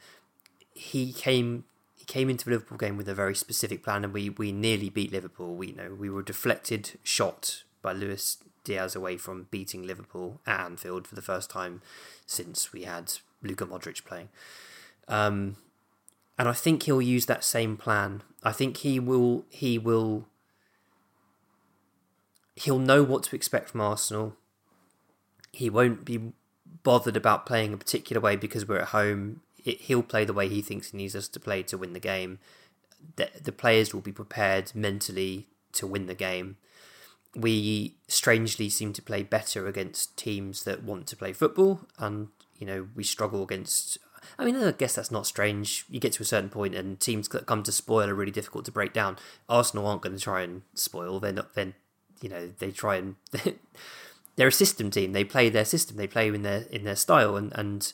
He 0.75 1.13
came 1.13 1.65
came 2.09 2.29
into 2.29 2.47
the 2.47 2.51
Liverpool 2.53 2.79
game 2.79 2.97
with 2.97 3.09
a 3.09 3.15
very 3.15 3.37
specific 3.37 3.85
plan, 3.85 4.03
and 4.03 4.13
we 4.13 4.31
we 4.31 4.51
nearly 4.51 4.91
beat 4.91 5.13
Liverpool. 5.13 5.55
We 5.55 5.69
you 5.69 5.77
know 5.77 5.95
we 5.95 6.11
were 6.11 6.23
deflected 6.23 6.99
shot 7.05 7.63
by 7.81 7.93
Luis 7.93 8.39
Diaz 8.65 8.97
away 8.97 9.17
from 9.17 9.47
beating 9.51 9.87
Liverpool 9.87 10.41
at 10.47 10.61
Anfield 10.61 11.07
for 11.07 11.15
the 11.15 11.23
first 11.23 11.49
time 11.49 11.81
since 12.27 12.73
we 12.73 12.83
had 12.83 13.13
Luka 13.43 13.65
Modric 13.65 14.05
playing. 14.05 14.31
Um, 15.07 15.57
and 16.39 16.49
I 16.49 16.53
think 16.53 16.83
he'll 16.83 17.03
use 17.03 17.27
that 17.27 17.45
same 17.45 17.77
plan. 17.77 18.23
I 18.43 18.53
think 18.53 18.79
he 18.79 18.99
will 18.99 19.45
he 19.51 19.79
will 19.79 20.27
he'll 22.57 22.79
know 22.79 23.03
what 23.03 23.23
to 23.25 23.37
expect 23.37 23.71
from 23.71 23.81
Arsenal. 23.81 24.35
He 25.53 25.71
won't 25.71 26.05
be 26.05 26.33
bothered 26.83 27.17
about 27.17 27.47
playing 27.47 27.73
a 27.73 27.77
particular 27.77 28.21
way 28.21 28.37
because 28.37 28.67
we're 28.67 28.79
at 28.79 28.89
home. 28.89 29.41
He'll 29.75 30.03
play 30.03 30.25
the 30.25 30.33
way 30.33 30.49
he 30.49 30.63
thinks 30.63 30.91
he 30.91 30.97
needs 30.97 31.17
us 31.17 31.29
to 31.29 31.41
play 31.41 31.63
to 31.65 31.79
win 31.79 31.93
the 31.93 32.01
game. 32.01 32.39
The, 33.17 33.31
the 33.43 33.53
players 33.53 33.95
will 33.95 34.01
be 34.01 34.13
prepared 34.13 34.73
mentally 34.75 35.47
to 35.73 35.87
win 35.87 36.07
the 36.07 36.15
game. 36.15 36.57
We 37.35 37.95
strangely 38.09 38.69
seem 38.69 38.93
to 38.95 39.03
play 39.03 39.23
better 39.23 39.67
against 39.67 40.17
teams 40.17 40.65
that 40.65 40.83
want 40.83 41.07
to 41.09 41.17
play 41.17 41.33
football, 41.33 41.81
and 41.99 42.29
you 42.57 42.67
know 42.67 42.89
we 42.95 43.05
struggle 43.05 43.43
against. 43.43 43.99
I 44.39 44.45
mean, 44.45 44.57
I 44.57 44.73
guess 44.73 44.95
that's 44.95 45.11
not 45.11 45.27
strange. 45.27 45.85
You 45.89 46.01
get 46.01 46.13
to 46.15 46.23
a 46.23 46.27
certain 46.27 46.51
point, 46.51 46.75
and 46.75 46.99
teams 46.99 47.29
that 47.29 47.47
come 47.47 47.63
to 47.63 47.73
spoil 47.73 48.09
are 48.09 48.15
really 48.15 48.33
difficult 48.33 48.65
to 48.65 48.73
break 48.73 48.93
down. 48.93 49.17
Arsenal 49.49 49.87
aren't 49.87 50.03
going 50.03 50.17
to 50.17 50.23
try 50.23 50.43
and 50.43 50.63
spoil. 50.75 51.21
They're 51.21 51.33
not. 51.33 51.55
Then 51.55 51.75
you 52.21 52.29
know 52.29 52.51
they 52.59 52.71
try 52.71 52.97
and 52.97 53.17
they're 54.37 54.49
a 54.49 54.53
system 54.53 54.91
team. 54.91 55.13
They 55.13 55.25
play 55.25 55.49
their 55.49 55.65
system. 55.65 55.97
They 55.97 56.07
play 56.07 56.29
in 56.29 56.43
their 56.43 56.63
in 56.71 56.85
their 56.85 56.97
style, 56.97 57.37
and 57.37 57.53
and 57.55 57.93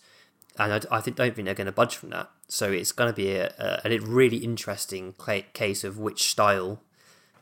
and 0.58 0.72
I, 0.72 0.96
I 0.96 1.00
think, 1.00 1.16
don't 1.16 1.34
think 1.34 1.46
they're 1.46 1.54
going 1.54 1.66
to 1.66 1.72
budge 1.72 1.96
from 1.96 2.10
that. 2.10 2.30
So 2.48 2.70
it's 2.70 2.92
going 2.92 3.10
to 3.10 3.16
be 3.16 3.32
a, 3.32 3.80
a, 3.84 3.90
a 3.90 3.98
really 3.98 4.38
interesting 4.38 5.14
case 5.52 5.84
of 5.84 5.98
which 5.98 6.24
style 6.24 6.80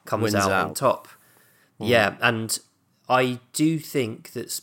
comes 0.04 0.22
Wins 0.22 0.34
out, 0.36 0.52
on 0.52 0.70
out. 0.70 0.76
top. 0.76 1.08
Yeah, 1.78 2.16
and 2.20 2.58
I 3.08 3.40
do 3.52 3.78
think 3.78 4.32
that 4.32 4.60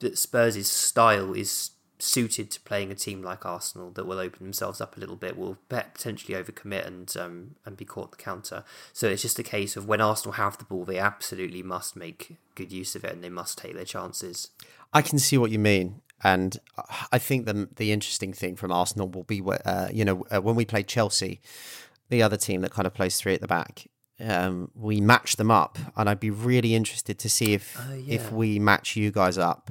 that 0.00 0.18
Spurs' 0.18 0.66
style 0.66 1.32
is 1.32 1.70
suited 1.98 2.50
to 2.50 2.60
playing 2.60 2.90
a 2.90 2.94
team 2.94 3.22
like 3.22 3.44
Arsenal 3.44 3.90
that 3.90 4.06
will 4.06 4.18
open 4.18 4.44
themselves 4.44 4.80
up 4.80 4.96
a 4.96 5.00
little 5.00 5.16
bit, 5.16 5.36
will 5.36 5.58
potentially 5.68 6.34
overcommit 6.34 6.86
and 6.86 7.14
um, 7.18 7.54
and 7.64 7.76
be 7.76 7.84
caught 7.84 8.10
the 8.10 8.16
counter. 8.16 8.64
So 8.92 9.08
it's 9.08 9.22
just 9.22 9.38
a 9.38 9.42
case 9.42 9.76
of 9.76 9.86
when 9.86 10.00
Arsenal 10.00 10.34
have 10.34 10.58
the 10.58 10.64
ball, 10.64 10.84
they 10.84 10.98
absolutely 10.98 11.62
must 11.62 11.96
make 11.96 12.36
good 12.54 12.72
use 12.72 12.94
of 12.94 13.04
it 13.04 13.12
and 13.12 13.22
they 13.22 13.28
must 13.28 13.58
take 13.58 13.74
their 13.74 13.84
chances. 13.84 14.48
I 14.92 15.02
can 15.02 15.18
see 15.18 15.38
what 15.38 15.50
you 15.50 15.58
mean, 15.58 16.00
and 16.22 16.58
I 17.12 17.18
think 17.18 17.46
the 17.46 17.68
the 17.76 17.92
interesting 17.92 18.32
thing 18.32 18.56
from 18.56 18.72
Arsenal 18.72 19.08
will 19.08 19.24
be, 19.24 19.42
uh, 19.64 19.88
you 19.92 20.04
know, 20.04 20.24
uh, 20.30 20.40
when 20.40 20.54
we 20.56 20.64
played 20.64 20.86
Chelsea, 20.88 21.40
the 22.08 22.22
other 22.22 22.36
team 22.36 22.60
that 22.62 22.70
kind 22.72 22.86
of 22.86 22.94
plays 22.94 23.18
three 23.20 23.34
at 23.34 23.40
the 23.40 23.48
back. 23.48 23.86
Um, 24.22 24.70
we 24.74 25.00
match 25.00 25.36
them 25.36 25.50
up, 25.50 25.78
and 25.96 26.08
I'd 26.08 26.20
be 26.20 26.28
really 26.30 26.74
interested 26.74 27.18
to 27.20 27.28
see 27.30 27.54
if 27.54 27.76
Oh, 27.80 28.02
if 28.06 28.30
we 28.30 28.58
match 28.58 28.94
you 28.96 29.10
guys 29.10 29.38
up. 29.38 29.70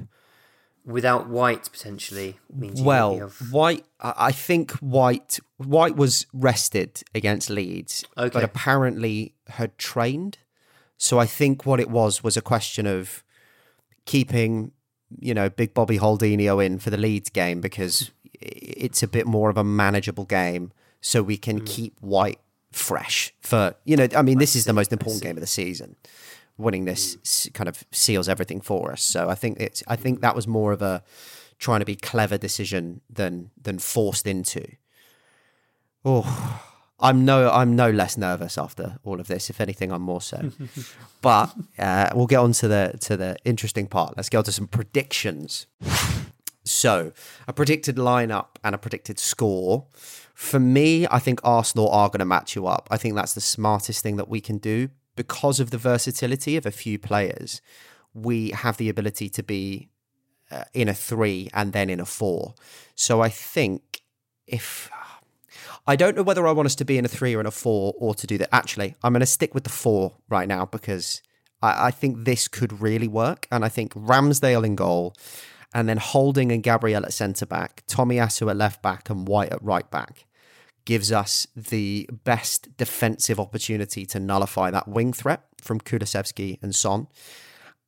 Without 0.84 1.28
White 1.28 1.68
potentially 1.70 2.38
means 2.52 2.80
Well, 2.82 3.18
have- 3.18 3.52
White, 3.52 3.84
I 4.00 4.14
I 4.28 4.32
think 4.32 4.72
White 4.80 5.38
White 5.58 5.94
was 5.94 6.26
rested 6.32 7.02
against 7.14 7.48
Leeds, 7.50 8.04
Okay. 8.18 8.30
but 8.32 8.42
apparently 8.42 9.34
had 9.48 9.76
trained. 9.78 10.38
So 10.96 11.18
I 11.20 11.26
think 11.26 11.64
what 11.64 11.78
it 11.80 11.88
was 11.90 12.24
was 12.24 12.36
a 12.36 12.42
question 12.42 12.86
of 12.86 13.22
keeping, 14.04 14.72
you 15.18 15.34
know, 15.34 15.48
Big 15.50 15.74
Bobby 15.74 15.98
Holdinho 15.98 16.64
in 16.64 16.78
for 16.78 16.90
the 16.90 16.96
Leeds 16.96 17.30
game 17.30 17.60
because 17.60 18.10
it's 18.40 19.02
a 19.02 19.08
bit 19.08 19.26
more 19.26 19.50
of 19.50 19.56
a 19.56 19.64
manageable 19.64 20.24
game, 20.24 20.72
so 21.00 21.22
we 21.22 21.36
can 21.36 21.60
keep 21.64 21.98
White 22.00 22.38
fresh 22.72 23.34
for 23.40 23.74
you 23.84 23.96
know. 23.96 24.08
I 24.16 24.22
mean, 24.22 24.38
this 24.38 24.54
is 24.54 24.64
the 24.64 24.72
most 24.72 24.92
important 24.92 25.22
game 25.22 25.36
of 25.36 25.40
the 25.40 25.46
season. 25.46 25.96
Winning 26.56 26.84
this 26.84 27.14
Hmm. 27.46 27.52
kind 27.52 27.68
of 27.68 27.84
seals 27.90 28.28
everything 28.28 28.60
for 28.60 28.92
us. 28.92 29.02
So 29.02 29.28
I 29.30 29.34
think 29.34 29.58
it's. 29.60 29.82
I 29.88 29.96
think 29.96 30.20
that 30.20 30.36
was 30.36 30.46
more 30.46 30.72
of 30.72 30.82
a 30.82 31.02
trying 31.58 31.80
to 31.80 31.86
be 31.86 31.96
clever 31.96 32.38
decision 32.38 33.00
than 33.08 33.50
than 33.60 33.78
forced 33.78 34.26
into. 34.26 34.66
Oh, 36.04 36.62
I'm 37.00 37.24
no 37.24 37.50
I'm 37.50 37.74
no 37.74 37.90
less 37.90 38.16
nervous 38.16 38.58
after 38.58 38.98
all 39.04 39.20
of 39.20 39.26
this. 39.26 39.50
If 39.50 39.60
anything, 39.60 39.90
I'm 39.92 40.02
more 40.02 40.20
so. 40.20 40.50
but 41.22 41.54
uh, 41.78 42.10
we'll 42.14 42.26
get 42.26 42.38
on 42.38 42.52
to 42.52 42.68
the 42.68 42.96
to 43.00 43.16
the 43.16 43.36
interesting 43.44 43.86
part. 43.86 44.16
Let's 44.16 44.28
go 44.28 44.42
to 44.42 44.52
some 44.52 44.68
predictions. 44.68 45.66
So, 46.62 47.12
a 47.48 47.52
predicted 47.52 47.96
lineup 47.96 48.56
and 48.62 48.74
a 48.74 48.78
predicted 48.78 49.18
score. 49.18 49.86
For 50.34 50.60
me, 50.60 51.06
I 51.10 51.18
think 51.18 51.40
Arsenal 51.42 51.90
are 51.90 52.08
going 52.08 52.20
to 52.20 52.24
match 52.24 52.54
you 52.54 52.66
up. 52.66 52.86
I 52.90 52.96
think 52.96 53.14
that's 53.14 53.34
the 53.34 53.40
smartest 53.40 54.02
thing 54.02 54.16
that 54.16 54.28
we 54.28 54.40
can 54.40 54.58
do 54.58 54.90
because 55.16 55.58
of 55.58 55.70
the 55.70 55.78
versatility 55.78 56.56
of 56.56 56.66
a 56.66 56.70
few 56.70 56.98
players. 56.98 57.60
We 58.14 58.50
have 58.50 58.76
the 58.76 58.88
ability 58.88 59.30
to 59.30 59.42
be 59.42 59.88
uh, 60.50 60.64
in 60.72 60.88
a 60.88 60.94
three 60.94 61.50
and 61.52 61.72
then 61.72 61.90
in 61.90 61.98
a 62.00 62.06
four. 62.06 62.54
So 62.94 63.20
I 63.20 63.28
think 63.28 64.02
if 64.46 64.90
I 65.86 65.96
don't 65.96 66.16
know 66.16 66.22
whether 66.22 66.46
I 66.46 66.52
want 66.52 66.66
us 66.66 66.74
to 66.76 66.84
be 66.84 66.98
in 66.98 67.04
a 67.04 67.08
three 67.08 67.34
or 67.34 67.40
in 67.40 67.46
a 67.46 67.50
four 67.50 67.94
or 67.98 68.14
to 68.14 68.26
do 68.26 68.38
that. 68.38 68.54
Actually, 68.54 68.94
I'm 69.02 69.12
going 69.12 69.20
to 69.20 69.26
stick 69.26 69.54
with 69.54 69.64
the 69.64 69.70
four 69.70 70.14
right 70.28 70.48
now 70.48 70.66
because 70.66 71.22
I, 71.62 71.86
I 71.86 71.90
think 71.90 72.24
this 72.24 72.48
could 72.48 72.80
really 72.80 73.08
work. 73.08 73.46
And 73.50 73.64
I 73.64 73.68
think 73.68 73.94
Ramsdale 73.94 74.64
in 74.64 74.76
goal, 74.76 75.14
and 75.72 75.88
then 75.88 75.98
Holding 75.98 76.50
and 76.52 76.62
Gabriel 76.62 77.04
at 77.04 77.12
centre 77.12 77.46
back, 77.46 77.84
Tomiyasu 77.86 78.50
at 78.50 78.56
left 78.56 78.82
back, 78.82 79.08
and 79.10 79.26
White 79.26 79.52
at 79.52 79.62
right 79.62 79.88
back 79.90 80.26
gives 80.84 81.12
us 81.12 81.46
the 81.54 82.08
best 82.24 82.76
defensive 82.76 83.38
opportunity 83.38 84.06
to 84.06 84.18
nullify 84.18 84.70
that 84.70 84.88
wing 84.88 85.12
threat 85.12 85.44
from 85.60 85.80
Kulusevski 85.80 86.58
and 86.62 86.74
Son. 86.74 87.06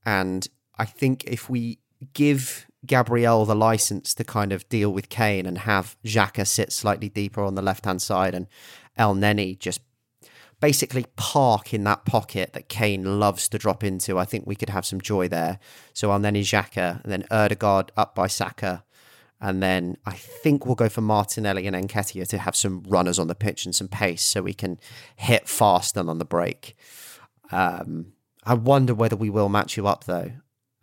And 0.05 0.47
I 0.79 0.85
think 0.85 1.25
if 1.25 1.49
we 1.49 1.79
give 2.13 2.67
Gabriel 2.87 3.45
the 3.45 3.55
license 3.55 4.15
to 4.15 4.25
kind 4.25 4.53
of 4.53 4.69
deal 4.69 4.93
with 4.93 5.09
Kane 5.09 5.47
and 5.47 5.59
have 5.59 5.97
Xhaka 6.05 6.47
sit 6.47 6.73
slightly 6.73 7.09
deeper 7.09 7.43
on 7.43 7.55
the 7.55 7.63
left 7.63 7.85
hand 7.85 8.03
side 8.03 8.35
and 8.35 8.47
Elneny 8.99 9.59
just 9.59 9.81
basically 10.61 11.07
park 11.17 11.75
in 11.75 11.85
that 11.85 12.05
pocket 12.05 12.53
that 12.53 12.69
Kane 12.69 13.19
loves 13.19 13.49
to 13.49 13.59
drop 13.59 13.83
into, 13.83 14.19
I 14.19 14.25
think 14.25 14.47
we 14.47 14.55
could 14.55 14.69
have 14.69 14.87
some 14.87 15.01
joy 15.01 15.27
there. 15.29 15.59
So 15.93 16.09
Elneny 16.09 16.43
Xhaka 16.43 17.03
and 17.03 17.13
then 17.13 17.25
Ødegaard 17.31 17.91
up 17.97 18.15
by 18.15 18.29
Saka. 18.29 18.85
And 19.41 19.61
then 19.61 19.97
I 20.07 20.13
think 20.13 20.65
we'll 20.65 20.77
go 20.77 20.89
for 20.89 21.01
Martinelli 21.01 21.67
and 21.67 21.77
Nketiah 21.77 22.29
to 22.29 22.39
have 22.39 22.55
some 22.55 22.85
runners 22.87 23.19
on 23.19 23.27
the 23.27 23.35
pitch 23.35 23.65
and 23.65 23.75
some 23.75 23.89
pace 23.89 24.23
so 24.23 24.41
we 24.41 24.55
can 24.55 24.79
hit 25.17 25.49
fast 25.49 25.97
and 25.97 26.09
on 26.09 26.19
the 26.19 26.25
break. 26.25 26.77
Um, 27.51 28.13
I 28.45 28.55
wonder 28.55 28.95
whether 28.95 29.17
we 29.17 29.31
will 29.31 29.49
match 29.49 29.77
you 29.77 29.89
up 29.89 30.05
though. 30.05 30.31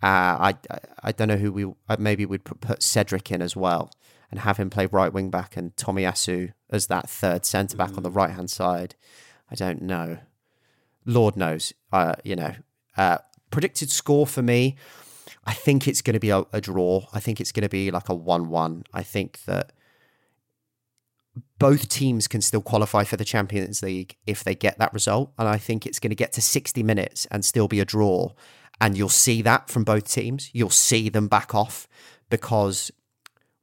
Uh, 0.02 0.54
I, 0.54 0.54
I 1.04 1.12
don't 1.12 1.28
know 1.28 1.38
who 1.38 1.52
we 1.52 1.66
uh, 1.90 1.98
maybe 2.00 2.26
we'd 2.26 2.46
put, 2.46 2.82
Cedric 2.82 3.32
in 3.32 3.42
as 3.42 3.56
well 3.56 3.92
and 4.32 4.42
have 4.42 4.58
him 4.58 4.70
play 4.70 4.86
right 4.86 5.12
wing 5.12 5.30
back 5.30 5.58
and 5.58 5.76
Tomiyasu 5.76 6.54
as 6.70 6.88
that 6.88 7.10
third 7.10 7.46
centre 7.46 7.76
back 7.76 7.98
on 7.98 8.04
the 8.04 8.12
right 8.12 8.32
hand 8.32 8.50
side. 8.50 8.96
I 9.52 9.56
don't 9.56 9.82
know. 9.82 10.20
Lord 11.06 11.36
knows. 11.36 11.74
Uh, 11.92 12.14
you 12.24 12.36
know, 12.36 12.54
uh, 12.96 13.18
predicted 13.52 13.90
score 13.90 14.28
for 14.28 14.42
me. 14.42 14.76
I 15.46 15.54
think 15.54 15.88
it's 15.88 16.02
going 16.02 16.14
to 16.14 16.20
be 16.20 16.30
a, 16.30 16.44
a 16.54 16.62
draw. 16.62 17.08
I 17.14 17.20
think 17.20 17.42
it's 17.42 17.52
going 17.52 17.64
to 17.64 17.70
be 17.70 17.92
like 17.92 18.10
a 18.10 18.14
one-one. 18.14 18.84
I 18.94 19.04
think 19.04 19.44
that 19.46 19.72
both 21.58 21.90
teams 21.90 22.28
can 22.28 22.42
still 22.42 22.62
qualify 22.62 23.04
for 23.04 23.18
the 23.18 23.26
Champions 23.26 23.82
League 23.82 24.16
if 24.28 24.44
they 24.44 24.56
get 24.56 24.78
that 24.78 24.94
result. 24.94 25.32
And 25.38 25.48
I 25.48 25.58
think 25.58 25.86
it's 25.86 26.00
going 26.00 26.12
to 26.12 26.16
get 26.16 26.34
to 26.34 26.42
60 26.42 26.84
minutes 26.84 27.26
and 27.32 27.44
still 27.44 27.68
be 27.68 27.80
a 27.80 27.86
draw. 27.86 28.32
And 28.82 28.98
you'll 28.98 29.10
see 29.10 29.42
that 29.42 29.70
from 29.70 29.84
both 29.84 30.10
teams. 30.10 30.50
You'll 30.54 30.70
see 30.70 31.10
them 31.10 31.28
back 31.28 31.54
off 31.54 31.88
because 32.30 32.92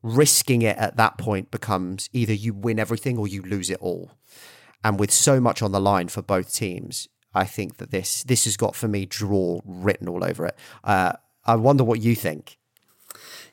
risking 0.02 0.62
it 0.62 0.76
at 0.76 0.96
that 0.96 1.18
point 1.18 1.50
becomes 1.50 2.08
either 2.12 2.32
you 2.32 2.54
win 2.54 2.78
everything 2.78 3.18
or 3.18 3.26
you 3.26 3.42
lose 3.42 3.70
it 3.70 3.78
all. 3.80 4.12
And 4.84 5.00
with 5.00 5.10
so 5.10 5.40
much 5.40 5.62
on 5.62 5.72
the 5.72 5.80
line 5.80 6.08
for 6.08 6.22
both 6.22 6.54
teams, 6.54 7.08
I 7.34 7.44
think 7.44 7.78
that 7.78 7.90
this 7.90 8.22
this 8.22 8.44
has 8.44 8.56
got 8.56 8.76
for 8.76 8.88
me 8.88 9.04
draw 9.04 9.60
written 9.64 10.08
all 10.08 10.24
over 10.24 10.46
it. 10.46 10.56
Uh, 10.84 11.14
I 11.44 11.56
wonder 11.56 11.84
what 11.84 12.00
you 12.00 12.14
think. 12.14 12.58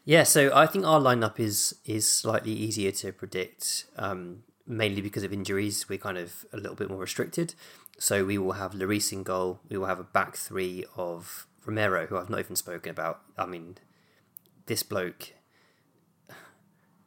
Yeah, 0.05 0.24
so 0.24 0.51
I 0.53 0.68
think 0.68 0.86
our 0.86 0.99
lineup 0.99 1.39
is 1.39 1.76
is 1.86 2.07
slightly 2.07 2.51
easier 2.51 2.91
to 2.91 3.11
predict, 3.11 3.86
um, 3.97 4.43
mainly 4.68 5.01
because 5.01 5.24
of 5.24 5.34
injuries. 5.34 5.88
We're 5.89 5.97
kind 5.97 6.18
of 6.18 6.45
a 6.53 6.57
little 6.57 6.76
bit 6.76 6.89
more 6.89 6.99
restricted. 6.99 7.55
So 7.99 8.26
we 8.26 8.38
will 8.38 8.53
have 8.53 8.74
Lloris 8.74 9.11
in 9.11 9.24
goal. 9.24 9.59
We 9.70 9.78
will 9.78 9.86
have 9.86 9.99
a 9.99 10.03
back 10.03 10.36
three 10.36 10.86
of 10.95 11.47
Romero, 11.66 12.05
who 12.05 12.18
I've 12.18 12.30
not 12.30 12.39
even 12.39 12.55
spoken 12.55 12.89
about. 12.91 13.22
I 13.38 13.45
mean, 13.45 13.78
this 14.66 14.84
bloke. 14.84 15.34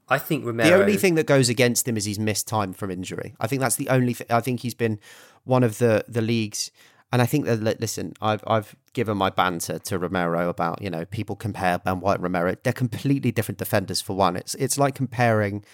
I 0.09 0.19
think 0.19 0.45
Romero. 0.45 0.69
The 0.69 0.77
only 0.77 0.97
thing 0.97 1.17
that 1.17 1.27
goes 1.27 1.49
against 1.49 1.87
him 1.89 1.97
is 1.97 2.05
he's 2.05 2.19
missed 2.19 2.47
time 2.47 2.73
from 2.73 2.91
injury. 2.91 3.35
I 3.41 3.47
think 3.47 3.61
that's 3.61 3.77
the 3.77 3.89
only. 3.89 4.15
Th- 4.15 4.31
I 4.31 4.41
think 4.41 4.61
he's 4.61 4.75
been 4.75 5.01
one 5.45 5.65
of 5.65 5.79
the 5.79 6.05
the 6.07 6.23
leagues, 6.23 6.71
and 7.13 7.21
I 7.21 7.27
think 7.27 7.47
that 7.47 7.81
listen, 7.81 8.15
I've 8.21 8.45
I've 8.47 8.77
given 8.93 9.17
my 9.17 9.31
banter 9.31 9.79
to 9.79 9.99
Romero 9.99 10.49
about 10.49 10.81
you 10.81 10.91
know 10.91 11.05
people 11.05 11.35
compare 11.35 11.79
Ben 11.79 12.01
White 12.01 12.15
and 12.15 12.23
Romero. 12.23 12.55
They're 12.63 12.73
completely 12.73 13.33
different 13.33 13.59
defenders. 13.59 14.01
For 14.01 14.15
one, 14.15 14.37
it's 14.37 14.55
it's 14.55 14.79
like 14.79 14.95
comparing, 14.95 15.65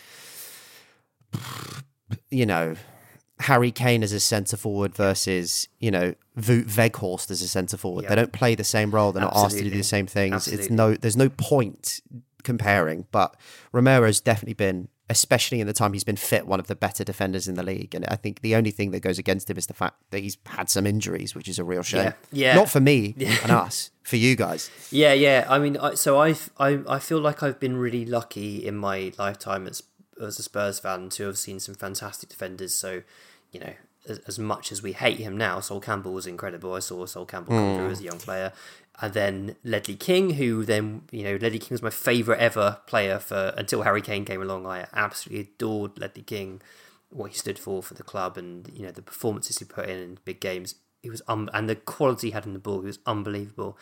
you 2.31 2.47
know, 2.47 2.77
Harry 3.43 3.71
Kane 3.71 4.03
as 4.03 4.13
a 4.13 4.21
centre 4.21 4.57
forward 4.57 4.95
versus 4.95 5.69
you 5.81 5.91
know 5.91 6.15
Wout 6.39 6.65
Weghorst 6.65 7.31
as 7.31 7.43
a 7.43 7.49
centre 7.49 7.77
forward. 7.77 8.05
Yeah. 8.05 8.11
They 8.11 8.17
don't 8.17 8.33
play 8.33 8.55
the 8.55 8.65
same 8.65 8.91
role. 8.91 9.13
They're 9.13 9.23
not 9.23 9.37
asked 9.37 9.59
to 9.59 9.65
do 9.65 9.71
the 9.71 9.83
same 9.83 10.07
things. 10.07 10.49
It's 10.49 10.71
no 10.71 10.95
there's 10.95 11.17
no 11.17 11.29
point 11.29 12.01
comparing. 12.43 13.07
But 13.11 13.37
Romero's 13.73 14.21
definitely 14.21 14.55
been, 14.55 14.89
especially 15.09 15.61
in 15.61 15.67
the 15.67 15.73
time 15.73 15.93
he's 15.93 16.05
been 16.05 16.17
fit, 16.17 16.47
one 16.47 16.61
of 16.61 16.67
the 16.67 16.75
better 16.75 17.05
defenders 17.05 17.49
in 17.49 17.55
the 17.55 17.63
league. 17.63 17.95
And 17.95 18.05
I 18.07 18.17
think 18.17 18.41
the 18.41 18.55
only 18.55 18.71
thing 18.71 18.91
that 18.93 19.01
goes 19.01 19.19
against 19.19 19.51
him 19.51 19.59
is 19.59 19.67
the 19.67 19.75
fact 19.75 19.97
that 20.11 20.21
he's 20.21 20.39
had 20.47 20.69
some 20.71 20.87
injuries, 20.87 21.35
which 21.35 21.49
is 21.49 21.59
a 21.59 21.65
real 21.65 21.83
shame. 21.83 22.05
Yeah. 22.05 22.13
Yeah. 22.33 22.55
Not 22.55 22.69
for 22.69 22.81
me 22.81 23.15
and 23.43 23.51
us, 23.51 23.91
for 24.03 24.17
you 24.17 24.37
guys. 24.37 24.71
Yeah, 24.91 25.13
yeah. 25.13 25.47
I 25.49 25.59
mean, 25.59 25.77
I, 25.77 25.95
so 25.95 26.19
I've, 26.19 26.51
I 26.59 26.81
I 26.89 26.99
feel 26.99 27.21
like 27.21 27.43
I've 27.43 27.61
been 27.61 27.77
really 27.77 28.05
lucky 28.05 28.67
in 28.67 28.77
my 28.77 29.13
lifetime 29.19 29.67
as 29.67 29.83
as 30.21 30.39
a 30.39 30.43
Spurs 30.43 30.79
fan 30.79 31.09
to 31.11 31.27
have 31.27 31.39
seen 31.39 31.61
some 31.61 31.75
fantastic 31.75 32.29
defenders. 32.29 32.75
So, 32.75 33.03
you 33.53 33.61
know, 33.61 33.73
as, 34.09 34.19
as 34.21 34.39
much 34.39 34.73
as 34.73 34.83
we 34.83 34.93
hate 34.93 35.19
him 35.19 35.37
now, 35.37 35.61
Sol 35.61 35.81
Campbell 35.81 36.13
was 36.13 36.27
incredible. 36.27 36.75
I 36.75 36.81
saw 36.81 37.07
Sol 37.07 37.27
Campbell 37.27 37.55
come 37.55 37.77
through 37.77 37.91
as 37.91 38.01
a 38.01 38.05
young 38.05 38.19
player, 38.19 38.53
and 39.01 39.13
then 39.13 39.57
Ledley 39.65 39.95
King, 39.95 40.31
who 40.31 40.65
then 40.65 41.03
you 41.11 41.23
know 41.25 41.37
Ledley 41.37 41.59
King 41.59 41.71
was 41.71 41.83
my 41.83 41.91
favourite 41.91 42.41
ever 42.41 42.79
player 42.87 43.19
for 43.19 43.55
until 43.57 43.83
Harry 43.83 44.03
Kane 44.03 44.25
came 44.25 44.43
along. 44.43 44.67
I 44.67 44.87
absolutely 44.93 45.49
adored 45.55 45.99
Ledley 45.99 46.23
King, 46.23 46.61
what 47.11 47.31
he 47.31 47.37
stood 47.37 47.59
for 47.59 47.83
for 47.83 47.95
the 47.95 48.03
club, 48.03 48.37
and 48.37 48.71
you 48.75 48.85
know 48.85 48.91
the 48.91 49.03
performances 49.03 49.59
he 49.59 49.65
put 49.65 49.89
in 49.89 49.99
in 49.99 50.19
big 50.25 50.41
games. 50.41 50.75
He 51.03 51.11
was 51.11 51.23
um, 51.29 51.49
and 51.53 51.69
the 51.69 51.77
quality 51.77 52.29
he 52.29 52.33
had 52.33 52.47
in 52.47 52.53
the 52.53 52.59
ball, 52.59 52.81
he 52.81 52.87
was 52.87 52.99
unbelievable. 53.07 53.79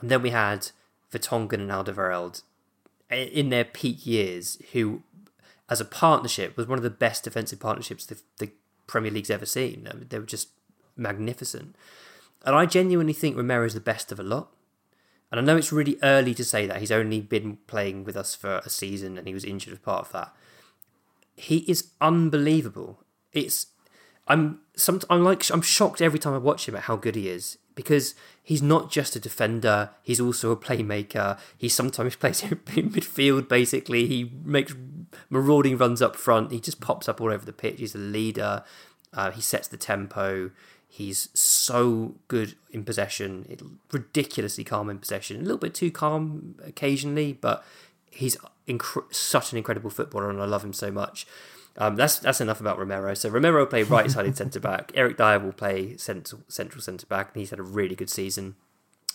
And 0.00 0.10
then 0.10 0.22
we 0.22 0.30
had 0.30 0.70
Vertonghen 1.12 1.54
and 1.54 1.70
Alderweireld 1.70 2.42
in 3.10 3.48
their 3.48 3.64
peak 3.64 4.06
years, 4.06 4.58
who, 4.72 5.02
as 5.68 5.80
a 5.80 5.84
partnership, 5.84 6.56
was 6.56 6.66
one 6.66 6.78
of 6.78 6.84
the 6.84 6.90
best 6.90 7.24
defensive 7.24 7.58
partnerships 7.58 8.06
the, 8.06 8.18
the 8.38 8.50
Premier 8.88 9.12
League's 9.12 9.30
ever 9.30 9.46
seen. 9.46 9.86
I 9.88 9.94
mean, 9.94 10.06
they 10.08 10.18
were 10.18 10.26
just 10.26 10.48
magnificent. 10.96 11.76
And 12.44 12.56
I 12.56 12.66
genuinely 12.66 13.12
think 13.12 13.36
Romero 13.36 13.64
is 13.64 13.74
the 13.74 13.80
best 13.80 14.10
of 14.10 14.18
a 14.18 14.24
lot. 14.24 14.48
And 15.30 15.38
I 15.38 15.44
know 15.44 15.56
it's 15.56 15.72
really 15.72 15.98
early 16.02 16.34
to 16.34 16.44
say 16.44 16.66
that. 16.66 16.80
He's 16.80 16.90
only 16.90 17.20
been 17.20 17.58
playing 17.66 18.04
with 18.04 18.16
us 18.16 18.34
for 18.34 18.60
a 18.64 18.70
season 18.70 19.18
and 19.18 19.28
he 19.28 19.34
was 19.34 19.44
injured 19.44 19.74
as 19.74 19.78
part 19.78 20.06
of 20.06 20.12
that. 20.12 20.34
He 21.36 21.58
is 21.70 21.90
unbelievable. 22.00 23.04
It's 23.32 23.66
I'm 24.26 24.60
some 24.78 25.00
I'm 25.10 25.22
like 25.24 25.50
I'm 25.50 25.62
shocked 25.62 26.00
every 26.00 26.18
time 26.18 26.34
I 26.34 26.38
watch 26.38 26.68
him 26.68 26.76
at 26.76 26.84
how 26.84 26.96
good 26.96 27.14
he 27.16 27.28
is 27.28 27.58
because 27.74 28.14
he's 28.42 28.62
not 28.62 28.90
just 28.90 29.14
a 29.16 29.20
defender, 29.20 29.90
he's 30.02 30.20
also 30.20 30.50
a 30.50 30.56
playmaker. 30.56 31.38
He 31.56 31.68
sometimes 31.68 32.16
plays 32.22 32.42
in 32.44 32.50
midfield 32.56 33.48
basically. 33.48 34.06
He 34.06 34.32
makes 34.44 34.74
marauding 35.30 35.76
runs 35.76 36.00
up 36.02 36.16
front. 36.16 36.50
He 36.52 36.60
just 36.60 36.80
pops 36.80 37.08
up 37.08 37.20
all 37.20 37.30
over 37.32 37.44
the 37.44 37.52
pitch. 37.52 37.80
He's 37.80 37.94
a 37.94 37.98
leader. 37.98 38.64
Uh, 39.12 39.30
he 39.30 39.40
sets 39.40 39.68
the 39.68 39.76
tempo. 39.76 40.50
He's 40.90 41.28
so 41.34 42.14
good 42.28 42.54
in 42.70 42.82
possession, 42.84 43.44
it- 43.48 43.60
ridiculously 43.92 44.64
calm 44.64 44.88
in 44.88 44.98
possession. 44.98 45.36
A 45.38 45.42
little 45.42 45.58
bit 45.58 45.74
too 45.74 45.90
calm 45.90 46.54
occasionally, 46.64 47.34
but 47.34 47.62
he's 48.10 48.36
inc- 48.66 49.14
such 49.14 49.52
an 49.52 49.58
incredible 49.58 49.90
footballer, 49.90 50.30
and 50.30 50.40
I 50.40 50.46
love 50.46 50.64
him 50.64 50.72
so 50.72 50.90
much. 50.90 51.26
Um, 51.78 51.94
that's 51.94 52.18
that's 52.18 52.40
enough 52.40 52.60
about 52.60 52.78
Romero. 52.78 53.14
So 53.14 53.28
Romero 53.28 53.60
will 53.60 53.66
play 53.66 53.84
right-sided 53.84 54.36
centre 54.36 54.60
back. 54.60 54.90
Eric 54.96 55.16
Dier 55.16 55.38
will 55.38 55.52
play 55.52 55.96
central 55.96 56.42
central 56.48 56.82
centre 56.82 57.06
back, 57.06 57.30
and 57.32 57.40
he's 57.40 57.50
had 57.50 57.60
a 57.60 57.64
really 57.64 57.94
good 57.94 58.10
season. 58.10 58.56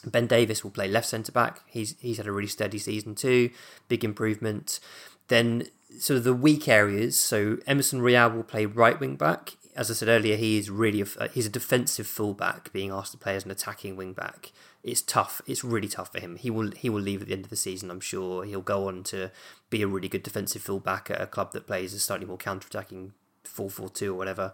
Ben 0.05 0.27
Davies 0.27 0.63
will 0.63 0.71
play 0.71 0.87
left 0.87 1.07
centre 1.07 1.31
back. 1.31 1.61
He's 1.67 1.95
he's 1.99 2.17
had 2.17 2.27
a 2.27 2.31
really 2.31 2.47
steady 2.47 2.77
season 2.77 3.15
too. 3.15 3.49
Big 3.89 4.03
improvement. 4.05 4.79
Then 5.27 5.67
sort 5.99 6.17
of 6.17 6.23
the 6.23 6.33
weak 6.33 6.67
areas. 6.67 7.19
So 7.19 7.57
Emerson 7.67 8.01
Royal 8.01 8.29
will 8.29 8.43
play 8.43 8.65
right 8.65 8.99
wing 8.99 9.15
back. 9.15 9.53
As 9.75 9.89
I 9.89 9.93
said 9.93 10.07
earlier, 10.07 10.37
he 10.37 10.57
is 10.57 10.69
really 10.69 11.01
a, 11.01 11.27
he's 11.29 11.47
a 11.47 11.49
defensive 11.49 12.07
fullback 12.07 12.71
being 12.71 12.91
asked 12.91 13.11
to 13.11 13.17
play 13.17 13.35
as 13.35 13.43
an 13.45 13.51
attacking 13.51 13.95
wing 13.95 14.13
back. 14.13 14.51
It's 14.83 15.01
tough. 15.01 15.41
It's 15.47 15.63
really 15.63 15.87
tough 15.87 16.11
for 16.11 16.19
him. 16.19 16.35
He 16.35 16.49
will 16.49 16.71
he 16.71 16.89
will 16.89 17.01
leave 17.01 17.21
at 17.21 17.27
the 17.27 17.33
end 17.33 17.45
of 17.45 17.49
the 17.49 17.55
season. 17.55 17.89
I'm 17.89 18.01
sure 18.01 18.43
he'll 18.43 18.61
go 18.61 18.87
on 18.87 19.03
to 19.05 19.31
be 19.69 19.81
a 19.81 19.87
really 19.87 20.09
good 20.09 20.23
defensive 20.23 20.61
fullback 20.61 21.09
at 21.09 21.21
a 21.21 21.27
club 21.27 21.53
that 21.53 21.67
plays 21.67 21.93
a 21.93 21.99
slightly 21.99 22.25
more 22.25 22.37
counter 22.37 22.67
attacking 22.67 23.13
four 23.43 23.69
four 23.69 23.89
two 23.89 24.13
or 24.13 24.17
whatever. 24.17 24.53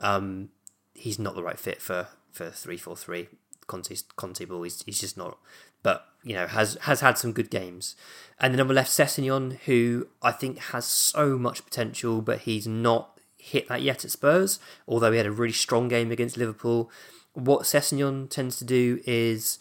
Um, 0.00 0.48
he's 0.94 1.18
not 1.18 1.36
the 1.36 1.44
right 1.44 1.58
fit 1.58 1.80
for 1.80 2.08
for 2.32 2.50
three 2.50 2.76
four 2.76 2.96
three. 2.96 3.28
Conte 3.68 3.94
Conte 4.16 4.44
ball. 4.44 4.62
He's 4.64 4.82
he's 4.82 5.00
just 5.00 5.16
not. 5.16 5.38
But 5.84 6.06
you 6.24 6.34
know 6.34 6.48
has 6.48 6.76
has 6.82 7.00
had 7.00 7.16
some 7.16 7.32
good 7.32 7.50
games. 7.50 7.94
And 8.40 8.52
then 8.52 8.60
on 8.60 8.66
the 8.66 8.74
left, 8.74 8.90
Sessegnon, 8.90 9.58
who 9.64 10.08
I 10.20 10.32
think 10.32 10.58
has 10.58 10.84
so 10.86 11.38
much 11.38 11.64
potential, 11.64 12.20
but 12.20 12.40
he's 12.40 12.66
not 12.66 13.20
hit 13.38 13.68
that 13.68 13.82
yet 13.82 14.04
at 14.04 14.10
Spurs. 14.10 14.58
Although 14.88 15.12
he 15.12 15.18
had 15.18 15.26
a 15.26 15.30
really 15.30 15.52
strong 15.52 15.86
game 15.86 16.10
against 16.10 16.36
Liverpool. 16.36 16.90
What 17.34 17.62
Sessegnon 17.62 18.28
tends 18.28 18.58
to 18.58 18.64
do 18.64 19.00
is 19.06 19.58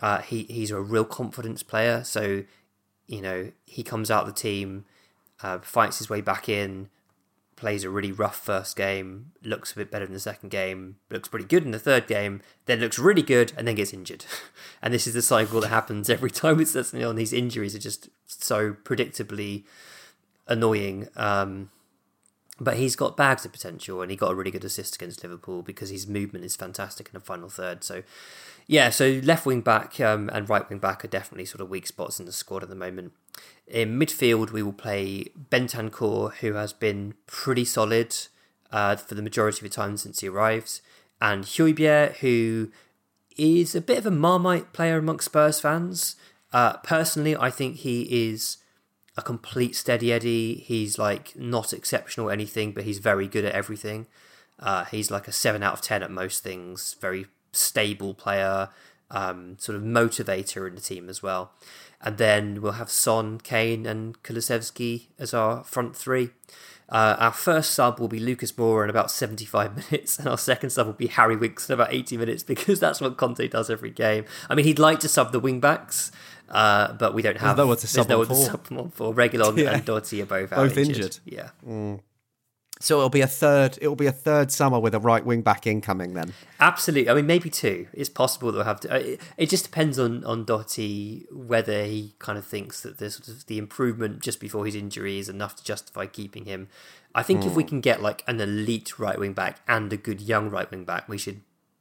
uh, 0.00 0.18
he 0.18 0.44
he's 0.44 0.70
a 0.70 0.80
real 0.80 1.04
confidence 1.04 1.62
player. 1.62 2.04
So 2.04 2.44
you 3.06 3.22
know 3.22 3.52
he 3.64 3.82
comes 3.82 4.10
out 4.10 4.26
of 4.26 4.34
the 4.34 4.40
team, 4.40 4.84
uh, 5.42 5.58
fights 5.58 5.98
his 5.98 6.10
way 6.10 6.20
back 6.20 6.48
in, 6.48 6.88
plays 7.56 7.84
a 7.84 7.90
really 7.90 8.12
rough 8.12 8.36
first 8.36 8.76
game, 8.76 9.32
looks 9.42 9.72
a 9.72 9.76
bit 9.76 9.90
better 9.90 10.04
in 10.04 10.12
the 10.12 10.20
second 10.20 10.50
game, 10.50 10.96
looks 11.10 11.28
pretty 11.28 11.46
good 11.46 11.64
in 11.64 11.70
the 11.70 11.78
third 11.78 12.06
game, 12.06 12.42
then 12.66 12.80
looks 12.80 12.98
really 12.98 13.22
good, 13.22 13.52
and 13.56 13.66
then 13.66 13.74
gets 13.74 13.94
injured. 13.94 14.26
and 14.82 14.92
this 14.92 15.06
is 15.06 15.14
the 15.14 15.22
cycle 15.22 15.60
that 15.62 15.68
happens 15.68 16.10
every 16.10 16.30
time 16.30 16.60
it's 16.60 16.76
on. 16.76 17.16
These 17.16 17.32
injuries 17.32 17.74
are 17.74 17.80
just 17.80 18.10
so 18.26 18.74
predictably 18.74 19.64
annoying. 20.46 21.08
Um, 21.16 21.70
but 22.58 22.76
he's 22.76 22.96
got 22.96 23.16
bags 23.16 23.44
of 23.44 23.52
potential, 23.52 24.00
and 24.00 24.10
he 24.10 24.16
got 24.16 24.32
a 24.32 24.34
really 24.34 24.50
good 24.50 24.64
assist 24.64 24.96
against 24.96 25.22
Liverpool 25.22 25.62
because 25.62 25.90
his 25.90 26.06
movement 26.06 26.44
is 26.44 26.56
fantastic 26.56 27.08
in 27.08 27.14
the 27.14 27.20
final 27.20 27.48
third. 27.48 27.84
So, 27.84 28.02
yeah, 28.66 28.90
so 28.90 29.20
left 29.22 29.44
wing 29.44 29.60
back 29.60 30.00
um, 30.00 30.30
and 30.32 30.48
right 30.48 30.68
wing 30.68 30.78
back 30.78 31.04
are 31.04 31.08
definitely 31.08 31.44
sort 31.44 31.60
of 31.60 31.68
weak 31.68 31.86
spots 31.86 32.18
in 32.18 32.26
the 32.26 32.32
squad 32.32 32.62
at 32.62 32.68
the 32.68 32.74
moment. 32.74 33.12
In 33.66 33.98
midfield, 33.98 34.52
we 34.52 34.62
will 34.62 34.72
play 34.72 35.26
Bentancur, 35.50 36.34
who 36.36 36.54
has 36.54 36.72
been 36.72 37.14
pretty 37.26 37.64
solid 37.64 38.16
uh, 38.72 38.96
for 38.96 39.14
the 39.14 39.22
majority 39.22 39.58
of 39.58 39.70
the 39.70 39.74
time 39.74 39.96
since 39.96 40.20
he 40.20 40.28
arrived, 40.28 40.80
and 41.20 41.44
Højbjerg, 41.44 42.16
who 42.16 42.70
is 43.36 43.74
a 43.74 43.80
bit 43.80 43.98
of 43.98 44.06
a 44.06 44.10
marmite 44.10 44.72
player 44.72 44.98
amongst 44.98 45.26
Spurs 45.26 45.60
fans. 45.60 46.16
Uh, 46.52 46.78
personally, 46.78 47.36
I 47.36 47.50
think 47.50 47.76
he 47.76 48.30
is 48.30 48.56
a 49.16 49.22
complete 49.22 49.74
steady 49.74 50.12
Eddie. 50.12 50.54
He's 50.66 50.98
like 50.98 51.34
not 51.36 51.72
exceptional 51.72 52.30
at 52.30 52.34
anything, 52.34 52.72
but 52.72 52.84
he's 52.84 52.98
very 52.98 53.26
good 53.26 53.44
at 53.44 53.54
everything. 53.54 54.06
Uh, 54.58 54.84
he's 54.84 55.10
like 55.10 55.28
a 55.28 55.32
seven 55.32 55.62
out 55.62 55.74
of 55.74 55.80
ten 55.80 56.02
at 56.02 56.10
most 56.10 56.42
things. 56.42 56.96
Very 57.00 57.26
stable 57.52 58.14
player. 58.14 58.68
um, 59.10 59.56
sort 59.58 59.76
of 59.76 59.82
motivator 59.82 60.66
in 60.68 60.74
the 60.74 60.80
team 60.80 61.08
as 61.08 61.22
well. 61.22 61.52
And 62.00 62.18
then 62.18 62.60
we'll 62.60 62.72
have 62.72 62.90
Son, 62.90 63.38
Kane, 63.38 63.86
and 63.86 64.22
Kulusevski 64.22 65.06
as 65.18 65.32
our 65.32 65.64
front 65.64 65.96
three. 65.96 66.30
Uh, 66.88 67.16
our 67.18 67.32
first 67.32 67.72
sub 67.72 67.98
will 67.98 68.06
be 68.08 68.20
Lucas 68.20 68.52
Moura 68.52 68.84
in 68.84 68.90
about 68.90 69.10
75 69.10 69.74
minutes, 69.90 70.18
and 70.18 70.28
our 70.28 70.38
second 70.38 70.70
sub 70.70 70.86
will 70.86 70.94
be 70.94 71.08
Harry 71.08 71.36
Winks 71.36 71.68
in 71.68 71.74
about 71.74 71.92
80 71.92 72.16
minutes 72.16 72.42
because 72.44 72.78
that's 72.78 73.00
what 73.00 73.16
Conte 73.16 73.46
does 73.48 73.68
every 73.70 73.90
game. 73.90 74.24
I 74.48 74.54
mean, 74.54 74.64
he'd 74.66 74.78
like 74.78 75.00
to 75.00 75.08
sub 75.08 75.32
the 75.32 75.40
wing 75.40 75.58
backs, 75.58 76.12
uh, 76.48 76.92
but 76.92 77.12
we 77.12 77.22
don't 77.22 77.38
have. 77.38 77.56
no 77.56 77.66
one 77.66 77.76
to 77.78 77.86
sub 77.88 78.06
there's 78.06 78.08
no 78.08 78.18
one 78.18 78.28
to 78.28 78.34
sub 78.36 78.64
them 78.68 78.78
on 78.78 78.90
for. 78.90 79.12
Reguilón 79.12 79.56
Yeah. 79.62 79.72
and 79.74 79.84
Doherty 79.84 80.22
are 80.22 80.26
both 80.26 80.52
out 80.52 80.56
Both 80.58 80.76
injured. 80.78 80.96
injured. 80.96 81.18
Yeah. 81.24 81.96
So 82.78 82.98
it'll 82.98 83.08
be 83.08 83.22
a 83.22 83.26
third. 83.26 83.78
It'll 83.80 83.96
be 83.96 84.06
a 84.06 84.12
third 84.12 84.52
summer 84.52 84.78
with 84.78 84.94
a 84.94 84.98
right 85.00 85.24
wing 85.24 85.40
back 85.40 85.66
incoming. 85.66 86.12
Then 86.12 86.34
Absolutely. 86.60 87.08
I 87.10 87.14
mean, 87.14 87.26
maybe 87.26 87.48
two. 87.48 87.86
It's 87.94 88.10
possible 88.10 88.52
that 88.52 88.58
we'll 88.58 88.66
have 88.66 88.80
to. 88.80 88.94
uh, 88.94 88.98
It, 88.98 89.20
it 89.38 89.48
just 89.48 89.64
depends 89.64 89.98
on 89.98 90.22
on 90.24 90.44
Doherty 90.44 91.26
whether 91.32 91.84
he 91.84 92.14
kind 92.18 92.36
of 92.36 92.44
thinks 92.44 92.82
that 92.82 93.00
of 93.00 93.46
the 93.46 93.56
improvement 93.56 94.20
just 94.20 94.40
before 94.40 94.66
his 94.66 94.74
injury 94.74 95.18
is 95.18 95.28
enough 95.30 95.56
to 95.56 95.64
justify 95.64 96.04
keeping 96.06 96.44
him. 96.44 96.68
I 97.14 97.22
think 97.22 97.46
if 97.46 97.54
we 97.54 97.64
can 97.64 97.80
get 97.80 98.02
like 98.02 98.22
an 98.26 98.40
elite 98.42 98.98
right 98.98 99.18
wing 99.18 99.32
back 99.32 99.60
and 99.66 99.90
a 99.90 99.96
good 99.96 100.20
young 100.20 100.50
right 100.50 100.70
wing 100.70 100.84
back, 100.84 101.08
we 101.08 101.16
should 101.16 101.40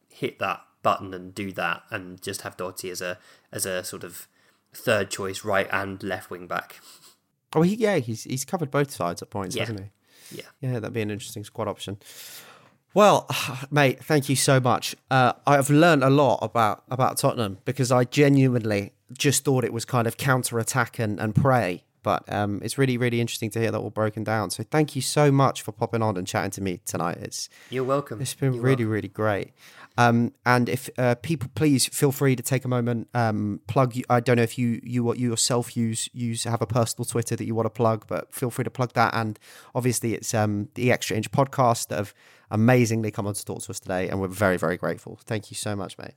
hit 0.09 0.39
that 0.39 0.61
button 0.81 1.13
and 1.13 1.35
do 1.35 1.51
that, 1.51 1.83
and 1.91 2.21
just 2.21 2.43
have 2.43 2.55
Doherty 2.55 2.89
as 2.89 3.01
a 3.01 3.17
as 3.51 3.65
a 3.65 3.83
sort 3.83 4.05
of 4.05 4.29
third 4.73 5.09
choice 5.09 5.43
right 5.43 5.67
and 5.73 6.01
left 6.03 6.29
wing 6.29 6.47
back. 6.47 6.79
oh 7.53 7.63
he, 7.63 7.75
yeah, 7.75 7.97
he's 7.97 8.23
he's 8.23 8.45
covered 8.45 8.71
both 8.71 8.91
sides 8.91 9.21
at 9.21 9.29
points, 9.29 9.57
Yeah. 9.57 9.63
hasn't 9.63 9.79
he? 9.81 9.85
Yeah. 10.31 10.43
Yeah, 10.61 10.73
that'd 10.79 10.93
be 10.93 11.01
an 11.01 11.11
interesting 11.11 11.43
squad 11.43 11.67
option. 11.67 11.97
Well, 12.93 13.27
mate, 13.71 14.03
thank 14.03 14.29
you 14.29 14.35
so 14.35 14.59
much. 14.59 14.95
Uh, 15.11 15.33
I've 15.45 15.69
learned 15.69 16.03
a 16.03 16.09
lot 16.09 16.39
about 16.41 16.83
about 16.89 17.17
Tottenham 17.17 17.59
because 17.65 17.91
I 17.91 18.05
genuinely 18.05 18.93
just 19.17 19.43
thought 19.43 19.63
it 19.63 19.73
was 19.73 19.85
kind 19.85 20.07
of 20.07 20.17
counter 20.17 20.57
attack 20.59 20.97
and, 20.99 21.19
and 21.19 21.35
pray. 21.35 21.83
But 22.01 22.31
um, 22.31 22.59
it's 22.63 22.77
really, 22.77 22.97
really 22.99 23.19
interesting 23.19 23.49
to 23.51 23.59
hear 23.59 23.71
that 23.71 23.79
all 23.79 23.89
broken 23.89 24.23
down. 24.23 24.51
So 24.51 24.63
thank 24.63 24.95
you 24.95 25.01
so 25.01 25.31
much 25.31 25.63
for 25.63 25.71
popping 25.71 26.03
on 26.03 26.17
and 26.17 26.27
chatting 26.27 26.51
to 26.51 26.61
me 26.61 26.79
tonight. 26.85 27.17
It's 27.19 27.49
You're 27.71 27.83
welcome. 27.83 28.21
it's 28.21 28.35
been 28.35 28.53
You're 28.53 28.61
really, 28.61 28.85
welcome. 28.85 28.91
really 28.91 29.07
great. 29.07 29.53
Um, 29.97 30.33
and 30.45 30.67
if 30.67 30.89
uh, 30.97 31.15
people, 31.15 31.49
please 31.55 31.87
feel 31.87 32.11
free 32.11 32.35
to 32.35 32.43
take 32.43 32.65
a 32.65 32.67
moment. 32.67 33.07
Um, 33.13 33.61
plug. 33.67 33.95
I 34.09 34.19
don't 34.19 34.37
know 34.37 34.43
if 34.43 34.57
you 34.57 34.81
you 34.83 35.03
what 35.03 35.17
you 35.17 35.29
yourself 35.29 35.77
use 35.77 36.09
use 36.13 36.43
have 36.43 36.61
a 36.61 36.67
personal 36.67 37.05
Twitter 37.05 37.35
that 37.35 37.45
you 37.45 37.55
want 37.55 37.65
to 37.67 37.69
plug, 37.69 38.05
but 38.07 38.33
feel 38.33 38.49
free 38.49 38.63
to 38.63 38.69
plug 38.69 38.93
that. 38.93 39.13
And 39.13 39.39
obviously, 39.73 40.13
it's 40.13 40.33
um, 40.33 40.69
the 40.75 40.91
Extra 40.91 41.15
Inch 41.15 41.31
podcast 41.31 41.87
that 41.87 41.97
have 41.97 42.13
amazingly 42.51 43.11
come 43.11 43.25
on 43.25 43.33
to 43.33 43.45
talk 43.45 43.61
to 43.63 43.71
us 43.71 43.79
today, 43.79 44.09
and 44.09 44.19
we're 44.19 44.27
very, 44.27 44.57
very 44.57 44.77
grateful. 44.77 45.19
Thank 45.25 45.49
you 45.49 45.55
so 45.55 45.75
much, 45.75 45.97
mate. 45.97 46.13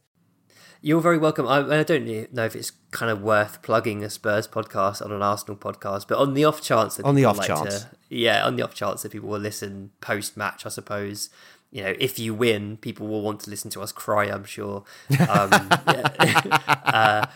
You're 0.80 1.00
very 1.00 1.18
welcome. 1.18 1.48
I, 1.48 1.80
I 1.80 1.82
don't 1.82 2.32
know 2.32 2.44
if 2.44 2.54
it's 2.54 2.70
kind 2.92 3.10
of 3.10 3.20
worth 3.20 3.62
plugging 3.62 4.04
a 4.04 4.10
Spurs 4.10 4.46
podcast 4.46 5.04
on 5.04 5.10
an 5.10 5.22
Arsenal 5.22 5.56
podcast, 5.56 6.06
but 6.06 6.18
on 6.18 6.34
the 6.34 6.44
off 6.44 6.62
chance 6.62 6.96
that 6.96 7.04
On 7.04 7.16
the 7.16 7.24
off 7.24 7.38
like 7.38 7.48
chance. 7.48 7.80
to, 7.80 7.88
yeah, 8.10 8.46
on 8.46 8.54
the 8.54 8.62
off 8.62 8.74
chance 8.74 9.02
that 9.02 9.10
people 9.10 9.28
will 9.28 9.40
listen 9.40 9.90
post 10.00 10.36
match, 10.36 10.64
I 10.66 10.68
suppose. 10.68 11.30
You 11.70 11.84
know, 11.84 11.94
if 11.98 12.18
you 12.18 12.34
win, 12.34 12.78
people 12.78 13.06
will 13.06 13.20
want 13.20 13.40
to 13.40 13.50
listen 13.50 13.70
to 13.72 13.82
us 13.82 13.92
cry. 13.92 14.24
I'm 14.24 14.44
sure. 14.44 14.84
Um, 15.28 15.50
yeah. 15.86 16.46
uh, 16.84 17.26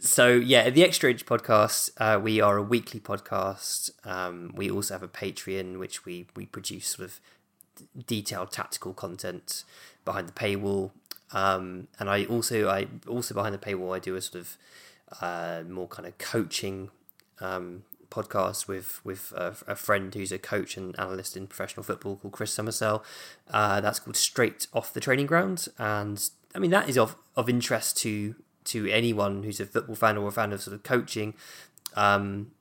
so 0.00 0.28
yeah, 0.28 0.70
the 0.70 0.84
Extra 0.84 1.10
Inch 1.10 1.26
podcast. 1.26 1.90
Uh, 1.96 2.20
we 2.20 2.40
are 2.40 2.56
a 2.56 2.62
weekly 2.62 3.00
podcast. 3.00 3.90
Um, 4.04 4.52
we 4.54 4.70
also 4.70 4.94
have 4.94 5.02
a 5.02 5.08
Patreon, 5.08 5.78
which 5.78 6.04
we 6.04 6.26
we 6.36 6.46
produce 6.46 6.88
sort 6.88 7.08
of 7.08 7.20
detailed 8.06 8.50
tactical 8.50 8.92
content 8.92 9.64
behind 10.04 10.28
the 10.28 10.32
paywall. 10.32 10.90
Um, 11.32 11.88
and 11.98 12.08
I 12.08 12.24
also 12.24 12.68
I 12.68 12.86
also 13.06 13.34
behind 13.34 13.54
the 13.54 13.58
paywall 13.58 13.94
I 13.94 13.98
do 13.98 14.14
a 14.14 14.20
sort 14.20 14.42
of 14.42 14.56
uh, 15.20 15.62
more 15.68 15.88
kind 15.88 16.06
of 16.06 16.16
coaching 16.18 16.90
um, 17.40 17.84
podcast 18.10 18.66
with 18.66 19.00
with 19.04 19.32
a, 19.36 19.54
a 19.66 19.76
friend 19.76 20.14
who's 20.14 20.32
a 20.32 20.38
coach 20.38 20.76
and 20.76 20.98
analyst 20.98 21.36
in 21.36 21.46
professional 21.46 21.82
football 21.82 22.16
called 22.16 22.32
Chris 22.32 22.54
Summersell. 22.54 23.02
Uh, 23.50 23.80
that's 23.80 23.98
called 23.98 24.16
Straight 24.16 24.66
Off 24.72 24.92
the 24.92 25.00
Training 25.00 25.26
Ground, 25.26 25.68
and 25.78 26.30
I 26.54 26.58
mean 26.58 26.70
that 26.70 26.88
is 26.88 26.98
of 26.98 27.16
of 27.36 27.48
interest 27.48 27.96
to 27.98 28.34
to 28.64 28.88
anyone 28.90 29.42
who's 29.42 29.60
a 29.60 29.66
football 29.66 29.96
fan 29.96 30.16
or 30.16 30.28
a 30.28 30.32
fan 30.32 30.52
of 30.52 30.60
sort 30.60 30.74
of 30.74 30.82
coaching. 30.82 31.34
Um, 31.94 32.52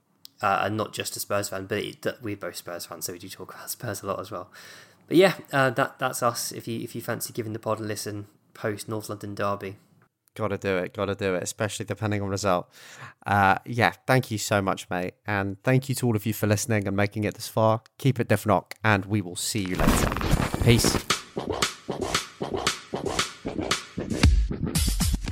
uh, 0.42 0.60
and 0.64 0.78
not 0.78 0.94
just 0.94 1.16
a 1.16 1.20
Spurs 1.20 1.50
fan, 1.50 1.66
but 1.66 1.80
it, 1.80 2.06
we're 2.22 2.38
both 2.38 2.56
Spurs 2.56 2.86
fans, 2.86 3.06
so 3.06 3.14
we 3.14 3.20
do 3.20 3.28
talk 3.28 3.54
about 3.54 3.70
Spurs 3.72 4.04
a 4.04 4.08
lot 4.08 4.20
as 4.20 4.30
well. 4.30 4.52
But 5.08 5.18
yeah, 5.18 5.34
uh, 5.52 5.70
that 5.72 6.00
that's 6.00 6.22
us. 6.22 6.52
If 6.52 6.68
you 6.68 6.80
if 6.82 6.96
you 6.96 7.02
fancy 7.02 7.34
giving 7.34 7.54
the 7.54 7.60
pod 7.60 7.80
a 7.80 7.84
listen 7.84 8.28
post 8.54 8.90
North 8.90 9.10
London 9.10 9.36
derby, 9.36 9.78
Got 10.38 10.50
to 10.50 10.58
do 10.60 10.78
it. 10.78 10.94
Got 10.94 11.06
to 11.06 11.16
do 11.16 11.34
it, 11.34 11.42
especially 11.42 11.86
depending 11.86 12.22
on 12.22 12.30
result. 12.30 12.70
Uh, 13.26 13.58
yeah, 13.66 13.94
thank 14.06 14.30
you 14.30 14.38
so 14.38 14.62
much, 14.62 14.88
mate, 14.88 15.16
and 15.26 15.58
thank 15.64 15.90
you 15.90 15.96
to 15.96 16.06
all 16.06 16.16
of 16.16 16.28
you 16.28 16.34
for 16.34 16.46
listening 16.46 16.88
and 16.88 16.96
making 16.96 17.24
it 17.24 17.34
this 17.34 17.48
far. 17.48 17.82
Keep 17.98 18.20
it 18.20 18.28
diff 18.28 18.46
knock, 18.46 18.76
and 18.84 19.06
we 19.06 19.20
will 19.20 19.36
see 19.36 19.62
you 19.62 19.76
later. 19.76 20.12
Peace. 20.64 20.94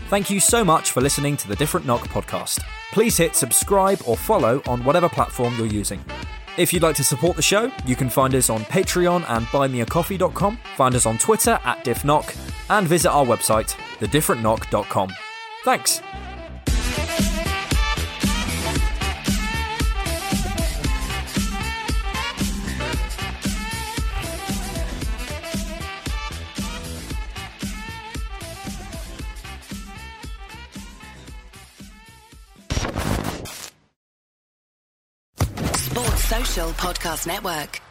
Thank 0.10 0.32
you 0.32 0.40
so 0.40 0.66
much 0.66 0.90
for 0.90 1.02
listening 1.02 1.38
to 1.38 1.48
the 1.48 1.56
Different 1.56 1.86
Knock 1.86 2.08
podcast. 2.08 2.64
Please 2.92 3.16
hit 3.16 3.36
subscribe 3.36 4.02
or 4.08 4.18
follow 4.18 4.64
on 4.66 4.84
whatever 4.84 5.08
platform 5.08 5.56
you're 5.56 5.68
using. 5.68 6.04
If 6.58 6.74
you'd 6.74 6.84
like 6.84 6.96
to 6.96 7.04
support 7.04 7.36
the 7.36 7.44
show, 7.44 7.72
you 7.86 7.96
can 7.96 8.10
find 8.10 8.34
us 8.34 8.50
on 8.50 8.62
Patreon 8.62 9.26
and 9.28 9.46
buymeacoffee.com, 9.48 10.58
find 10.76 10.96
us 10.96 11.06
on 11.06 11.20
Twitter 11.20 11.60
at 11.64 11.84
diffknock, 11.84 12.36
and 12.72 12.88
visit 12.88 13.12
our 13.12 13.26
website, 13.26 13.76
thedifferentknock.com. 14.00 15.10
Thanks. 15.64 16.02
Sports 35.78 36.24
Social 36.26 36.70
Podcast 36.72 37.28
Network. 37.28 37.82